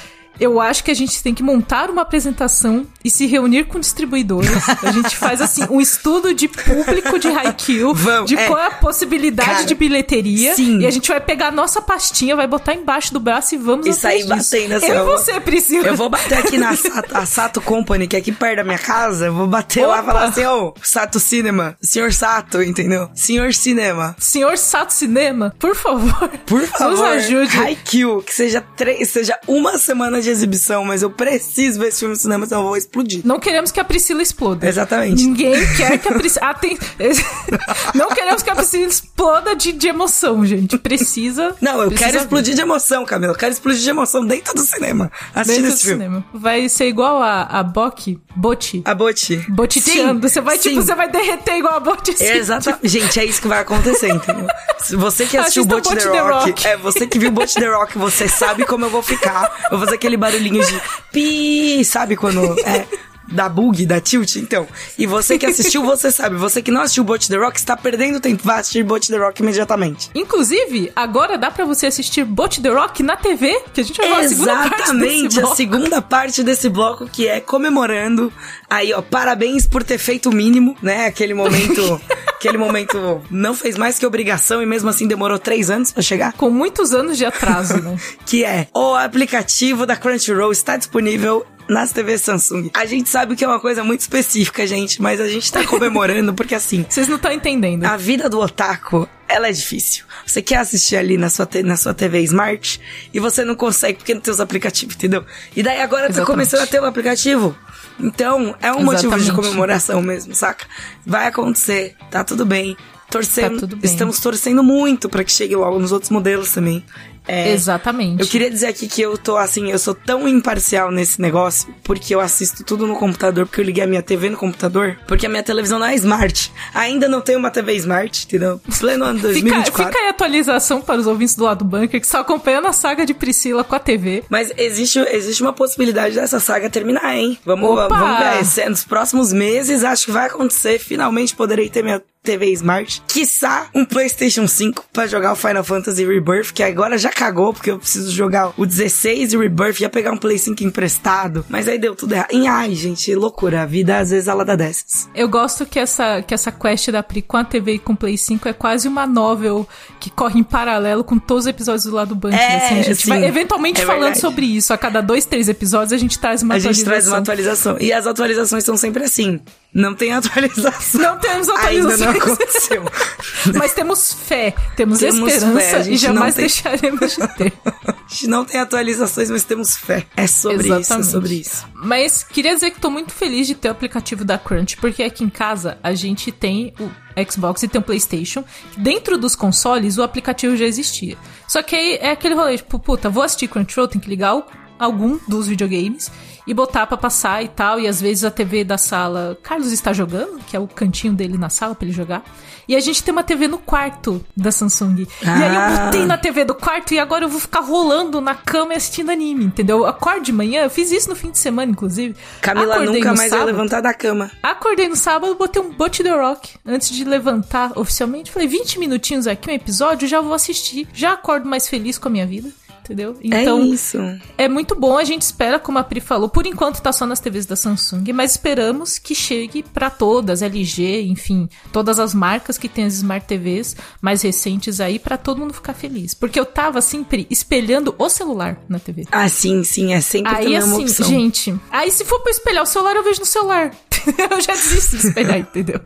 Eu 0.41 0.61
acho 0.61 0.83
que 0.83 0.91
a 0.91 0.95
gente 0.95 1.23
tem 1.23 1.35
que 1.35 1.43
montar 1.43 1.91
uma 1.91 2.03
apresentação 2.03 2.87
e 3.05 3.11
se 3.11 3.27
reunir 3.27 3.65
com 3.65 3.79
distribuidores. 3.79 4.51
A 4.83 4.91
gente 4.91 5.15
faz 5.17 5.41
assim 5.41 5.65
um 5.71 5.81
estudo 5.81 6.33
de 6.33 6.49
público 6.49 7.19
de 7.19 7.29
Haikyuu, 7.29 7.95
Vamos, 7.95 8.29
de 8.31 8.37
é. 8.37 8.47
qual 8.47 8.59
é 8.59 8.67
a 8.67 8.71
possibilidade 8.71 9.51
Cara, 9.51 9.65
de 9.65 9.75
bilheteria. 9.75 10.55
sim. 10.55 10.79
E 10.81 10.87
a 10.87 10.91
gente 10.91 11.09
vai 11.09 11.21
pegar 11.21 11.49
a 11.49 11.51
nossa 11.51 11.81
pastinha, 11.83 12.35
vai 12.35 12.47
botar 12.47 12.75
embaixo 12.75 13.13
do 13.13 13.21
braço 13.21 13.55
e 13.55 13.59
vamos 13.59 13.87
E 13.87 13.93
sair 13.93 14.25
batendo 14.25 14.75
assim, 14.75 14.87
Eu 14.89 15.03
e 15.03 15.05
vou- 15.05 15.19
você, 15.19 15.39
Priscila. 15.41 15.87
Eu 15.89 15.97
vou 15.97 16.09
bater 16.09 16.39
aqui 16.39 16.57
na 16.57 16.75
Sato, 16.77 17.17
a 17.17 17.27
Sato 17.27 17.61
Company, 17.61 18.07
que 18.09 18.17
é 18.17 18.19
aqui 18.19 18.33
perto 18.33 18.57
da 18.57 18.65
minha 18.65 18.79
casa. 18.79 19.27
Eu 19.27 19.35
vou 19.35 19.47
bater 19.47 19.87
lá 19.87 19.97
e 19.97 20.01
Opa! 20.01 20.07
falar 20.13 20.25
assim, 20.25 20.47
ô, 20.47 20.73
Sato 20.83 21.21
Cinema, 21.21 21.77
senhor 21.83 22.13
Sato, 22.13 22.63
entendeu? 22.63 23.11
Senhor 23.15 23.53
Cinema. 23.53 24.17
Senhor 24.19 24.57
Sato 24.57 24.93
Cinema, 24.93 25.55
por 25.59 25.75
favor. 25.77 26.29
Por 26.47 26.63
favor, 26.63 26.91
Nos 26.91 27.01
ajude. 27.01 27.57
Haikyuu, 27.59 28.23
que 28.23 28.35
seja 28.35 28.61
três, 28.77 29.11
seja 29.11 29.39
uma 29.47 29.77
semana 29.79 30.21
de 30.23 30.30
exibição, 30.31 30.85
mas 30.85 31.03
eu 31.03 31.11
preciso 31.11 31.79
ver 31.81 31.89
esse 31.89 32.01
filme 32.01 32.15
no 32.15 32.21
cinema, 32.21 32.47
senão 32.47 32.61
eu 32.63 32.67
vou 32.69 32.77
explodir. 32.77 33.21
Não 33.25 33.39
queremos 33.39 33.71
que 33.71 33.81
a 33.81 33.85
Priscila 33.85 34.23
exploda. 34.23 34.67
Exatamente. 34.69 35.23
Ninguém 35.23 35.55
quer 35.77 35.99
que 35.99 36.09
a 36.09 36.13
Priscila. 36.13 36.47
Ah, 36.51 36.55
tem... 36.55 36.79
Não 37.95 38.09
queremos 38.11 38.43
que 38.43 38.51
a 38.51 38.55
Priscila 38.55 38.87
exploda 38.87 39.55
de, 39.55 39.73
de 39.73 39.89
emoção, 39.89 40.45
gente. 40.45 40.79
Precisa. 40.79 41.55
Não, 41.61 41.81
eu 41.83 41.89
precisa 41.89 41.99
quero 41.99 42.13
ver. 42.19 42.25
explodir 42.25 42.55
de 42.55 42.61
emoção, 42.61 43.05
Camila. 43.05 43.33
Eu 43.33 43.37
quero 43.37 43.53
explodir 43.53 43.81
de 43.83 43.91
emoção 43.91 44.25
dentro 44.25 44.55
do 44.55 44.63
cinema. 44.63 45.11
Assistindo 45.35 45.63
Dentro 45.65 45.77
esse 45.77 45.85
filme. 45.87 46.05
cinema. 46.05 46.25
Vai 46.33 46.69
ser 46.69 46.87
igual 46.87 47.23
a, 47.23 47.43
a 47.43 47.63
Boki, 47.63 48.19
Boti. 48.35 48.83
A 48.85 48.95
Boti. 48.95 49.37
Botiteando. 49.49 50.29
Você 50.29 50.41
vai, 50.41 50.59
tipo, 50.59 50.77
você 50.83 50.95
vai 50.95 51.11
derreter 51.11 51.57
igual 51.57 51.75
a 51.75 51.81
Boti. 51.81 52.13
assim, 52.13 52.25
Exatamente. 52.25 52.89
Gente, 52.89 53.21
é 53.21 53.25
isso 53.25 53.41
que 53.43 53.49
vai 53.49 53.61
acontecer, 53.61 54.09
entendeu? 54.09 54.47
Você 54.93 55.27
que 55.27 55.37
assistiu 55.37 55.63
o 55.65 55.67
Bot 55.67 55.83
Bot 55.89 55.97
the 55.97 56.11
The 56.11 56.21
Rock, 56.21 56.51
Rock. 56.51 56.67
é 56.67 56.77
você 56.77 57.07
que 57.07 57.19
viu 57.19 57.29
o 57.29 57.33
Bot 57.33 57.53
The 57.55 57.67
Rock, 57.69 57.99
você 57.99 58.29
sabe 58.29 58.65
como 58.65 58.85
eu 58.87 58.91
vou 58.91 59.03
ficar. 59.03 59.51
Eu 59.65 59.77
vou 59.77 59.81
fazer 59.81 59.95
aquele 59.97 60.10
barulhinho 60.17 60.65
de 60.65 60.81
pi, 61.13 61.85
sabe 61.85 62.17
quando 62.17 62.59
é 62.61 62.87
da 63.31 63.49
bug, 63.49 63.87
da 63.87 64.01
tilt, 64.01 64.37
então. 64.37 64.67
E 64.99 65.07
você 65.07 65.39
que 65.39 65.47
assistiu, 65.47 65.83
você 65.83 66.11
sabe. 66.13 66.37
Você 66.37 66.63
que 66.63 66.71
não 66.71 66.83
assistiu 66.83 67.03
o 67.03 67.07
Bot 67.07 67.29
The 67.29 67.37
Rock, 67.37 67.59
está 67.59 67.77
perdendo 67.77 68.21
tempo. 68.21 68.43
Vai 68.45 68.61
assistir 68.61 68.83
Bot 68.83 69.07
The 69.07 69.17
Rock 69.17 69.43
imediatamente. 69.43 70.11
Inclusive, 70.15 70.93
agora 70.95 71.39
dá 71.39 71.51
pra 71.51 71.65
você 71.65 71.87
assistir 71.87 72.25
Bot 72.25 72.61
The 72.61 72.69
Rock 72.69 73.03
na 73.03 73.17
TV, 73.17 73.63
que 73.73 73.81
a 73.81 73.85
gente 73.85 73.97
vai 73.97 74.09
falar 74.09 74.25
Exatamente, 74.25 75.41
a 75.41 75.47
segunda 75.55 76.03
parte 76.03 76.43
desse 76.43 76.69
bloco 76.69 77.07
que 77.07 77.29
é 77.29 77.41
comemorando. 77.41 78.33
Aí, 78.69 78.93
ó, 78.93 79.03
parabéns 79.03 79.67
por 79.67 79.83
ter 79.83 79.99
feito 79.99 80.31
o 80.31 80.35
mínimo, 80.35 80.77
né? 80.83 81.07
Aquele 81.07 81.35
momento. 81.35 82.01
aquele 82.41 82.57
momento 82.57 83.21
não 83.31 83.55
fez 83.55 83.77
mais 83.77 83.99
que 83.99 84.07
obrigação 84.07 84.63
e 84.63 84.67
mesmo 84.67 84.89
assim 84.89 85.07
demorou 85.07 85.39
três 85.39 85.69
anos 85.69 85.93
pra 85.93 86.03
chegar. 86.03 86.33
Com 86.33 86.49
muitos 86.49 86.95
anos 86.95 87.19
de 87.19 87.25
atraso, 87.27 87.77
né? 87.81 87.97
Que 88.25 88.45
é 88.45 88.69
o 88.75 88.95
aplicativo 88.95 89.85
da 89.85 89.97
Crunchyroll 89.97 90.53
está 90.53 90.77
disponível 90.77 91.45
nas 91.71 91.93
TVs 91.93 92.23
Samsung. 92.23 92.71
A 92.75 92.85
gente 92.85 93.09
sabe 93.09 93.37
que 93.37 93.45
é 93.45 93.49
uma 93.49 93.61
coisa 93.61 93.83
muito 93.85 94.01
específica, 94.01 94.67
gente, 94.67 95.01
mas 95.01 95.21
a 95.21 95.29
gente 95.29 95.51
tá 95.53 95.65
comemorando 95.65 96.35
porque 96.35 96.55
assim. 96.55 96.85
Vocês 96.89 97.09
não 97.09 97.17
estão 97.17 97.31
entendendo. 97.33 97.85
A 97.85 97.97
vida 97.97 98.29
do 98.29 98.41
otaku, 98.41 99.09
ela 99.29 99.49
é 99.49 99.53
difícil. 99.53 100.05
Você 100.27 100.43
quer 100.43 100.57
assistir 100.57 100.97
ali 100.97 101.17
na 101.17 101.31
sua, 101.31 101.49
na 101.65 101.77
sua 101.77 101.95
TV 101.95 102.21
Smart 102.23 102.81
e 103.15 103.21
você 103.21 103.45
não 103.45 103.55
consegue 103.55 103.99
porque 103.99 104.13
não 104.15 104.21
tem 104.21 104.33
os 104.33 104.41
aplicativos, 104.41 104.95
entendeu? 104.97 105.25
E 105.55 105.63
daí 105.63 105.81
agora 105.81 106.03
tá 106.03 106.09
Exatamente. 106.11 106.27
começando 106.27 106.61
a 106.63 106.67
ter 106.67 106.81
o 106.81 106.85
aplicativo. 106.85 107.57
Então, 107.99 108.55
é 108.61 108.73
um 108.73 108.83
motivo 108.83 109.15
de 109.17 109.23
Exatamente. 109.23 109.33
comemoração 109.33 110.03
mesmo, 110.03 110.35
saca? 110.35 110.67
Vai 111.07 111.27
acontecer, 111.27 111.95
tá 112.11 112.25
tudo 112.25 112.45
bem. 112.45 112.77
Torcendo, 113.11 113.55
Tá 113.55 113.61
tudo 113.61 113.77
bem. 113.77 113.91
estamos 113.91 114.21
torcendo 114.21 114.63
muito 114.63 115.09
pra 115.09 115.25
que 115.25 115.33
chegue 115.33 115.57
logo 115.57 115.81
nos 115.81 115.91
outros 115.91 116.11
modelos 116.11 116.53
também. 116.53 116.85
É, 117.31 117.53
Exatamente. 117.53 118.21
eu 118.21 118.27
queria 118.27 118.51
dizer 118.51 118.67
aqui 118.67 118.89
que 118.89 119.01
eu 119.01 119.17
tô 119.17 119.37
assim, 119.37 119.71
eu 119.71 119.79
sou 119.79 119.95
tão 119.95 120.27
imparcial 120.27 120.91
nesse 120.91 121.21
negócio, 121.21 121.73
porque 121.85 122.15
eu 122.15 122.21
assisto 122.21 122.65
tudo 122.65 122.87
no 122.87 122.97
computador, 122.97 123.47
porque 123.47 123.61
eu 123.61 123.65
liguei 123.65 123.85
a 123.85 123.87
minha 123.87 124.03
TV 124.03 124.29
no 124.31 124.37
computador, 124.37 124.99
porque 125.07 125.27
a 125.27 125.29
minha 125.29 125.43
televisão 125.43 125.79
não 125.79 125.87
é 125.87 125.95
smart. 125.95 126.53
Ainda 126.75 127.09
não 127.09 127.21
tenho 127.21 127.39
uma 127.39 127.51
TV 127.51 127.75
smart, 127.77 128.27
entendeu? 128.27 128.61
Pleno 128.79 129.05
ano 129.05 129.19
Fica, 129.21 129.29
2024. 129.29 129.85
fica 129.85 129.99
aí 129.99 130.07
a 130.09 130.11
atualização 130.11 130.81
para 130.81 130.99
os 130.99 131.07
ouvintes 131.07 131.35
do 131.37 131.45
lado 131.45 131.65
bunker 131.65 132.01
que 132.01 132.07
estão 132.07 132.21
acompanhando 132.21 132.67
a 132.67 132.73
saga 132.73 133.07
de 133.07 133.15
Priscila 133.15 133.63
com 133.63 133.75
a 133.75 133.79
TV. 133.79 134.25
Mas 134.29 134.53
existe, 134.57 134.99
existe 134.99 135.43
uma 135.43 135.53
possibilidade 135.53 136.15
dessa 136.17 136.41
saga 136.41 136.69
terminar, 136.69 137.15
hein? 137.17 137.39
Vamos, 137.45 137.71
Opa! 137.71 137.89
vamos 137.89 138.55
ver. 138.55 138.69
Nos 138.71 138.85
próximos 138.85 139.33
meses, 139.33 139.85
acho 139.85 140.07
que 140.07 140.13
vai 140.13 140.27
acontecer. 140.27 140.79
Finalmente 140.79 141.35
poderei 141.35 141.69
ter 141.69 141.83
minha 141.83 142.03
TV 142.23 142.53
Smart. 142.53 143.03
Quiçá 143.09 143.69
um 143.75 143.85
PlayStation 143.85 144.47
5 144.47 144.85
pra 144.93 145.07
jogar 145.07 145.33
o 145.33 145.37
Final 145.37 145.65
Fantasy 145.65 146.05
Rebirth, 146.05 146.53
que 146.53 146.63
agora 146.63 146.99
já 146.99 147.11
cagou, 147.11 147.53
porque 147.53 147.71
eu 147.71 147.79
preciso 147.79 148.13
jogar 148.13 148.53
o 148.57 148.67
16 148.67 149.33
e 149.33 149.37
Rebirth, 149.39 149.81
ia 149.81 149.89
pegar 149.89 150.13
um 150.13 150.17
Play 150.17 150.39
5 150.39 150.63
emprestado. 150.63 151.45
Mas 151.49 151.67
aí 151.67 151.79
deu 151.79 151.95
tudo 151.97 152.15
errado. 152.15 152.33
E 152.33 152.47
ai, 152.47 152.75
gente, 152.75 153.15
loucura. 153.15 153.63
A 153.63 153.67
vida 153.67 153.99
às 153.99 154.11
vezes 154.11 154.29
ela 154.29 154.45
dá 154.45 154.55
dessas. 154.55 155.09
Eu 155.15 155.29
gosto 155.29 155.65
que 155.65 155.79
essa, 155.79 156.23
que 156.23 156.35
essa 156.35 156.53
quest 156.53 156.91
da 156.91 157.03
Pri 157.03 157.23
com 157.23 157.37
a 157.37 157.45
TV 157.45 157.75
e 157.75 157.79
com 157.79 157.95
o 157.95 157.97
Play 157.97 158.19
5 158.19 158.49
é 158.49 158.53
quase 158.53 158.87
uma 158.87 159.07
novel 159.07 159.67
que 159.99 160.11
corre 160.11 160.39
em 160.39 160.45
paralelo 160.45 161.03
com 161.03 161.19
todos 161.19 161.45
os 161.45 161.49
episódios 161.49 161.85
do 161.85 161.93
lado 161.95 162.15
bunker. 162.15 162.39
É, 162.39 162.57
assim, 162.57 162.81
a 162.81 162.83
gente 162.83 163.03
sim, 163.03 163.09
vai 163.09 163.25
eventualmente 163.25 163.81
é 163.81 163.85
falando 163.87 164.03
verdade. 164.03 164.21
sobre 164.21 164.47
isso. 164.47 164.73
A 164.73 164.79
cada 164.79 165.01
dois, 165.01 165.25
três 165.25 165.49
episódios 165.49 165.93
a 165.93 165.99
gente 165.99 166.19
traz 166.19 166.43
uma 166.43 166.55
a 166.55 166.59
gente 166.59 166.83
atualização. 166.83 166.91
traz 166.93 167.09
uma 167.09 167.19
atualização. 167.19 167.77
E 167.81 167.93
as 167.93 168.07
atualizações 168.07 168.65
são 168.65 168.77
sempre 168.77 169.05
assim. 169.05 169.41
Não 169.73 169.95
tem 169.95 170.13
atualização. 170.13 171.01
Não 171.01 171.19
temos 171.19 171.49
Ainda 171.49 171.97
não 171.97 172.11
aconteceu. 172.11 172.83
Mas 173.55 173.73
temos 173.73 174.13
fé, 174.13 174.53
temos, 174.77 174.99
Temos 174.99 175.33
esperança 175.33 175.85
fé, 175.85 175.91
e 175.91 175.97
jamais 175.97 176.35
tem- 176.35 176.43
deixaremos 176.47 177.15
de 177.17 177.29
ter. 177.37 177.53
A 178.11 178.13
gente 178.13 178.27
não 178.27 178.45
tem 178.45 178.61
atualizações, 178.61 179.31
mas 179.31 179.45
temos 179.45 179.77
fé. 179.77 180.05
É 180.17 180.27
sobre 180.27 180.65
isso, 180.65 180.73
é 180.75 180.79
Exatamente. 180.81 181.11
sobre 181.13 181.35
isso. 181.35 181.65
Mas 181.75 182.25
queria 182.25 182.53
dizer 182.53 182.73
que 182.73 182.81
tô 182.81 182.91
muito 182.91 183.13
feliz 183.13 183.47
de 183.47 183.55
ter 183.55 183.69
o 183.69 183.71
aplicativo 183.71 184.25
da 184.25 184.37
Crunch, 184.37 184.77
porque 184.79 185.05
aqui 185.05 185.23
em 185.23 185.29
casa 185.29 185.79
a 185.81 185.95
gente 185.95 186.33
tem 186.33 186.75
o 186.81 186.91
Xbox 187.31 187.63
e 187.63 187.69
tem 187.69 187.81
o 187.81 187.85
PlayStation. 187.85 188.43
Dentro 188.77 189.17
dos 189.17 189.37
consoles 189.37 189.97
o 189.97 190.03
aplicativo 190.03 190.57
já 190.57 190.65
existia. 190.65 191.17
Só 191.47 191.63
que 191.63 191.77
aí 191.77 191.99
é 192.01 192.11
aquele 192.11 192.35
rolê, 192.35 192.57
tipo, 192.57 192.81
puta, 192.81 193.09
vou 193.09 193.23
assistir 193.23 193.47
Crunchyroll, 193.47 193.87
tem 193.87 194.01
que 194.01 194.09
ligar 194.11 194.35
o- 194.35 194.45
algum 194.77 195.17
dos 195.29 195.47
videogames 195.47 196.11
e 196.51 196.55
botar 196.55 196.85
pra 196.85 196.97
passar 196.97 197.45
e 197.45 197.49
tal. 197.49 197.79
E 197.79 197.87
às 197.87 198.01
vezes 198.01 198.25
a 198.25 198.31
TV 198.31 198.65
da 198.65 198.77
sala, 198.77 199.39
Carlos 199.41 199.71
está 199.71 199.93
jogando, 199.93 200.41
que 200.49 200.57
é 200.57 200.59
o 200.59 200.67
cantinho 200.67 201.13
dele 201.15 201.39
na 201.39 201.49
sala 201.49 201.77
pra 201.77 201.87
ele 201.87 201.95
jogar. 201.95 202.25
E 202.67 202.75
a 202.75 202.81
gente 202.81 203.03
tem 203.05 203.13
uma 203.13 203.23
TV 203.23 203.47
no 203.49 203.59
quarto 203.59 204.25
da 204.37 204.51
Samsung. 204.51 205.07
E 205.23 205.29
aí 205.29 205.55
eu 205.55 205.61
Ah. 205.61 205.85
botei 205.87 206.05
na 206.05 206.19
TV 206.19 206.45
do 206.45 206.55
quarto 206.55 206.93
e 206.93 206.99
agora 206.99 207.25
eu 207.25 207.29
vou 207.29 207.41
ficar 207.41 207.61
rolando 207.61 208.21
na 208.21 208.35
cama 208.35 208.75
e 208.75 208.77
assistindo 208.77 209.11
anime, 209.11 209.45
entendeu? 209.45 209.79
Eu 209.79 209.87
acordo 209.87 210.23
de 210.25 210.33
manhã, 210.33 210.63
eu 210.65 210.71
fiz 210.71 210.91
isso 210.91 211.09
no 211.09 211.15
fim 211.17 211.31
de 211.31 211.39
semana, 211.39 211.71
inclusive. 211.71 212.17
Camila 212.41 212.75
Acordei 212.75 212.95
nunca 213.01 213.15
mais 213.15 213.23
ia 213.23 213.29
sábado, 213.39 213.47
levantar 213.47 213.81
da 213.81 213.95
cama. 213.95 214.31
Acordei 214.43 214.89
no 214.89 214.97
sábado, 214.97 215.35
botei 215.37 215.63
um 215.63 215.71
Bot 215.73 216.03
The 216.03 216.11
Rock 216.11 216.55
antes 216.67 216.91
de 216.91 217.05
levantar 217.05 217.73
oficialmente. 217.77 218.31
Falei, 218.33 218.49
20 218.49 218.79
minutinhos 218.79 219.27
aqui, 219.29 219.51
um 219.51 219.55
episódio, 219.55 220.07
já 220.09 220.21
vou 220.21 220.35
assistir. 220.35 220.89
Já 220.93 221.13
acordo 221.13 221.49
mais 221.49 221.69
feliz 221.69 221.97
com 221.99 222.09
a 222.09 222.11
minha 222.11 222.27
vida, 222.27 222.49
entendeu? 222.91 223.17
Então, 223.23 223.61
é 223.61 223.65
isso. 223.67 223.99
é 224.37 224.49
muito 224.49 224.75
bom, 224.75 224.99
a 224.99 225.05
gente 225.05 225.23
espera, 225.23 225.59
como 225.59 225.79
a 225.79 225.85
Pri 225.85 226.01
falou, 226.01 226.29
por 226.29 226.47
enquanto 226.47 226.83
tá 226.83 226.93
só 226.93 227.07
nas 227.07 227.21
TVs 227.21 227.47
da 227.47 227.57
Samsung, 227.57 228.13
mas 228.13 228.33
esperamos 228.33 228.99
que 228.99 229.15
chegue 229.15 229.63
pra 229.63 229.89
todas, 229.89 230.43
LG, 230.43 231.03
enfim, 231.03 231.49
todas 231.73 231.99
as 231.99 232.15
marcas 232.15 232.59
que 232.59 232.69
tem 232.69 232.85
as 232.85 232.95
Smart 232.95 233.27
TVs 233.27 233.77
mais 234.01 234.23
recentes 234.23 234.81
aí, 234.81 234.99
pra 234.99 235.17
todo 235.17 235.39
mundo 235.39 235.55
ficar 235.55 235.75
feliz. 235.75 236.15
Porque 236.15 236.39
eu 236.39 236.45
tava, 236.45 236.79
assim, 236.79 237.05
Pri, 237.05 237.27
espelhando 237.31 237.95
o 237.99 238.09
celular 238.09 238.59
na 238.69 238.79
TV. 238.79 239.05
Ah, 239.13 239.29
sim, 239.29 239.63
sim, 239.65 239.93
é 239.93 240.01
sempre 240.01 240.35
Aí 240.35 240.45
também 240.45 240.63
uma 240.63 240.75
assim, 240.75 240.83
opção. 240.83 241.07
gente, 241.07 241.55
aí 241.71 241.91
se 241.91 242.05
for 242.05 242.21
pra 242.21 242.31
espelhar 242.31 242.63
o 242.63 242.67
celular, 242.67 242.97
eu 242.97 243.05
vejo 243.05 243.21
no 243.21 243.27
celular. 243.27 243.71
eu 244.31 244.41
já 244.41 244.53
desisto 244.53 244.97
de 244.97 245.07
espelhar, 245.09 245.39
entendeu? 245.39 245.81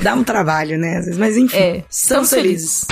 Dá 0.00 0.14
um 0.14 0.24
trabalho, 0.24 0.78
né, 0.78 0.98
às 0.98 1.04
vezes, 1.04 1.18
mas 1.18 1.36
enfim. 1.36 1.56
É, 1.56 1.84
estamos 1.88 2.30
estamos 2.30 2.30
felizes. 2.30 2.86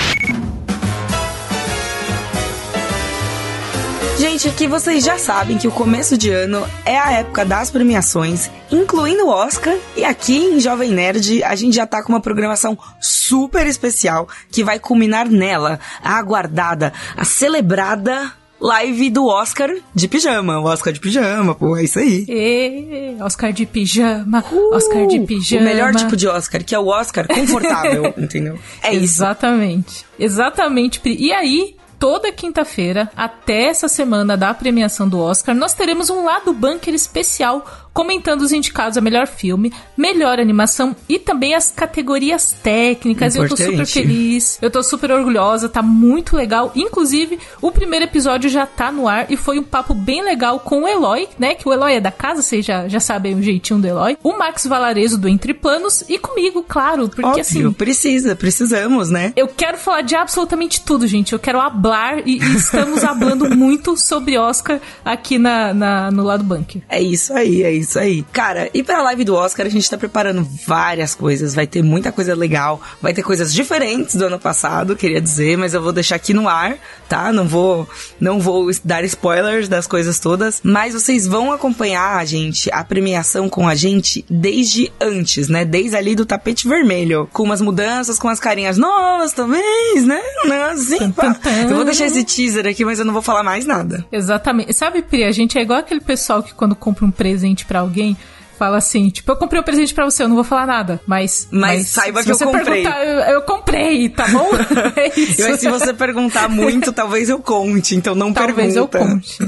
Gente, 4.19 4.49
aqui 4.49 4.67
vocês 4.67 5.05
já 5.05 5.17
sabem 5.17 5.57
que 5.59 5.69
o 5.69 5.71
começo 5.71 6.19
de 6.19 6.29
ano 6.31 6.67
é 6.85 6.99
a 6.99 7.13
época 7.13 7.45
das 7.45 7.71
premiações, 7.71 8.51
incluindo 8.71 9.27
o 9.27 9.29
Oscar, 9.29 9.77
e 9.97 10.05
aqui 10.05 10.37
em 10.37 10.59
Jovem 10.61 10.91
Nerd 10.91 11.43
a 11.45 11.55
gente 11.55 11.77
já 11.77 11.87
tá 11.87 12.03
com 12.03 12.13
uma 12.13 12.21
programação 12.21 12.77
super 13.01 13.65
especial 13.67 14.29
que 14.51 14.65
vai 14.65 14.81
culminar 14.81 15.29
nela, 15.29 15.79
a 16.03 16.19
aguardada, 16.19 16.93
a 17.17 17.25
celebrada 17.25 18.33
live 18.61 19.09
do 19.09 19.25
Oscar 19.25 19.71
de 19.95 20.09
pijama. 20.09 20.59
O 20.59 20.65
Oscar 20.65 20.93
de 20.93 20.99
pijama, 20.99 21.55
pô, 21.55 21.77
é 21.77 21.85
isso 21.85 22.01
aí. 22.01 22.27
Ê, 22.29 23.15
Oscar 23.23 23.53
de 23.53 23.67
pijama, 23.67 24.45
Oscar 24.73 25.07
de 25.07 25.21
pijama. 25.21 25.63
Uh, 25.63 25.65
O 25.65 25.69
melhor 25.69 25.95
tipo 25.95 26.17
de 26.17 26.27
Oscar, 26.27 26.65
que 26.65 26.75
é 26.75 26.79
o 26.79 26.89
Oscar 26.89 27.25
confortável, 27.29 28.13
entendeu? 28.19 28.59
É 28.83 28.93
isso. 28.93 29.05
Exatamente. 29.23 30.05
Exatamente. 30.19 30.99
Pri. 30.99 31.17
E 31.21 31.33
aí, 31.33 31.77
toda 31.99 32.33
quinta-feira, 32.33 33.11
até 33.17 33.65
essa 33.65 33.89
semana 33.89 34.37
da 34.37 34.55
premiação 34.55 35.09
do 35.09 35.19
Oscar, 35.21 35.55
nós 35.55 35.75
teremos 35.75 36.09
um 36.09 36.25
lado 36.25 36.53
bunker 36.53 36.95
especial 36.95 37.88
comentando 37.99 38.43
os 38.43 38.53
indicados 38.53 38.97
a 38.97 39.01
melhor 39.01 39.27
filme, 39.27 39.73
melhor 39.97 40.39
animação 40.39 40.95
e 41.09 41.19
também 41.19 41.53
as 41.57 41.73
categorias 41.73 42.53
técnicas. 42.63 43.35
Eu 43.35 43.49
tô 43.49 43.57
super 43.57 43.73
Importante. 43.73 43.93
feliz, 43.93 44.57
eu 44.63 44.71
tô 44.71 44.85
super 44.85 45.11
orgulhosa, 45.11 45.69
tá 45.69 45.83
muito 45.83 46.37
legal. 46.37 46.71
Inclusive, 46.77 47.41
o 47.61 47.73
primeiro 47.73 48.05
episódio 48.05 48.49
já 48.49 48.65
tá 48.67 48.93
no 48.93 49.09
ar 49.09 49.27
e 49.29 49.37
foi 49.37 49.59
um 49.59 49.65
papo 49.65 49.95
bem 49.95 50.23
legal 50.23 50.61
com 50.61 50.85
o 50.85 50.89
Eloy, 50.89 51.27
né? 51.41 51.57
Que 51.57 51.69
o 51.69 51.73
Eloy 51.73 51.95
é 51.95 52.01
da 52.01 52.13
casa, 52.13 52.41
vocês 52.41 52.65
já, 52.65 52.87
já 52.87 53.01
sabem 53.01 53.35
o 53.35 53.43
jeitinho 53.43 53.81
do 53.81 53.89
Eloy. 53.89 54.17
O 54.23 54.39
Max 54.39 54.65
Valarezo 54.65 55.19
do 55.19 55.29
Entre 55.29 55.53
Planos 55.53 56.05
e 56.09 56.21
comigo, 56.21 56.65
claro, 56.69 57.09
porque 57.09 57.25
Óbvio, 57.27 57.41
assim. 57.41 57.73
precisa, 57.73 58.37
precisamos, 58.37 59.11
né? 59.11 59.33
Eu 59.35 59.49
quero 59.49 59.77
falar 59.77 60.03
de 60.03 60.15
absolutamente 60.15 60.83
tudo, 60.83 61.05
gente. 61.05 61.33
Eu 61.33 61.41
quero 61.41 61.59
hablar 61.61 62.21
e, 62.25 62.39
e 62.39 62.57
estamos 62.57 63.03
hablando 63.03 63.51
muito 63.57 63.97
sobre 63.97 64.39
Oscar 64.39 64.81
aqui 65.05 65.37
na, 65.37 65.75
na- 65.75 66.11
no 66.13 66.23
lado 66.23 66.45
bunker. 66.45 66.81
É 66.89 67.03
isso 67.03 67.33
aí, 67.33 67.65
é 67.65 67.73
isso 67.73 67.88
aí. 67.97 68.25
Cara, 68.33 68.69
e 68.75 68.83
pra 68.83 69.03
live 69.03 69.25
do 69.25 69.37
Oscar 69.37 69.67
a 69.67 69.71
gente 69.71 69.89
tá 69.89 69.97
preparando 69.97 70.47
várias 70.67 71.15
coisas. 71.15 71.55
Vai 71.55 71.67
ter 71.67 71.83
muita 71.83 72.11
coisa 72.11 72.35
legal, 72.35 72.81
vai 73.01 73.15
ter 73.15 73.23
coisas 73.23 73.55
diferentes 73.55 74.17
do 74.17 74.27
ano 74.27 74.39
passado, 74.39 74.97
queria 74.97 75.21
dizer, 75.21 75.57
mas 75.57 75.75
eu 75.75 75.83
vou 75.83 75.93
deixar 75.93 76.17
aqui 76.17 76.35
no 76.35 76.49
ar, 76.49 76.77
tá? 77.09 77.33
Não 77.33 77.47
vou, 77.47 77.89
não 78.19 78.41
vou 78.41 78.69
dar 78.85 79.05
spoilers 79.05 79.69
das 79.69 79.87
coisas 79.87 80.19
todas, 80.19 80.61
mas 80.65 80.95
vocês 80.95 81.27
vão 81.27 81.53
acompanhar, 81.53 82.27
gente, 82.27 82.69
a 82.73 82.83
premiação 82.83 83.49
com 83.49 83.69
a 83.69 83.75
gente 83.75 84.25
desde 84.29 84.91
antes, 85.01 85.49
né? 85.49 85.65
Desde 85.65 85.97
ali 85.97 86.17
do 86.17 86.27
tapete 86.27 86.67
vermelho, 86.67 87.29
com 87.33 87.45
umas 87.45 87.61
mudanças, 87.61 88.19
com 88.19 88.29
as 88.29 88.41
carinhas 88.41 88.77
novas 88.77 89.33
também, 89.33 90.01
né? 90.03 90.21
Não, 90.45 90.71
assim, 90.71 91.11
pá. 91.13 91.37
Eu 91.69 91.77
vou 91.77 91.85
deixar 91.85 92.07
esse 92.07 92.25
teaser 92.25 92.67
aqui, 92.67 92.85
mas 92.85 92.99
eu 92.99 93.05
não 93.05 93.13
vou 93.13 93.23
falar 93.23 93.43
mais 93.43 93.65
nada. 93.65 94.05
Exatamente. 94.11 94.73
Sabe, 94.73 95.03
Pri, 95.03 95.25
a 95.25 95.33
gente 95.33 95.59
é 95.59 95.63
igual 95.63 95.79
aquele 95.79 96.01
pessoal 96.01 96.43
que 96.43 96.55
quando 96.55 96.75
compra 96.75 97.05
um 97.05 97.11
presente 97.11 97.65
pra 97.65 97.78
alguém, 97.79 98.17
fala 98.59 98.77
assim, 98.79 99.09
tipo, 99.11 99.31
eu 99.31 99.37
comprei 99.37 99.61
um 99.61 99.65
presente 99.65 99.95
pra 99.95 100.05
você, 100.05 100.23
eu 100.23 100.29
não 100.29 100.35
vou 100.35 100.45
falar 100.45 100.67
nada, 100.67 101.01
mas... 101.07 101.49
Mas 101.51 101.89
saiba 101.89 102.21
se 102.21 102.27
que 102.27 102.33
eu 102.33 102.37
você 102.37 102.45
comprei. 102.45 102.83
perguntar, 102.83 103.05
eu, 103.05 103.21
eu 103.35 103.43
comprei, 103.43 104.09
tá 104.09 104.27
bom? 104.29 104.49
É 104.97 105.21
isso. 105.21 105.41
E 105.41 105.45
aí, 105.45 105.59
se 105.59 105.69
você 105.69 105.93
perguntar 105.95 106.49
muito, 106.49 106.93
talvez 106.93 107.29
eu 107.29 107.39
conte, 107.39 107.95
então 107.95 108.15
não 108.15 108.33
Talvez 108.33 108.75
eu 108.77 108.89
pergunta. 108.89 109.15
conte. 109.15 109.39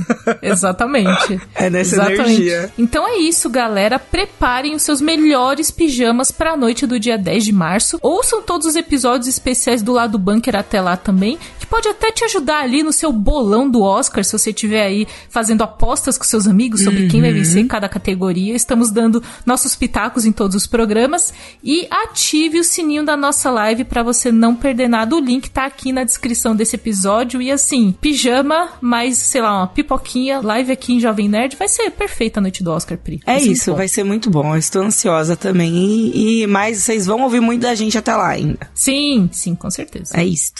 Exatamente. 0.42 1.40
É 1.54 1.68
nessa 1.68 1.96
Exatamente. 1.96 2.20
energia. 2.22 2.72
Então 2.78 3.06
é 3.06 3.16
isso, 3.18 3.48
galera. 3.50 3.98
Preparem 3.98 4.74
os 4.74 4.82
seus 4.82 5.00
melhores 5.00 5.70
pijamas 5.70 6.30
pra 6.30 6.56
noite 6.56 6.86
do 6.86 6.98
dia 6.98 7.18
10 7.18 7.44
de 7.44 7.52
março. 7.52 7.98
Ouçam 8.02 8.40
todos 8.42 8.66
os 8.66 8.76
episódios 8.76 9.26
especiais 9.28 9.82
do 9.82 9.92
lado 9.92 10.18
bunker 10.18 10.56
até 10.56 10.80
lá 10.80 10.96
também, 10.96 11.38
que 11.58 11.66
pode 11.66 11.88
até 11.88 12.10
te 12.12 12.24
ajudar 12.24 12.60
ali 12.62 12.82
no 12.82 12.92
seu 12.92 13.12
bolão 13.12 13.68
do 13.68 13.82
Oscar, 13.82 14.24
se 14.24 14.32
você 14.32 14.50
estiver 14.50 14.82
aí 14.82 15.06
fazendo 15.28 15.62
apostas 15.62 16.16
com 16.16 16.24
seus 16.24 16.46
amigos 16.46 16.82
sobre 16.82 17.08
quem 17.08 17.20
vai 17.20 17.30
Uhum. 17.30 17.36
vencer 17.36 17.66
cada 17.66 17.88
categoria. 17.88 18.54
Estamos 18.54 18.90
dando 18.90 18.99
nossos 19.46 19.76
pitacos 19.76 20.24
em 20.24 20.32
todos 20.32 20.56
os 20.56 20.66
programas 20.66 21.32
e 21.62 21.86
ative 21.90 22.58
o 22.58 22.64
sininho 22.64 23.04
da 23.04 23.16
nossa 23.16 23.50
live 23.50 23.84
pra 23.84 24.02
você 24.02 24.32
não 24.32 24.54
perder 24.54 24.88
nada. 24.88 25.14
O 25.14 25.20
link 25.20 25.50
tá 25.50 25.66
aqui 25.66 25.92
na 25.92 26.04
descrição 26.04 26.54
desse 26.54 26.76
episódio 26.76 27.40
e 27.40 27.50
assim, 27.50 27.94
pijama 28.00 28.70
mais, 28.80 29.18
sei 29.18 29.40
lá, 29.40 29.58
uma 29.58 29.66
pipoquinha, 29.66 30.40
live 30.40 30.72
aqui 30.72 30.94
em 30.94 31.00
Jovem 31.00 31.28
Nerd, 31.28 31.56
vai 31.56 31.68
ser 31.68 31.90
perfeita 31.90 32.40
a 32.40 32.42
noite 32.42 32.62
do 32.62 32.70
Oscar, 32.70 32.98
Pri. 32.98 33.20
É 33.26 33.40
isso, 33.40 33.70
bom. 33.70 33.76
vai 33.76 33.88
ser 33.88 34.04
muito 34.04 34.30
bom. 34.30 34.54
Eu 34.54 34.58
estou 34.58 34.82
ansiosa 34.82 35.36
também. 35.36 35.74
E, 35.74 36.42
e 36.42 36.46
mais, 36.46 36.78
vocês 36.78 37.06
vão 37.06 37.22
ouvir 37.22 37.40
muito 37.40 37.62
da 37.62 37.74
gente 37.74 37.96
até 37.96 38.14
lá 38.14 38.28
ainda. 38.28 38.58
Sim, 38.74 39.28
sim, 39.32 39.54
com 39.54 39.70
certeza. 39.70 40.18
É 40.18 40.24
isso. 40.24 40.52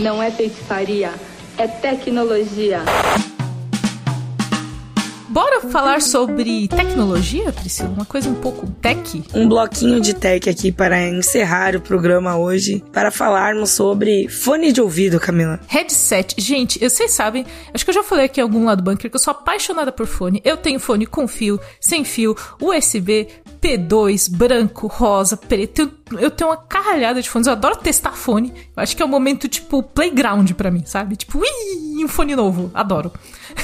Não 0.00 0.22
é 0.22 0.30
feitiçaria, 0.30 1.12
é 1.56 1.66
tecnologia. 1.66 2.82
Bora 5.38 5.60
falar 5.60 6.02
sobre 6.02 6.66
tecnologia, 6.66 7.52
Priscila? 7.52 7.90
Uma 7.90 8.04
coisa 8.04 8.28
um 8.28 8.34
pouco 8.34 8.66
tech? 8.82 9.22
Um 9.32 9.48
bloquinho 9.48 10.00
de 10.00 10.12
tech 10.12 10.50
aqui 10.50 10.72
para 10.72 11.00
encerrar 11.06 11.76
o 11.76 11.80
programa 11.80 12.36
hoje, 12.36 12.82
para 12.92 13.12
falarmos 13.12 13.70
sobre 13.70 14.28
fone 14.28 14.72
de 14.72 14.80
ouvido, 14.80 15.20
Camila. 15.20 15.60
Headset. 15.68 16.34
Gente, 16.36 16.80
vocês 16.80 17.12
sabem, 17.12 17.46
acho 17.72 17.84
que 17.84 17.90
eu 17.90 17.94
já 17.94 18.02
falei 18.02 18.24
aqui 18.24 18.40
em 18.40 18.42
algum 18.42 18.64
lado 18.64 18.82
do 18.82 18.90
bunker 18.90 19.08
que 19.08 19.14
eu 19.14 19.20
sou 19.20 19.30
apaixonada 19.30 19.92
por 19.92 20.08
fone. 20.08 20.42
Eu 20.44 20.56
tenho 20.56 20.80
fone 20.80 21.06
com 21.06 21.28
fio, 21.28 21.60
sem 21.80 22.02
fio, 22.02 22.34
USB, 22.60 23.28
P2, 23.60 24.30
branco, 24.30 24.88
rosa, 24.88 25.36
preto. 25.36 25.82
Eu, 25.82 26.18
eu 26.18 26.30
tenho 26.32 26.50
uma 26.50 26.56
caralhada 26.56 27.22
de 27.22 27.30
fones. 27.30 27.46
Eu 27.46 27.52
adoro 27.52 27.76
testar 27.76 28.12
fone. 28.12 28.52
Eu 28.76 28.82
acho 28.82 28.96
que 28.96 29.02
é 29.02 29.06
um 29.06 29.08
momento, 29.08 29.48
tipo, 29.48 29.84
playground 29.84 30.50
pra 30.52 30.68
mim, 30.68 30.82
sabe? 30.84 31.14
Tipo, 31.14 31.38
ui, 31.38 32.04
um 32.04 32.08
fone 32.08 32.34
novo. 32.34 32.72
Adoro. 32.74 33.12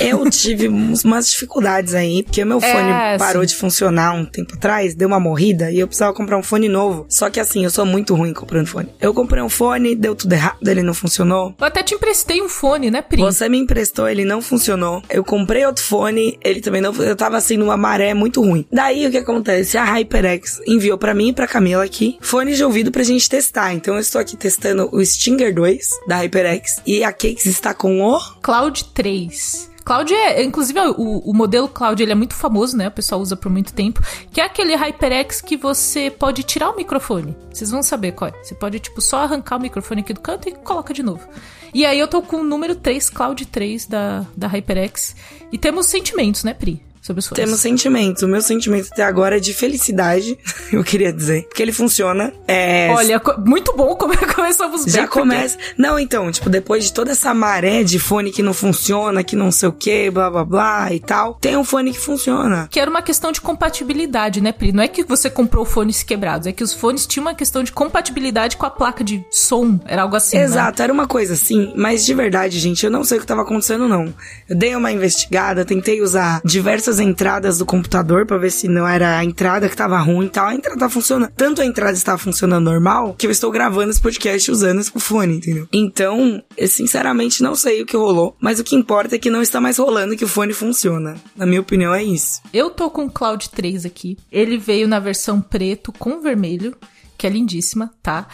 Eu 0.00 0.28
tive 0.30 0.68
umas 0.68 1.30
dificuldades 1.30 1.94
aí, 1.94 2.22
porque 2.22 2.44
meu 2.44 2.60
fone 2.60 2.90
É, 2.90 3.18
parou 3.18 3.42
sim. 3.42 3.48
de 3.48 3.54
funcionar 3.56 4.12
um 4.12 4.24
tempo 4.24 4.54
atrás, 4.54 4.94
deu 4.94 5.08
uma 5.08 5.20
morrida 5.20 5.70
e 5.70 5.78
eu 5.78 5.86
precisava 5.86 6.12
comprar 6.12 6.36
um 6.36 6.42
fone 6.42 6.68
novo. 6.68 7.06
Só 7.08 7.30
que 7.30 7.40
assim, 7.40 7.64
eu 7.64 7.70
sou 7.70 7.86
muito 7.86 8.14
ruim 8.14 8.32
comprando 8.32 8.66
fone. 8.66 8.88
Eu 9.00 9.14
comprei 9.14 9.42
um 9.42 9.48
fone, 9.48 9.94
deu 9.94 10.14
tudo 10.14 10.32
errado, 10.32 10.66
ele 10.66 10.82
não 10.82 10.94
funcionou. 10.94 11.54
Eu 11.58 11.66
até 11.66 11.82
te 11.82 11.94
emprestei 11.94 12.42
um 12.42 12.48
fone, 12.48 12.90
né, 12.90 13.02
Pri? 13.02 13.20
Você 13.22 13.48
me 13.48 13.58
emprestou, 13.58 14.08
ele 14.08 14.24
não 14.24 14.42
funcionou. 14.42 15.02
Eu 15.08 15.24
comprei 15.24 15.64
outro 15.64 15.84
fone, 15.84 16.38
ele 16.42 16.60
também 16.60 16.80
não. 16.80 16.92
Eu 16.94 17.16
tava 17.16 17.36
assim 17.36 17.56
numa 17.56 17.76
maré 17.76 18.14
muito 18.14 18.40
ruim. 18.42 18.66
Daí 18.72 19.06
o 19.06 19.10
que 19.10 19.18
acontece? 19.18 19.78
A 19.78 19.84
HyperX 19.84 20.60
enviou 20.66 20.98
pra 20.98 21.14
mim 21.14 21.28
e 21.28 21.32
pra 21.32 21.46
Camila 21.46 21.84
aqui 21.84 22.18
fones 22.20 22.56
de 22.56 22.64
ouvido 22.64 22.90
pra 22.90 23.02
gente 23.02 23.28
testar. 23.28 23.72
Então 23.72 23.94
eu 23.94 24.00
estou 24.00 24.20
aqui 24.20 24.36
testando 24.36 24.88
o 24.92 25.04
Stinger 25.04 25.54
2 25.54 25.88
da 26.08 26.16
HyperX 26.16 26.80
e 26.86 27.04
a 27.04 27.12
Cakes 27.12 27.46
está 27.46 27.72
com 27.74 28.02
o 28.02 28.18
Cloud 28.42 28.84
3. 28.94 29.70
Cloud 29.84 30.14
é, 30.14 30.42
inclusive, 30.42 30.80
o, 30.96 31.18
o 31.18 31.34
modelo 31.34 31.68
Cloud 31.68 32.02
ele 32.02 32.12
é 32.12 32.14
muito 32.14 32.34
famoso, 32.34 32.76
né? 32.76 32.88
O 32.88 32.90
pessoal 32.90 33.20
usa 33.20 33.36
por 33.36 33.50
muito 33.50 33.74
tempo. 33.74 34.02
Que 34.32 34.40
é 34.40 34.44
aquele 34.44 34.74
HyperX 34.74 35.40
que 35.42 35.56
você 35.56 36.10
pode 36.10 36.42
tirar 36.42 36.70
o 36.70 36.76
microfone. 36.76 37.36
Vocês 37.52 37.70
vão 37.70 37.82
saber 37.82 38.12
qual 38.12 38.30
é. 38.30 38.42
Você 38.42 38.54
pode, 38.54 38.78
tipo, 38.80 39.00
só 39.02 39.18
arrancar 39.18 39.56
o 39.56 39.60
microfone 39.60 40.00
aqui 40.00 40.14
do 40.14 40.20
canto 40.20 40.48
e 40.48 40.52
coloca 40.52 40.94
de 40.94 41.02
novo. 41.02 41.28
E 41.74 41.84
aí 41.84 41.98
eu 41.98 42.08
tô 42.08 42.22
com 42.22 42.36
o 42.36 42.44
número 42.44 42.74
3, 42.74 43.10
Cloud 43.10 43.44
3 43.46 43.86
da, 43.86 44.24
da 44.34 44.46
HyperX. 44.48 45.16
E 45.52 45.58
temos 45.58 45.86
sentimentos, 45.86 46.44
né, 46.44 46.54
Pri? 46.54 46.82
Sobre 47.04 47.20
os 47.20 47.26
fones. 47.26 47.44
Temos 47.44 47.60
sentimentos. 47.60 48.22
O 48.22 48.28
meu 48.28 48.40
sentimento 48.40 48.88
até 48.90 49.02
agora 49.02 49.36
é 49.36 49.40
de 49.40 49.52
felicidade, 49.52 50.38
eu 50.72 50.82
queria 50.82 51.12
dizer. 51.12 51.42
Porque 51.44 51.62
ele 51.62 51.70
funciona. 51.72 52.32
É. 52.48 52.88
Olha, 52.92 53.20
muito 53.44 53.76
bom 53.76 53.94
como 53.96 54.16
começamos 54.34 54.84
bem. 54.86 54.94
Já 54.94 55.02
porque- 55.02 55.18
começa. 55.20 55.58
Não, 55.76 55.98
então, 55.98 56.32
tipo, 56.32 56.48
depois 56.48 56.84
de 56.84 56.94
toda 56.94 57.10
essa 57.12 57.34
maré 57.34 57.82
de 57.82 57.98
fone 57.98 58.30
que 58.32 58.42
não 58.42 58.54
funciona, 58.54 59.22
que 59.22 59.36
não 59.36 59.52
sei 59.52 59.68
o 59.68 59.72
que, 59.72 60.10
blá 60.10 60.30
blá 60.30 60.44
blá 60.46 60.92
e 60.94 60.98
tal, 61.00 61.34
tem 61.34 61.56
um 61.58 61.64
fone 61.64 61.92
que 61.92 61.98
funciona. 62.00 62.68
Que 62.70 62.80
era 62.80 62.90
uma 62.90 63.02
questão 63.02 63.30
de 63.32 63.40
compatibilidade, 63.40 64.40
né, 64.40 64.50
Pri? 64.50 64.72
Não 64.72 64.82
é 64.82 64.88
que 64.88 65.04
você 65.04 65.28
comprou 65.28 65.66
fones 65.66 66.02
quebrados, 66.02 66.46
é 66.46 66.52
que 66.52 66.64
os 66.64 66.72
fones 66.72 67.06
tinham 67.06 67.26
uma 67.26 67.34
questão 67.34 67.62
de 67.62 67.70
compatibilidade 67.70 68.56
com 68.56 68.64
a 68.64 68.70
placa 68.70 69.04
de 69.04 69.22
som. 69.30 69.78
Era 69.84 70.02
algo 70.02 70.16
assim, 70.16 70.38
né? 70.38 70.44
Exato, 70.44 70.80
era 70.82 70.92
uma 70.92 71.06
coisa 71.06 71.34
assim, 71.34 71.70
mas 71.76 72.04
de 72.06 72.14
verdade, 72.14 72.58
gente, 72.58 72.82
eu 72.84 72.90
não 72.90 73.04
sei 73.04 73.18
o 73.18 73.20
que 73.20 73.26
tava 73.26 73.42
acontecendo, 73.42 73.86
não. 73.86 74.14
Eu 74.48 74.56
dei 74.56 74.74
uma 74.74 74.90
investigada, 74.90 75.64
tentei 75.66 76.00
usar 76.00 76.40
diversas 76.44 76.93
entradas 76.98 77.58
do 77.58 77.66
computador 77.66 78.26
pra 78.26 78.38
ver 78.38 78.50
se 78.50 78.68
não 78.68 78.86
era 78.86 79.18
a 79.18 79.24
entrada 79.24 79.68
que 79.68 79.76
tava 79.76 79.98
ruim 79.98 80.26
e 80.26 80.30
tal. 80.30 80.46
A 80.46 80.54
entrada 80.54 80.78
tá 80.78 80.88
funcionando. 80.88 81.32
Tanto 81.36 81.62
a 81.62 81.66
entrada 81.66 81.92
estava 81.92 82.18
funcionando 82.18 82.64
normal, 82.64 83.14
que 83.14 83.26
eu 83.26 83.30
estou 83.30 83.50
gravando 83.50 83.90
esse 83.90 84.00
podcast 84.00 84.50
usando 84.50 84.80
esse 84.80 84.90
fone, 84.98 85.36
entendeu? 85.36 85.68
Então, 85.72 86.42
eu 86.56 86.68
sinceramente 86.68 87.42
não 87.42 87.54
sei 87.54 87.82
o 87.82 87.86
que 87.86 87.96
rolou, 87.96 88.36
mas 88.40 88.58
o 88.58 88.64
que 88.64 88.76
importa 88.76 89.16
é 89.16 89.18
que 89.18 89.30
não 89.30 89.42
está 89.42 89.60
mais 89.60 89.78
rolando 89.78 90.16
que 90.16 90.24
o 90.24 90.28
fone 90.28 90.52
funciona. 90.52 91.16
Na 91.36 91.46
minha 91.46 91.60
opinião, 91.60 91.94
é 91.94 92.02
isso. 92.02 92.40
Eu 92.52 92.70
tô 92.70 92.90
com 92.90 93.04
o 93.04 93.10
Cloud 93.10 93.50
3 93.50 93.84
aqui. 93.84 94.16
Ele 94.30 94.56
veio 94.56 94.88
na 94.88 94.98
versão 94.98 95.40
preto 95.40 95.92
com 95.92 96.20
vermelho, 96.20 96.76
que 97.16 97.26
é 97.26 97.30
lindíssima, 97.30 97.92
tá? 98.02 98.26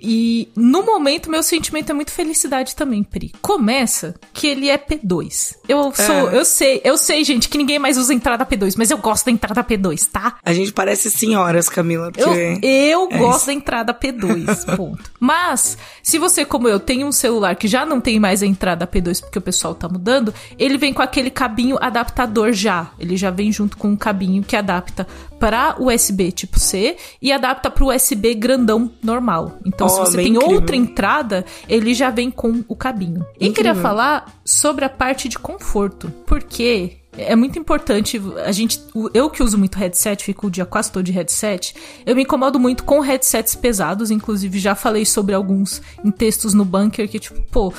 E 0.00 0.48
no 0.54 0.84
momento 0.84 1.30
meu 1.30 1.42
sentimento 1.42 1.90
é 1.90 1.94
muito 1.94 2.10
felicidade 2.10 2.76
também, 2.76 3.02
Pri. 3.02 3.32
Começa 3.40 4.14
que 4.32 4.46
ele 4.46 4.68
é 4.68 4.76
P2. 4.76 5.56
Eu 5.68 5.92
sou, 5.94 6.30
É. 6.30 6.36
eu 6.38 6.44
sei, 6.44 6.80
eu 6.84 6.98
sei, 6.98 7.24
gente, 7.24 7.48
que 7.48 7.56
ninguém 7.56 7.78
mais 7.78 7.96
usa 7.96 8.12
entrada 8.12 8.44
P2, 8.44 8.74
mas 8.76 8.90
eu 8.90 8.98
gosto 8.98 9.24
da 9.26 9.32
entrada 9.32 9.64
P2, 9.64 10.08
tá? 10.10 10.36
A 10.44 10.52
gente 10.52 10.72
parece 10.72 11.10
senhoras, 11.10 11.68
Camila, 11.68 12.12
Eu, 12.16 12.26
porque... 12.28 12.60
eu 12.62 13.08
é 13.10 13.18
gosto 13.18 13.36
isso. 13.38 13.46
da 13.46 13.52
entrada 13.54 13.94
P2, 13.94 14.76
ponto. 14.76 15.10
Mas, 15.18 15.78
se 16.02 16.18
você, 16.18 16.44
como 16.44 16.68
eu, 16.68 16.78
tem 16.78 17.02
um 17.04 17.12
celular 17.12 17.56
que 17.56 17.66
já 17.66 17.86
não 17.86 18.00
tem 18.00 18.20
mais 18.20 18.42
a 18.42 18.46
entrada 18.46 18.86
P2 18.86 19.20
porque 19.22 19.38
o 19.38 19.42
pessoal 19.42 19.74
tá 19.74 19.88
mudando, 19.88 20.32
ele 20.58 20.76
vem 20.76 20.92
com 20.92 21.02
aquele 21.02 21.30
cabinho 21.30 21.78
adaptador 21.80 22.52
já. 22.52 22.90
Ele 22.98 23.16
já 23.16 23.30
vem 23.30 23.50
junto 23.50 23.76
com 23.76 23.88
um 23.88 23.96
cabinho 23.96 24.42
que 24.42 24.54
adapta 24.56 25.06
para 25.38 25.76
USB 25.78 26.32
tipo 26.32 26.58
C 26.58 26.96
e 27.20 27.30
adapta 27.32 27.70
para 27.70 27.84
USB 27.84 28.34
grandão 28.34 28.90
normal. 29.02 29.58
Então, 29.64 29.88
se 29.88 30.00
Oh, 30.00 30.06
você 30.06 30.16
bem 30.16 30.26
tem 30.26 30.34
incrível. 30.36 30.56
outra 30.56 30.76
entrada, 30.76 31.44
ele 31.68 31.94
já 31.94 32.10
vem 32.10 32.30
com 32.30 32.64
o 32.68 32.76
cabinho. 32.76 33.24
E 33.40 33.50
queria 33.50 33.74
falar 33.74 34.40
sobre 34.44 34.84
a 34.84 34.88
parte 34.88 35.28
de 35.28 35.38
conforto, 35.38 36.12
porque 36.26 36.98
é 37.18 37.34
muito 37.34 37.58
importante 37.58 38.20
a 38.44 38.52
gente, 38.52 38.78
eu 39.14 39.30
que 39.30 39.42
uso 39.42 39.56
muito 39.56 39.78
headset, 39.78 40.22
fico 40.22 40.48
o 40.48 40.50
dia 40.50 40.66
quase 40.66 40.92
todo 40.92 41.02
de 41.04 41.12
headset, 41.12 41.74
eu 42.04 42.14
me 42.14 42.22
incomodo 42.22 42.58
muito 42.60 42.84
com 42.84 43.00
headsets 43.00 43.54
pesados, 43.54 44.10
inclusive 44.10 44.58
já 44.58 44.74
falei 44.74 45.04
sobre 45.06 45.34
alguns 45.34 45.80
em 46.04 46.10
textos 46.10 46.52
no 46.52 46.64
bunker 46.64 47.08
que 47.08 47.18
tipo, 47.18 47.40
pô, 47.50 47.72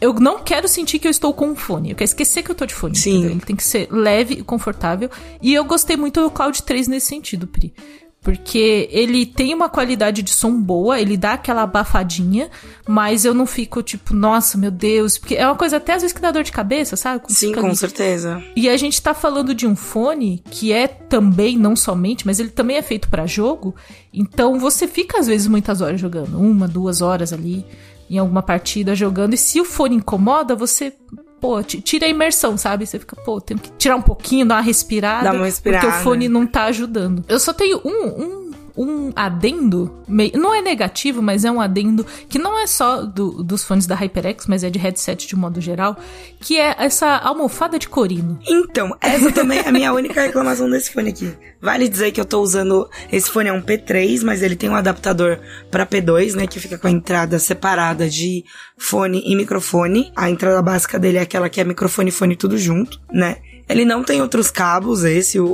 eu 0.00 0.12
não 0.14 0.40
quero 0.40 0.66
sentir 0.68 0.98
que 0.98 1.06
eu 1.06 1.10
estou 1.10 1.32
com 1.32 1.48
um 1.48 1.56
fone. 1.56 1.90
Eu 1.90 1.96
quero 1.96 2.08
esquecer 2.08 2.42
que 2.42 2.50
eu 2.50 2.54
tô 2.54 2.66
de 2.66 2.74
fone. 2.74 2.96
Sim. 2.96 3.10
entendeu? 3.18 3.30
Ele 3.32 3.40
tem 3.40 3.56
que 3.56 3.64
ser 3.64 3.88
leve 3.90 4.34
e 4.34 4.42
confortável. 4.42 5.10
E 5.40 5.54
eu 5.54 5.64
gostei 5.64 5.96
muito 5.96 6.20
do 6.20 6.30
Cloud 6.30 6.62
3 6.62 6.88
nesse 6.88 7.06
sentido, 7.06 7.46
Pri. 7.46 7.72
Porque 8.20 8.88
ele 8.90 9.26
tem 9.26 9.52
uma 9.52 9.68
qualidade 9.68 10.22
de 10.22 10.30
som 10.30 10.58
boa, 10.58 10.98
ele 10.98 11.14
dá 11.14 11.34
aquela 11.34 11.60
abafadinha, 11.60 12.48
mas 12.88 13.26
eu 13.26 13.34
não 13.34 13.44
fico 13.44 13.82
tipo, 13.82 14.14
nossa, 14.14 14.56
meu 14.56 14.70
Deus. 14.70 15.18
Porque 15.18 15.34
é 15.34 15.46
uma 15.46 15.54
coisa 15.56 15.76
até 15.76 15.92
às 15.92 16.00
vezes 16.00 16.14
que 16.14 16.22
dá 16.22 16.30
dor 16.30 16.42
de 16.42 16.50
cabeça, 16.50 16.96
sabe? 16.96 17.22
Sim, 17.28 17.52
com 17.52 17.66
ali- 17.66 17.76
certeza. 17.76 18.42
e 18.56 18.66
a 18.66 18.78
gente 18.78 19.00
tá 19.02 19.12
falando 19.12 19.54
de 19.54 19.66
um 19.66 19.76
fone 19.76 20.42
que 20.50 20.72
é 20.72 20.88
também, 20.88 21.58
não 21.58 21.76
somente, 21.76 22.24
mas 22.24 22.40
ele 22.40 22.48
também 22.48 22.78
é 22.78 22.82
feito 22.82 23.10
pra 23.10 23.26
jogo. 23.26 23.74
Então 24.10 24.58
você 24.58 24.88
fica 24.88 25.18
às 25.20 25.26
vezes 25.26 25.46
muitas 25.46 25.82
horas 25.82 26.00
jogando, 26.00 26.40
uma, 26.40 26.66
duas 26.66 27.02
horas 27.02 27.30
ali 27.30 27.62
em 28.10 28.18
alguma 28.18 28.42
partida 28.42 28.94
jogando. 28.94 29.34
E 29.34 29.36
se 29.36 29.60
o 29.60 29.64
fone 29.64 29.96
incomoda, 29.96 30.54
você, 30.54 30.92
pô, 31.40 31.62
ti- 31.62 31.80
tira 31.80 32.06
a 32.06 32.08
imersão, 32.08 32.56
sabe? 32.56 32.86
Você 32.86 32.98
fica, 32.98 33.16
pô, 33.16 33.40
tenho 33.40 33.58
que 33.60 33.70
tirar 33.78 33.96
um 33.96 34.02
pouquinho, 34.02 34.46
dar 34.46 34.56
uma 34.56 34.60
respirada. 34.60 35.24
Dá 35.24 35.32
uma 35.32 35.46
respirada. 35.46 35.86
Porque 35.86 36.00
o 36.00 36.02
fone 36.02 36.28
não 36.28 36.46
tá 36.46 36.64
ajudando. 36.64 37.24
Eu 37.28 37.38
só 37.40 37.52
tenho 37.52 37.80
um, 37.84 37.90
um, 37.90 38.43
um 38.76 39.12
adendo, 39.14 40.02
meio, 40.08 40.32
não 40.38 40.54
é 40.54 40.60
negativo, 40.60 41.22
mas 41.22 41.44
é 41.44 41.50
um 41.50 41.60
adendo 41.60 42.04
que 42.28 42.38
não 42.38 42.58
é 42.58 42.66
só 42.66 43.02
do- 43.02 43.42
dos 43.42 43.62
fones 43.64 43.86
da 43.86 43.94
HyperX, 43.94 44.46
mas 44.46 44.64
é 44.64 44.70
de 44.70 44.78
headset 44.78 45.26
de 45.26 45.36
modo 45.36 45.60
geral, 45.60 45.96
que 46.40 46.58
é 46.58 46.74
essa 46.78 47.16
almofada 47.18 47.78
de 47.78 47.88
corino. 47.88 48.38
Então, 48.46 48.96
essa 49.00 49.30
também 49.32 49.58
é 49.60 49.68
a 49.68 49.72
minha 49.72 49.92
única 49.92 50.20
reclamação 50.22 50.68
desse 50.68 50.92
fone 50.92 51.10
aqui. 51.10 51.32
Vale 51.60 51.88
dizer 51.88 52.10
que 52.12 52.20
eu 52.20 52.24
tô 52.24 52.40
usando. 52.42 52.88
Esse 53.10 53.30
fone 53.30 53.48
é 53.48 53.52
um 53.52 53.62
P3, 53.62 54.22
mas 54.22 54.42
ele 54.42 54.56
tem 54.56 54.68
um 54.68 54.74
adaptador 54.74 55.38
pra 55.70 55.86
P2, 55.86 56.34
né? 56.34 56.46
Que 56.46 56.60
fica 56.60 56.76
com 56.76 56.86
a 56.86 56.90
entrada 56.90 57.38
separada 57.38 58.08
de 58.08 58.44
fone 58.76 59.22
e 59.24 59.34
microfone. 59.34 60.12
A 60.14 60.28
entrada 60.28 60.60
básica 60.60 60.98
dele 60.98 61.18
é 61.18 61.22
aquela 61.22 61.48
que 61.48 61.60
é 61.60 61.64
microfone 61.64 62.08
e 62.10 62.12
fone 62.12 62.36
tudo 62.36 62.58
junto, 62.58 63.00
né? 63.10 63.36
Ele 63.68 63.84
não 63.84 64.02
tem 64.02 64.20
outros 64.20 64.50
cabos, 64.50 65.04
esse, 65.04 65.40
o, 65.40 65.46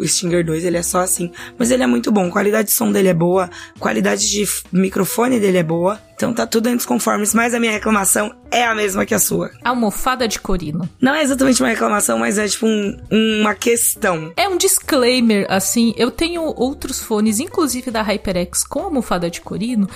o 0.00 0.06
Stinger 0.06 0.44
2, 0.44 0.64
ele 0.64 0.76
é 0.76 0.82
só 0.82 1.00
assim. 1.00 1.30
Mas 1.58 1.70
ele 1.70 1.82
é 1.82 1.86
muito 1.86 2.12
bom. 2.12 2.30
Qualidade 2.30 2.68
de 2.68 2.74
som 2.74 2.92
dele 2.92 3.08
é 3.08 3.14
boa, 3.14 3.50
qualidade 3.78 4.30
de 4.30 4.44
microfone 4.72 5.40
dele 5.40 5.58
é 5.58 5.62
boa. 5.62 6.00
Então 6.14 6.32
tá 6.32 6.46
tudo 6.46 6.68
dos 6.74 6.84
conformes, 6.84 7.32
mas 7.32 7.54
a 7.54 7.60
minha 7.60 7.70
reclamação 7.70 8.34
é 8.50 8.64
a 8.64 8.74
mesma 8.74 9.06
que 9.06 9.14
a 9.14 9.18
sua. 9.20 9.50
Almofada 9.64 10.26
de 10.26 10.40
corino. 10.40 10.88
Não 11.00 11.14
é 11.14 11.22
exatamente 11.22 11.62
uma 11.62 11.68
reclamação, 11.68 12.18
mas 12.18 12.38
é 12.38 12.48
tipo 12.48 12.66
um- 12.66 12.96
uma 13.40 13.54
questão. 13.54 14.32
É 14.36 14.48
um 14.48 14.56
disclaimer, 14.56 15.46
assim, 15.48 15.94
eu 15.96 16.10
tenho 16.10 16.42
outros 16.42 17.00
fones, 17.00 17.38
inclusive 17.38 17.90
da 17.92 18.02
HyperX, 18.02 18.64
com 18.64 18.80
almofada 18.80 19.30
de 19.30 19.40
corino, 19.40 19.88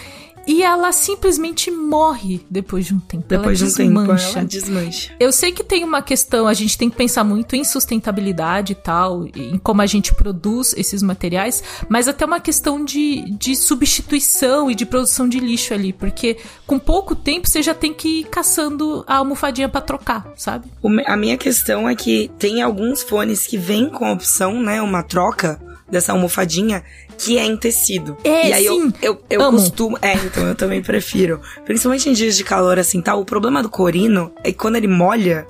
e 0.47 0.63
ela 0.63 0.93
simplesmente 0.93 1.71
morre 1.71 2.41
depois 2.51 2.87
de 2.87 2.95
um 2.95 3.01
tempo. 3.01 3.25
Depois 3.29 3.59
de 3.59 3.65
ela 3.65 3.73
um 3.73 3.77
tempo, 3.77 4.01
desmancha. 4.01 4.39
ela 4.39 4.45
desmancha. 4.47 5.17
Eu 5.19 5.33
sei 5.33 5.53
que 5.53 5.65
tem 5.65 5.85
uma 5.85 6.03
questão, 6.03 6.47
a 6.47 6.55
gente 6.55 6.77
tem 6.77 6.91
que 6.91 6.97
pensar 6.97 7.25
muito 7.25 7.55
em 7.55 7.65
sustentabilidade 7.65 8.73
e 8.73 8.75
tal, 8.75 9.27
em 9.27 9.59
como 9.59 9.83
a 9.83 9.87
gente 9.87 10.15
produz 10.15 10.75
esses 10.77 11.03
materiais, 11.03 11.63
mas 11.89 12.09
até 12.09 12.25
uma 12.25 12.41
questão 12.41 12.85
de, 12.85 13.25
de 13.39 13.55
substituição 13.55 14.71
e 14.71 14.75
de 14.75 14.85
produção 14.85 15.29
de 15.29 15.39
lixo 15.39 15.75
ali, 15.75 15.93
porque 15.93 16.39
com 16.67 16.79
pouco 16.79 17.15
tempo 17.15 17.49
você 17.49 17.63
já 17.63 17.75
tem 17.75 17.93
que 17.93 18.21
ir 18.21 18.25
caçando 18.25 19.05
a 19.07 19.17
almofadinha 19.17 19.69
pra 19.69 19.81
trocar, 19.81 20.33
sabe? 20.37 20.69
A 21.07 21.17
minha 21.17 21.37
questão 21.37 21.89
é 21.89 21.95
que 21.95 22.31
tem 22.39 22.63
alguns 22.63 23.03
fones 23.03 23.47
que 23.47 23.57
vêm 23.57 23.89
com 23.89 24.05
a 24.05 24.13
opção, 24.13 24.61
né, 24.63 24.81
uma 24.83 25.03
troca 25.03 25.61
dessa 25.93 26.11
almofadinha 26.13 26.83
que 27.19 27.39
é 27.39 27.45
em 27.45 27.57
tecido. 27.57 28.17
É, 28.25 28.49
e 28.49 28.53
aí 28.53 28.67
sim. 28.67 28.93
eu, 29.01 29.13
eu, 29.13 29.25
eu 29.29 29.43
Amo. 29.43 29.59
costumo. 29.59 29.99
É, 30.01 30.15
então 30.15 30.49
eu 30.49 30.55
também 30.55 30.83
prefiro. 30.83 31.41
Principalmente 31.65 32.09
em 32.09 32.15
dias 32.15 32.37
de 32.37 32.43
calor, 32.43 32.79
assim, 32.79 33.01
tal. 33.01 33.21
O 33.21 33.25
problema 33.25 33.63
do 33.63 33.69
corino 33.69 34.33
é 34.43 34.51
que 34.51 34.59
quando 34.59 34.77
ele 34.77 34.89
molha, 34.89 35.47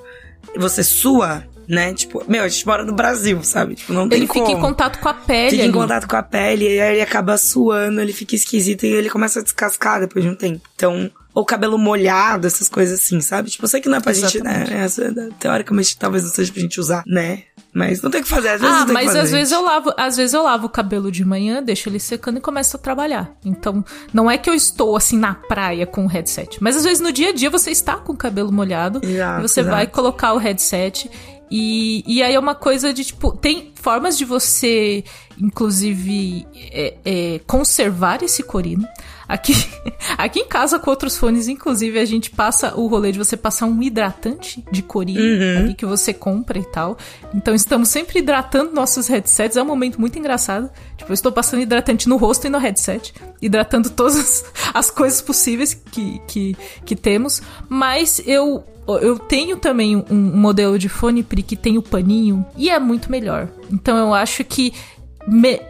você 0.56 0.82
sua, 0.82 1.44
né? 1.68 1.94
Tipo, 1.94 2.24
meu, 2.28 2.42
a 2.42 2.48
gente 2.48 2.66
mora 2.66 2.84
no 2.84 2.92
Brasil, 2.92 3.42
sabe? 3.44 3.76
Tipo, 3.76 3.92
não 3.92 4.08
tem 4.08 4.18
Ele 4.18 4.26
como. 4.26 4.44
fica 4.44 4.58
em 4.58 4.60
contato 4.60 4.98
com 4.98 5.08
a 5.08 5.14
pele 5.14 5.50
Fica 5.50 5.64
em 5.64 5.72
contato 5.72 6.08
com 6.08 6.16
a 6.16 6.22
pele 6.22 6.64
e 6.64 6.80
aí 6.80 6.94
ele 6.94 7.02
acaba 7.02 7.38
suando, 7.38 8.00
ele 8.00 8.12
fica 8.12 8.34
esquisito 8.34 8.84
e 8.84 8.88
ele 8.88 9.08
começa 9.08 9.38
a 9.38 9.42
descascar 9.42 10.00
depois 10.00 10.24
de 10.24 10.30
um 10.30 10.34
tempo. 10.34 10.60
Então, 10.74 11.10
ou 11.32 11.44
cabelo 11.44 11.78
molhado, 11.78 12.46
essas 12.46 12.68
coisas 12.68 13.00
assim, 13.00 13.20
sabe? 13.20 13.48
Tipo, 13.50 13.64
eu 13.64 13.68
sei 13.68 13.80
que 13.80 13.88
não 13.88 13.98
é 13.98 14.00
pra 14.00 14.12
gente, 14.12 14.42
né? 14.42 14.66
Essa, 14.70 15.10
teoricamente, 15.38 15.96
talvez 15.96 16.24
não 16.24 16.30
seja 16.30 16.52
pra 16.52 16.60
gente 16.60 16.78
usar, 16.80 17.02
né? 17.06 17.44
Mas 17.74 18.02
não 18.02 18.10
tem 18.10 18.20
o 18.20 18.24
que 18.24 18.28
fazer, 18.28 18.48
às 18.50 18.60
vezes 18.60 18.76
Ah, 18.76 18.86
mas 18.92 19.06
fazer. 19.06 19.18
às 19.20 19.30
vezes 19.30 19.52
eu 19.52 19.62
lavo, 19.64 19.94
às 19.96 20.16
vezes 20.16 20.34
eu 20.34 20.42
lavo 20.42 20.66
o 20.66 20.68
cabelo 20.68 21.10
de 21.10 21.24
manhã, 21.24 21.62
deixo 21.62 21.88
ele 21.88 21.98
secando 21.98 22.36
e 22.36 22.40
começo 22.40 22.76
a 22.76 22.78
trabalhar. 22.78 23.32
Então, 23.44 23.82
não 24.12 24.30
é 24.30 24.36
que 24.36 24.50
eu 24.50 24.54
estou 24.54 24.94
assim 24.94 25.16
na 25.18 25.34
praia 25.34 25.86
com 25.86 26.04
o 26.04 26.08
headset, 26.08 26.62
mas 26.62 26.76
às 26.76 26.84
vezes 26.84 27.00
no 27.00 27.10
dia 27.10 27.30
a 27.30 27.32
dia 27.32 27.48
você 27.48 27.70
está 27.70 27.96
com 27.96 28.12
o 28.12 28.16
cabelo 28.16 28.52
molhado 28.52 29.00
Exato, 29.02 29.40
e 29.40 29.48
você 29.48 29.60
exato. 29.60 29.74
vai 29.76 29.86
colocar 29.86 30.34
o 30.34 30.38
headset 30.38 31.10
e, 31.50 32.02
e 32.06 32.22
aí 32.22 32.34
é 32.34 32.38
uma 32.38 32.54
coisa 32.54 32.92
de 32.94 33.04
tipo, 33.04 33.32
tem 33.36 33.72
formas 33.74 34.16
de 34.16 34.24
você, 34.24 35.04
inclusive, 35.40 36.46
é, 36.54 36.94
é, 37.04 37.40
conservar 37.46 38.22
esse 38.22 38.42
corino. 38.42 38.86
Aqui, 39.28 39.54
aqui 40.18 40.40
em 40.40 40.46
casa 40.46 40.78
com 40.78 40.90
outros 40.90 41.16
fones, 41.16 41.48
inclusive, 41.48 41.98
a 41.98 42.04
gente 42.04 42.30
passa 42.30 42.74
o 42.76 42.86
rolê 42.86 43.12
de 43.12 43.18
você 43.18 43.36
passar 43.36 43.66
um 43.66 43.82
hidratante 43.82 44.62
de 44.70 44.82
corino 44.82 45.20
Uhum. 45.22 45.74
que 45.74 45.86
você 45.86 46.12
compra 46.12 46.58
e 46.58 46.64
tal. 46.64 46.98
Então 47.34 47.54
estamos 47.54 47.88
sempre 47.88 48.18
hidratando 48.18 48.72
nossos 48.74 49.06
headsets. 49.08 49.56
É 49.56 49.62
um 49.62 49.66
momento 49.66 50.00
muito 50.00 50.18
engraçado. 50.18 50.68
Tipo, 50.96 51.10
eu 51.10 51.14
estou 51.14 51.32
passando 51.32 51.62
hidratante 51.62 52.08
no 52.08 52.16
rosto 52.16 52.46
e 52.46 52.50
no 52.50 52.58
headset, 52.58 53.14
hidratando 53.40 53.88
todas 53.90 54.16
as, 54.16 54.44
as 54.74 54.90
coisas 54.90 55.22
possíveis 55.22 55.72
que, 55.74 56.20
que, 56.26 56.56
que 56.84 56.94
temos. 56.96 57.40
Mas 57.68 58.20
eu 58.26 58.64
eu 59.00 59.16
tenho 59.18 59.56
também 59.56 59.96
um, 59.96 60.04
um 60.10 60.36
modelo 60.36 60.76
de 60.76 60.88
fone 60.88 61.22
Pri 61.22 61.42
que 61.42 61.56
tem 61.56 61.78
o 61.78 61.82
paninho 61.82 62.44
e 62.56 62.68
é 62.68 62.78
muito 62.80 63.10
melhor. 63.10 63.48
Então 63.70 63.96
eu 63.96 64.12
acho 64.12 64.44
que 64.44 64.72
me- 65.26 65.60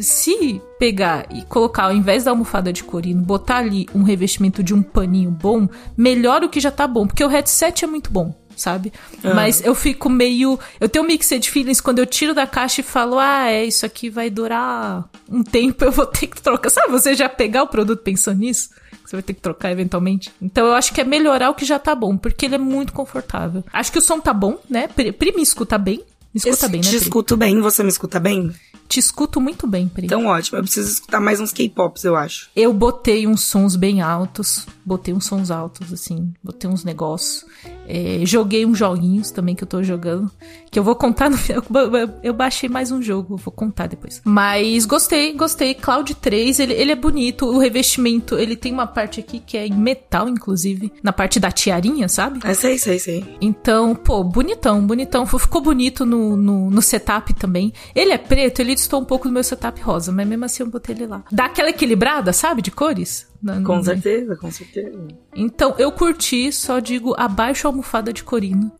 se 0.00 0.60
pegar 0.78 1.26
e 1.34 1.42
colocar 1.44 1.84
ao 1.84 1.92
invés 1.92 2.24
da 2.24 2.30
almofada 2.30 2.72
de 2.72 2.84
corino, 2.84 3.22
botar 3.22 3.56
ali 3.58 3.88
um 3.94 4.02
revestimento 4.04 4.62
de 4.62 4.72
um 4.72 4.82
paninho 4.82 5.30
bom, 5.30 5.68
melhor 5.96 6.44
o 6.44 6.48
que 6.48 6.60
já 6.60 6.70
tá 6.70 6.86
bom, 6.86 7.06
porque 7.06 7.24
o 7.24 7.28
headset 7.28 7.84
é 7.84 7.88
muito 7.88 8.10
bom. 8.10 8.38
Sabe? 8.56 8.92
Mas 9.24 9.62
eu 9.64 9.74
fico 9.74 10.10
meio. 10.10 10.58
Eu 10.78 10.86
tenho 10.86 11.02
um 11.02 11.08
mixed 11.08 11.48
feelings 11.50 11.80
quando 11.80 11.98
eu 11.98 12.04
tiro 12.04 12.34
da 12.34 12.46
caixa 12.46 12.82
e 12.82 12.84
falo, 12.84 13.18
ah, 13.18 13.48
é, 13.50 13.64
isso 13.64 13.86
aqui 13.86 14.10
vai 14.10 14.28
durar 14.28 15.08
um 15.30 15.42
tempo, 15.42 15.82
eu 15.86 15.90
vou 15.90 16.04
ter 16.04 16.26
que 16.26 16.42
trocar. 16.42 16.68
Sabe, 16.68 16.88
você 16.92 17.14
já 17.14 17.26
pegar 17.26 17.62
o 17.62 17.68
produto 17.68 18.02
pensando 18.02 18.40
nisso? 18.40 18.68
Você 19.02 19.16
vai 19.16 19.22
ter 19.22 19.32
que 19.32 19.40
trocar 19.40 19.70
eventualmente. 19.72 20.30
Então 20.42 20.66
eu 20.66 20.74
acho 20.74 20.92
que 20.92 21.00
é 21.00 21.04
melhorar 21.04 21.48
o 21.48 21.54
que 21.54 21.64
já 21.64 21.78
tá 21.78 21.94
bom, 21.94 22.18
porque 22.18 22.44
ele 22.44 22.56
é 22.56 22.58
muito 22.58 22.92
confortável. 22.92 23.64
Acho 23.72 23.90
que 23.92 23.98
o 23.98 24.02
som 24.02 24.20
tá 24.20 24.34
bom, 24.34 24.58
né? 24.68 24.88
Pri, 24.88 25.10
Pri 25.10 25.32
me 25.34 25.40
escuta 25.42 25.78
bem. 25.78 26.04
Me 26.34 26.38
escuta 26.38 26.66
eu 26.66 26.68
bem, 26.68 26.80
né? 26.82 26.86
te 26.86 26.96
Pri? 26.96 27.02
escuto 27.06 27.36
bem, 27.38 27.60
você 27.62 27.82
me 27.82 27.88
escuta 27.88 28.20
bem? 28.20 28.52
Te 28.90 28.98
escuto 28.98 29.40
muito 29.40 29.68
bem, 29.68 29.86
Pri. 29.86 30.06
Então 30.06 30.26
ótimo, 30.26 30.58
eu 30.58 30.64
preciso 30.64 30.90
escutar 30.90 31.20
mais 31.20 31.38
uns 31.38 31.52
K-pops, 31.52 32.02
eu 32.02 32.16
acho. 32.16 32.50
Eu 32.56 32.72
botei 32.72 33.24
uns 33.24 33.44
sons 33.44 33.76
bem 33.76 34.00
altos, 34.00 34.66
botei 34.84 35.14
uns 35.14 35.26
sons 35.26 35.48
altos, 35.48 35.92
assim, 35.92 36.32
botei 36.42 36.68
uns 36.68 36.82
negócios. 36.82 37.44
É, 37.86 38.20
joguei 38.24 38.66
uns 38.66 38.76
joguinhos 38.76 39.30
também 39.30 39.54
que 39.54 39.62
eu 39.62 39.68
tô 39.68 39.80
jogando, 39.80 40.28
que 40.72 40.78
eu 40.78 40.82
vou 40.82 40.96
contar 40.96 41.30
no 41.30 41.38
final. 41.38 41.62
Eu 42.22 42.32
baixei 42.34 42.68
mais 42.68 42.90
um 42.90 43.00
jogo, 43.00 43.36
vou 43.36 43.52
contar 43.52 43.86
depois. 43.86 44.20
Mas 44.24 44.86
gostei, 44.86 45.32
gostei. 45.34 45.74
Cloud 45.74 46.14
3, 46.14 46.60
ele, 46.60 46.74
ele 46.74 46.92
é 46.92 46.94
bonito, 46.94 47.46
o 47.46 47.58
revestimento, 47.58 48.38
ele 48.38 48.56
tem 48.56 48.72
uma 48.72 48.86
parte 48.86 49.20
aqui 49.20 49.40
que 49.40 49.56
é 49.56 49.66
em 49.66 49.74
metal, 49.74 50.28
inclusive, 50.28 50.92
na 51.02 51.12
parte 51.12 51.38
da 51.38 51.50
tiarinha, 51.50 52.08
sabe? 52.08 52.40
É, 52.44 52.54
sei, 52.54 52.78
sei, 52.78 52.98
sei. 52.98 53.24
Então, 53.40 53.94
pô, 53.94 54.22
bonitão, 54.22 54.84
bonitão. 54.86 55.26
Ficou 55.26 55.60
bonito 55.60 56.04
no, 56.06 56.36
no, 56.36 56.70
no 56.70 56.82
setup 56.82 57.34
também. 57.34 57.72
Ele 57.94 58.12
é 58.12 58.18
preto, 58.18 58.60
ele 58.60 58.72
distou 58.80 59.00
um 59.00 59.04
pouco 59.04 59.28
do 59.28 59.32
meu 59.32 59.44
setup 59.44 59.80
rosa, 59.80 60.10
mas 60.12 60.26
mesmo 60.26 60.44
assim 60.44 60.62
eu 60.62 60.68
botei 60.68 60.94
ele 60.94 61.06
lá. 61.06 61.22
Dá 61.30 61.46
aquela 61.46 61.70
equilibrada, 61.70 62.32
sabe, 62.32 62.60
de 62.62 62.70
cores? 62.70 63.26
Na- 63.42 63.60
Com 63.62 63.76
no- 63.76 63.84
certeza, 63.84 64.36
com 64.36 64.50
certeza. 64.50 64.98
Então, 65.34 65.74
eu 65.78 65.90
curti, 65.92 66.52
só 66.52 66.78
digo, 66.78 67.14
abaixo 67.16 67.66
a 67.66 67.70
almofada 67.70 68.12
de 68.12 68.22
corino. 68.24 68.70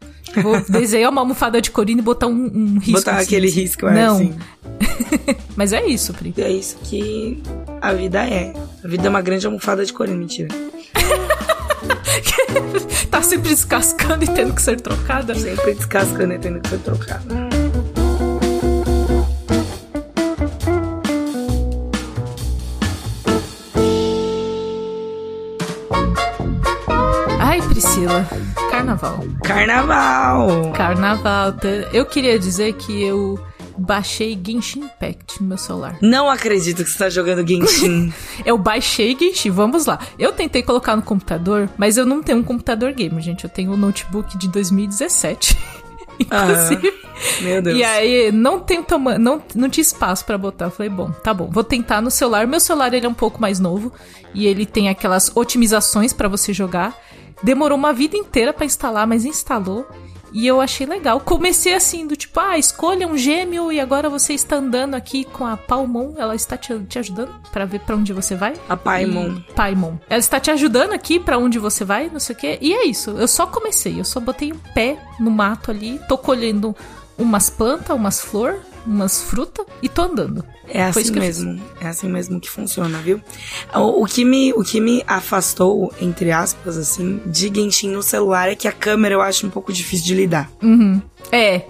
Vou 0.42 0.60
desenhar 0.68 1.10
uma 1.10 1.20
almofada 1.22 1.60
de 1.60 1.70
corino 1.70 2.00
e 2.00 2.02
botar 2.02 2.26
um, 2.26 2.32
um 2.54 2.78
risco. 2.78 2.92
Botar 3.00 3.12
assim, 3.16 3.24
aquele 3.24 3.48
assim. 3.48 3.60
risco, 3.60 3.86
é 3.86 3.94
Não, 3.94 4.14
assim. 4.16 4.34
mas 5.56 5.72
é 5.72 5.86
isso, 5.86 6.12
Pri. 6.14 6.34
É 6.38 6.50
isso 6.50 6.76
que 6.84 7.42
a 7.80 7.92
vida 7.92 8.24
é. 8.28 8.52
A 8.84 8.88
vida 8.88 9.06
é 9.06 9.10
uma 9.10 9.22
grande 9.22 9.46
almofada 9.46 9.84
de 9.84 9.92
corino, 9.92 10.18
mentira. 10.18 10.48
Tá 13.10 13.22
sempre 13.22 13.48
descascando 13.50 14.24
e 14.24 14.28
tendo 14.28 14.54
que 14.54 14.62
ser 14.62 14.80
trocada. 14.80 15.34
Sempre 15.34 15.74
descascando 15.74 16.34
e 16.34 16.38
tendo 16.38 16.60
que 16.60 16.68
ser 16.68 16.78
trocado. 16.78 17.49
Carnaval. 28.70 29.24
Carnaval! 29.44 30.72
Carnaval. 30.72 31.54
Eu 31.92 32.06
queria 32.06 32.38
dizer 32.38 32.74
que 32.74 33.02
eu 33.02 33.38
baixei 33.80 34.38
Genshin 34.42 34.80
Impact 34.80 35.40
no 35.40 35.48
meu 35.48 35.58
celular. 35.58 35.96
Não 36.02 36.28
acredito 36.28 36.84
que 36.84 36.90
você 36.90 36.98
tá 36.98 37.08
jogando 37.08 37.46
Genshin. 37.46 38.12
Eu 38.44 38.58
baixei 38.58 39.16
Genshin, 39.18 39.50
vamos 39.50 39.86
lá. 39.86 39.98
Eu 40.18 40.32
tentei 40.32 40.62
colocar 40.62 40.94
no 40.94 41.02
computador, 41.02 41.68
mas 41.78 41.96
eu 41.96 42.04
não 42.04 42.22
tenho 42.22 42.38
um 42.38 42.42
computador 42.42 42.92
gamer, 42.92 43.22
gente. 43.22 43.44
Eu 43.44 43.50
tenho 43.50 43.72
um 43.72 43.76
notebook 43.76 44.36
de 44.36 44.48
2017. 44.48 45.56
Inclusive. 46.20 46.92
Meu 47.40 47.62
Deus. 47.62 47.78
E 47.78 47.82
aí, 47.82 48.30
não 48.30 48.60
tem 48.60 48.82
tamanho, 48.82 49.18
não, 49.18 49.42
não 49.54 49.70
tinha 49.70 49.82
espaço 49.82 50.24
pra 50.24 50.36
botar. 50.36 50.66
Eu 50.66 50.70
falei, 50.70 50.90
bom, 50.90 51.10
tá 51.10 51.32
bom, 51.32 51.48
vou 51.50 51.64
tentar 51.64 52.02
no 52.02 52.10
celular. 52.10 52.46
Meu 52.46 52.60
celular 52.60 52.92
ele 52.92 53.06
é 53.06 53.08
um 53.08 53.14
pouco 53.14 53.40
mais 53.40 53.58
novo 53.58 53.92
e 54.34 54.46
ele 54.46 54.66
tem 54.66 54.88
aquelas 54.88 55.34
otimizações 55.34 56.12
pra 56.12 56.28
você 56.28 56.52
jogar. 56.52 56.94
Demorou 57.42 57.76
uma 57.78 57.92
vida 57.92 58.16
inteira 58.16 58.52
pra 58.52 58.66
instalar, 58.66 59.06
mas 59.06 59.24
instalou. 59.24 59.86
E 60.32 60.46
eu 60.46 60.60
achei 60.60 60.86
legal. 60.86 61.18
Comecei 61.18 61.74
assim, 61.74 62.06
do 62.06 62.14
tipo, 62.14 62.38
ah, 62.38 62.56
escolha 62.56 63.08
um 63.08 63.18
gêmeo 63.18 63.72
e 63.72 63.80
agora 63.80 64.08
você 64.08 64.32
está 64.32 64.56
andando 64.56 64.94
aqui 64.94 65.24
com 65.24 65.44
a 65.44 65.56
Palmon. 65.56 66.14
Ela 66.16 66.36
está 66.36 66.56
te, 66.56 66.78
te 66.88 67.00
ajudando 67.00 67.34
pra 67.50 67.64
ver 67.64 67.80
pra 67.80 67.96
onde 67.96 68.12
você 68.12 68.36
vai. 68.36 68.52
A 68.68 68.76
Paimon. 68.76 69.38
E- 69.48 69.52
Paimon. 69.54 69.94
Ela 70.08 70.20
está 70.20 70.38
te 70.38 70.48
ajudando 70.52 70.92
aqui 70.92 71.18
pra 71.18 71.36
onde 71.36 71.58
você 71.58 71.84
vai, 71.84 72.08
não 72.12 72.20
sei 72.20 72.36
o 72.36 72.38
quê. 72.38 72.58
E 72.60 72.72
é 72.72 72.86
isso. 72.86 73.10
Eu 73.10 73.26
só 73.26 73.44
comecei. 73.44 73.98
Eu 73.98 74.04
só 74.04 74.20
botei 74.20 74.52
um 74.52 74.58
pé 74.72 74.98
no 75.18 75.32
mato 75.32 75.72
ali. 75.72 76.00
Tô 76.06 76.16
colhendo 76.16 76.76
umas 77.18 77.50
plantas, 77.50 77.96
umas 77.96 78.20
flores, 78.20 78.60
umas 78.86 79.22
frutas 79.22 79.66
e 79.82 79.88
tô 79.88 80.02
andando. 80.02 80.44
É 80.68 80.82
assim 80.82 81.10
mesmo. 81.10 81.60
É 81.80 81.88
assim 81.88 82.08
mesmo 82.08 82.40
que 82.40 82.48
funciona, 82.48 82.98
viu? 82.98 83.20
O, 83.74 84.04
o 84.04 84.06
que 84.06 84.24
me, 84.24 84.52
o 84.52 84.62
que 84.62 84.80
me 84.80 85.02
afastou, 85.06 85.92
entre 86.00 86.30
aspas, 86.30 86.76
assim, 86.76 87.20
de 87.26 87.52
Genshin 87.52 87.90
no 87.90 88.02
celular 88.02 88.48
é 88.48 88.54
que 88.54 88.68
a 88.68 88.72
câmera 88.72 89.14
eu 89.14 89.20
acho 89.20 89.46
um 89.46 89.50
pouco 89.50 89.72
difícil 89.72 90.06
de 90.06 90.14
lidar. 90.14 90.50
É, 91.32 91.64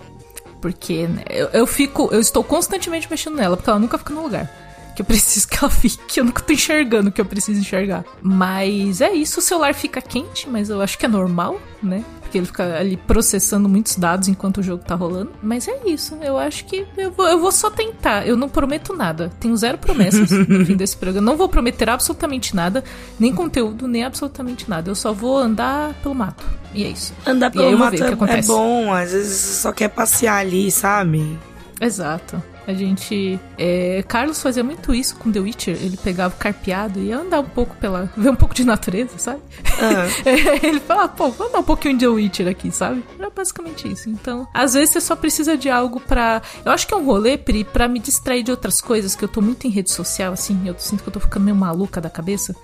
porque 0.61 1.07
né, 1.09 1.25
eu, 1.31 1.49
eu 1.49 1.67
fico, 1.67 2.09
eu 2.13 2.21
estou 2.21 2.45
constantemente 2.45 3.09
mexendo 3.11 3.37
nela, 3.37 3.57
porque 3.57 3.71
ela 3.71 3.79
nunca 3.79 3.97
fica 3.99 4.13
no 4.13 4.23
lugar. 4.23 4.60
Que 5.01 5.03
eu 5.03 5.07
preciso 5.07 5.49
que 5.49 5.57
ela 5.59 5.71
fique, 5.71 6.21
eu 6.21 6.25
nunca 6.25 6.43
tô 6.43 6.53
enxergando 6.53 7.09
o 7.09 7.13
que 7.13 7.23
eu 7.23 7.25
preciso 7.25 7.59
enxergar. 7.59 8.05
Mas 8.21 9.01
é 9.01 9.11
isso, 9.15 9.41
o 9.41 9.43
celular 9.43 9.73
fica 9.75 10.03
quente, 10.03 10.47
mas 10.47 10.69
eu 10.69 10.83
acho 10.83 10.99
que 10.99 11.07
é 11.07 11.09
normal, 11.09 11.59
né? 11.83 12.05
Porque 12.21 12.37
ele 12.37 12.47
fica 12.47 12.77
ali 12.79 12.99
processando 12.99 13.67
muitos 13.67 13.97
dados 13.97 14.29
enquanto 14.29 14.59
o 14.59 14.63
jogo 14.63 14.85
tá 14.85 14.95
rolando. 14.95 15.33
Mas 15.43 15.67
é 15.67 15.81
isso, 15.87 16.17
eu 16.21 16.37
acho 16.37 16.67
que 16.67 16.87
eu 16.99 17.11
vou, 17.13 17.27
eu 17.27 17.41
vou 17.41 17.51
só 17.51 17.71
tentar. 17.71 18.27
Eu 18.27 18.37
não 18.37 18.47
prometo 18.47 18.93
nada. 18.95 19.33
Tenho 19.41 19.57
zero 19.57 19.79
promessas 19.79 20.31
no 20.47 20.67
fim 20.67 20.77
desse 20.77 20.99
programa. 20.99 21.25
Não 21.25 21.37
vou 21.39 21.49
prometer 21.49 21.89
absolutamente 21.89 22.55
nada, 22.55 22.85
nem 23.19 23.33
conteúdo, 23.35 23.89
nem 23.89 24.05
absolutamente 24.05 24.69
nada. 24.69 24.91
Eu 24.91 24.95
só 24.95 25.15
vou 25.15 25.39
andar 25.39 25.95
pelo 26.03 26.15
mato. 26.15 26.45
E 26.75 26.85
é 26.85 26.89
isso. 26.89 27.15
Andar 27.27 27.51
pelo 27.51 27.79
mato 27.79 27.97
é- 28.05 28.43
bom, 28.43 28.93
às 28.93 29.13
vezes 29.13 29.33
você 29.41 29.63
só 29.63 29.73
quer 29.73 29.89
passear 29.89 30.37
ali, 30.37 30.71
sabe? 30.71 31.39
Exato. 31.81 32.41
A 32.71 32.75
gente. 32.75 33.41
é, 33.59 34.05
Carlos 34.07 34.41
fazia 34.41 34.63
muito 34.63 34.95
isso 34.95 35.17
com 35.17 35.33
The 35.33 35.41
Witcher. 35.41 35.77
Ele 35.77 35.97
pegava 35.97 36.33
o 36.33 36.39
carpeado 36.39 37.01
e 37.01 37.07
ia 37.07 37.19
andar 37.19 37.41
um 37.41 37.49
pouco 37.49 37.75
pela. 37.77 38.09
ver 38.17 38.31
um 38.31 38.37
pouco 38.37 38.55
de 38.55 38.65
natureza, 38.65 39.19
sabe? 39.19 39.41
Ah. 39.81 40.07
ele 40.63 40.79
falava, 40.79 41.09
pô, 41.09 41.31
vou 41.31 41.49
andar 41.49 41.59
um 41.59 41.65
pouquinho 41.65 41.95
de 41.95 42.07
The 42.07 42.09
Witcher 42.09 42.49
aqui, 42.49 42.71
sabe? 42.71 43.03
Era 43.19 43.29
basicamente 43.29 43.91
isso. 43.91 44.09
Então, 44.09 44.47
às 44.55 44.75
vezes 44.75 44.91
você 44.91 45.01
só 45.01 45.17
precisa 45.17 45.57
de 45.57 45.69
algo 45.69 45.99
pra. 45.99 46.41
Eu 46.65 46.71
acho 46.71 46.87
que 46.87 46.95
é 46.95 46.97
um 46.97 47.05
rolê, 47.05 47.37
Pri, 47.37 47.65
pra 47.65 47.89
me 47.89 47.99
distrair 47.99 48.45
de 48.45 48.53
outras 48.53 48.81
coisas, 48.81 49.17
que 49.17 49.25
eu 49.25 49.29
tô 49.29 49.41
muito 49.41 49.67
em 49.67 49.71
rede 49.71 49.91
social, 49.91 50.33
assim. 50.33 50.61
Eu 50.65 50.77
sinto 50.79 51.03
que 51.03 51.09
eu 51.09 51.13
tô 51.13 51.21
ficando 51.21 51.45
meio 51.45 51.57
maluca 51.57 52.01
da 52.01 52.09
cabeça. 52.09 52.55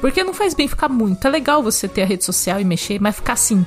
Porque 0.00 0.24
não 0.24 0.34
faz 0.34 0.54
bem 0.54 0.66
ficar 0.66 0.88
muito. 0.88 1.26
É 1.26 1.30
legal 1.30 1.62
você 1.62 1.86
ter 1.86 2.02
a 2.02 2.06
rede 2.06 2.24
social 2.24 2.60
e 2.60 2.64
mexer, 2.64 3.00
mas 3.00 3.16
ficar 3.16 3.34
assim, 3.34 3.64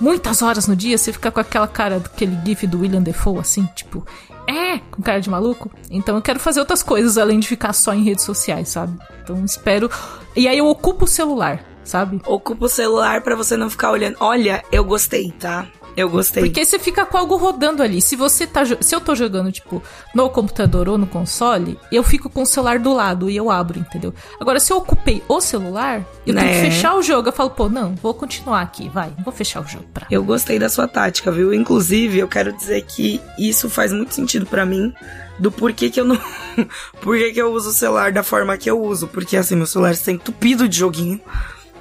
muitas 0.00 0.42
horas 0.42 0.66
no 0.66 0.74
dia, 0.74 0.96
você 0.96 1.12
fica 1.12 1.30
com 1.30 1.38
aquela 1.38 1.68
cara 1.68 2.00
daquele 2.00 2.36
gif 2.44 2.66
do 2.66 2.80
William 2.80 3.02
Defoe, 3.02 3.38
assim, 3.38 3.68
tipo, 3.74 4.04
é, 4.50 4.78
com 4.90 5.02
cara 5.02 5.20
de 5.20 5.30
maluco. 5.30 5.70
Então 5.90 6.16
eu 6.16 6.22
quero 6.22 6.40
fazer 6.40 6.60
outras 6.60 6.82
coisas 6.82 7.16
além 7.16 7.38
de 7.38 7.48
ficar 7.48 7.72
só 7.72 7.94
em 7.94 8.02
redes 8.02 8.24
sociais, 8.24 8.68
sabe? 8.68 8.98
Então 9.22 9.44
espero. 9.44 9.90
E 10.34 10.48
aí 10.48 10.58
eu 10.58 10.66
ocupo 10.66 11.04
o 11.04 11.08
celular, 11.08 11.64
sabe? 11.84 12.20
Ocupa 12.26 12.66
o 12.66 12.68
celular 12.68 13.22
pra 13.22 13.36
você 13.36 13.56
não 13.56 13.70
ficar 13.70 13.90
olhando. 13.92 14.16
Olha, 14.20 14.62
eu 14.72 14.84
gostei, 14.84 15.30
tá? 15.32 15.66
Eu 15.96 16.08
gostei. 16.08 16.42
Porque 16.44 16.64
você 16.64 16.78
fica 16.78 17.04
com 17.04 17.16
algo 17.18 17.36
rodando 17.36 17.82
ali. 17.82 18.00
Se 18.00 18.16
você 18.16 18.46
tá. 18.46 18.62
Se 18.80 18.94
eu 18.94 19.00
tô 19.00 19.14
jogando, 19.14 19.50
tipo, 19.52 19.82
no 20.14 20.28
computador 20.30 20.88
ou 20.88 20.96
no 20.96 21.06
console, 21.06 21.78
eu 21.90 22.02
fico 22.02 22.30
com 22.30 22.42
o 22.42 22.46
celular 22.46 22.78
do 22.78 22.92
lado 22.92 23.28
e 23.28 23.36
eu 23.36 23.50
abro, 23.50 23.78
entendeu? 23.78 24.14
Agora, 24.40 24.60
se 24.60 24.72
eu 24.72 24.76
ocupei 24.78 25.22
o 25.28 25.40
celular, 25.40 26.04
eu 26.26 26.34
tenho 26.34 26.46
Né? 26.46 26.54
que 26.54 26.70
fechar 26.70 26.94
o 26.96 27.02
jogo. 27.02 27.28
Eu 27.28 27.32
falo, 27.32 27.50
pô, 27.50 27.68
não, 27.68 27.94
vou 27.96 28.14
continuar 28.14 28.60
aqui, 28.62 28.88
vai, 28.88 29.12
vou 29.24 29.32
fechar 29.32 29.60
o 29.62 29.66
jogo 29.66 29.84
pra. 29.92 30.06
Eu 30.10 30.22
gostei 30.24 30.58
da 30.58 30.68
sua 30.68 30.86
tática, 30.88 31.30
viu? 31.30 31.52
Inclusive, 31.52 32.18
eu 32.18 32.28
quero 32.28 32.52
dizer 32.52 32.82
que 32.82 33.20
isso 33.38 33.68
faz 33.68 33.92
muito 33.92 34.14
sentido 34.14 34.46
pra 34.46 34.64
mim 34.64 34.92
do 35.38 35.50
porquê 35.50 35.90
que 35.90 36.00
eu 36.00 36.04
não. 36.04 36.18
porquê 37.00 37.32
que 37.32 37.40
eu 37.40 37.52
uso 37.52 37.70
o 37.70 37.72
celular 37.72 38.12
da 38.12 38.22
forma 38.22 38.56
que 38.56 38.70
eu 38.70 38.80
uso. 38.80 39.06
Porque 39.08 39.36
assim, 39.36 39.56
meu 39.56 39.66
celular 39.66 39.92
está 39.92 40.12
entupido 40.12 40.68
de 40.68 40.78
joguinho, 40.78 41.20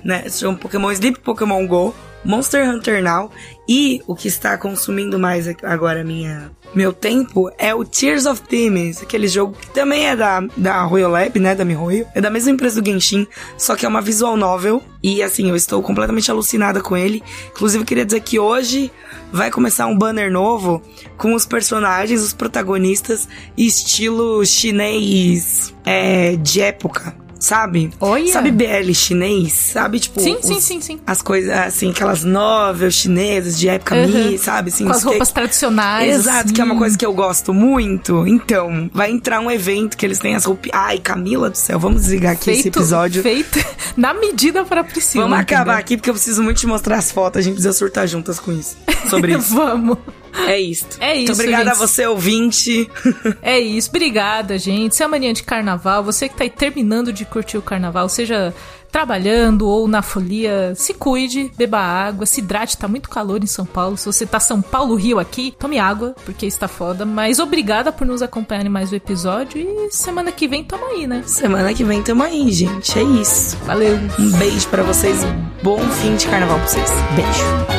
né? 0.04 0.30
Chama 0.30 0.58
Pokémon 0.58 0.92
Sleep, 0.92 1.20
Pokémon 1.20 1.66
Go, 1.66 1.94
Monster 2.24 2.70
Hunter 2.70 3.02
Now. 3.04 3.32
E 3.68 4.02
o 4.08 4.16
que 4.16 4.28
está 4.28 4.58
consumindo 4.58 5.20
mais 5.20 5.48
agora 5.64 6.04
minha. 6.04 6.52
Meu 6.74 6.94
tempo 6.94 7.52
é 7.58 7.74
o 7.74 7.84
Tears 7.84 8.28
of 8.28 8.44
Demons, 8.48 9.02
aquele 9.02 9.28
jogo 9.28 9.56
que 9.60 9.72
também 9.72 10.08
é 10.08 10.16
da, 10.16 10.40
da 10.56 10.84
Royal 10.84 11.10
Lab, 11.10 11.40
né? 11.40 11.56
Da 11.56 11.66
MiHoYo. 11.66 12.06
É 12.14 12.22
da 12.22 12.30
mesma 12.30 12.52
empresa 12.52 12.80
do 12.80 12.86
Genshin, 12.88 13.28
só 13.58 13.76
que 13.76 13.86
é 13.86 13.90
uma 13.90 14.02
visual 14.02 14.38
novel. 14.38 14.84
E 15.02 15.24
assim, 15.24 15.50
eu 15.50 15.56
estou 15.56 15.82
completamente 15.82 16.30
alucinada 16.30 16.80
com 16.80 16.96
ele. 16.96 17.24
Inclusive, 17.50 17.86
queria 17.86 18.06
dizer 18.06 18.20
que 18.22 18.38
hoje 18.38 18.92
vai 19.32 19.50
começar 19.50 19.88
um 19.88 19.98
banner 19.98 20.32
novo 20.32 20.82
com 21.18 21.34
os 21.34 21.46
personagens, 21.46 22.22
os 22.22 22.34
protagonistas, 22.34 23.28
estilo 23.58 24.46
chinês 24.46 25.74
é, 25.86 26.36
de 26.36 26.62
época. 26.62 27.16
Sabe? 27.40 27.92
Olha! 28.02 28.32
Sabe 28.34 28.52
BL 28.52 28.92
chinês? 28.94 29.54
Sabe, 29.54 30.00
tipo... 30.00 30.20
Sim, 30.20 30.38
sim, 30.42 30.54
os- 30.58 30.64
sim, 30.64 30.82
sim. 30.82 31.00
As 31.08 31.22
coisas, 31.22 31.50
assim, 31.52 31.92
aquelas 31.92 32.24
novels 32.24 32.94
chinesas 32.96 33.58
de 33.58 33.70
época 33.70 33.96
Uhum. 33.96 34.08
Mi, 34.32 34.38
sabe? 34.38 34.70
Assim, 34.70 34.86
Com 34.86 34.92
as 34.92 35.04
roupas 35.04 35.30
que- 35.30 35.34
tradicionais. 35.36 36.14
Exato, 36.14 36.54
que 36.54 36.60
é 36.60 36.64
uma 36.64 36.78
coisa 36.78 36.98
que 36.98 37.06
eu 37.06 37.14
gosto 37.14 37.54
muito. 37.54 38.28
Então, 38.28 38.90
vai 38.94 39.10
entrar 39.10 39.40
um 39.40 39.50
evento 39.50 39.96
que 39.98 40.06
eles 40.06 40.20
têm 40.20 40.36
as 40.36 40.44
roupas. 40.46 40.70
Ai, 40.74 40.98
Camila 41.00 41.50
do 41.50 41.56
céu, 41.58 41.80
vamos 41.80 42.02
desligar 42.02 42.34
aqui 42.34 42.52
esse 42.52 42.68
episódio. 42.68 43.24
Feito 43.24 43.58
na 43.96 44.14
medida 44.14 44.66
para 44.66 44.84
Priscila. 44.84 45.24
Vamos 45.24 45.40
acabar 45.40 45.62
entendeu? 45.64 45.80
aqui 45.80 45.98
porque 45.98 46.10
eu 46.10 46.14
preciso 46.14 46.44
muito 46.44 46.58
te 46.58 46.68
mostrar 46.68 46.98
as 46.98 47.12
fotos. 47.12 47.40
A 47.40 47.42
gente 47.42 47.54
precisa 47.54 47.74
surtar 47.74 48.06
juntas 48.08 48.40
com 48.40 48.52
isso. 48.52 48.76
Sobre 49.10 49.34
isso. 49.38 49.56
Vamos. 49.56 49.98
É 50.48 50.60
isso. 50.60 50.86
É 51.00 51.16
Muito 51.16 51.32
isso, 51.32 51.42
obrigada 51.42 51.64
gente. 51.66 51.74
a 51.74 51.88
você, 51.88 52.08
ouvinte. 52.08 52.90
É 53.42 53.60
isso. 53.60 53.90
Obrigada, 53.90 54.58
gente. 54.58 54.96
Se 54.96 55.04
é 55.04 55.08
mania 55.08 55.34
de 55.34 55.44
carnaval, 55.44 56.04
você 56.04 56.28
que 56.28 56.36
tá 56.36 56.44
aí 56.44 56.50
terminando 56.50 57.12
de 57.12 57.26
curtir 57.26 57.58
o 57.58 57.62
carnaval, 57.62 58.08
seja 58.10 58.54
trabalhando 58.92 59.68
ou 59.68 59.88
na 59.88 60.02
folia, 60.02 60.74
se 60.76 60.94
cuide, 60.94 61.52
beba 61.58 61.80
água, 61.80 62.26
se 62.26 62.42
hidrate, 62.42 62.78
tá 62.78 62.88
muito 62.88 63.10
calor 63.10 63.42
em 63.44 63.48
São 63.48 63.66
Paulo. 63.66 63.98
Se 63.98 64.06
você 64.06 64.26
tá 64.26 64.40
São 64.40 64.62
Paulo, 64.62 64.96
Rio 64.96 65.20
aqui, 65.20 65.54
tome 65.58 65.80
água, 65.80 66.16
porque 66.26 66.46
está 66.46 66.68
foda. 66.68 67.06
Mas 67.06 67.40
obrigada 67.40 67.92
por 67.92 68.06
nos 68.06 68.22
acompanhar 68.22 68.66
em 68.66 68.70
mais 68.70 68.92
um 68.92 68.96
episódio 68.96 69.60
e 69.60 69.92
semana 69.92 70.32
que 70.32 70.48
vem 70.48 70.64
tamo 70.64 70.86
aí, 70.86 71.08
né? 71.08 71.24
Semana 71.26 71.74
que 71.74 71.84
vem 71.84 72.02
tamo 72.02 72.24
aí, 72.24 72.52
gente. 72.52 72.98
É 72.98 73.04
isso. 73.04 73.58
Valeu. 73.66 73.98
Um 74.20 74.32
beijo 74.38 74.68
pra 74.70 74.84
vocês. 74.84 75.20
Bom 75.64 75.80
fim 76.02 76.16
de 76.16 76.28
carnaval 76.28 76.58
pra 76.58 76.68
vocês. 76.68 76.90
Beijo. 77.16 77.79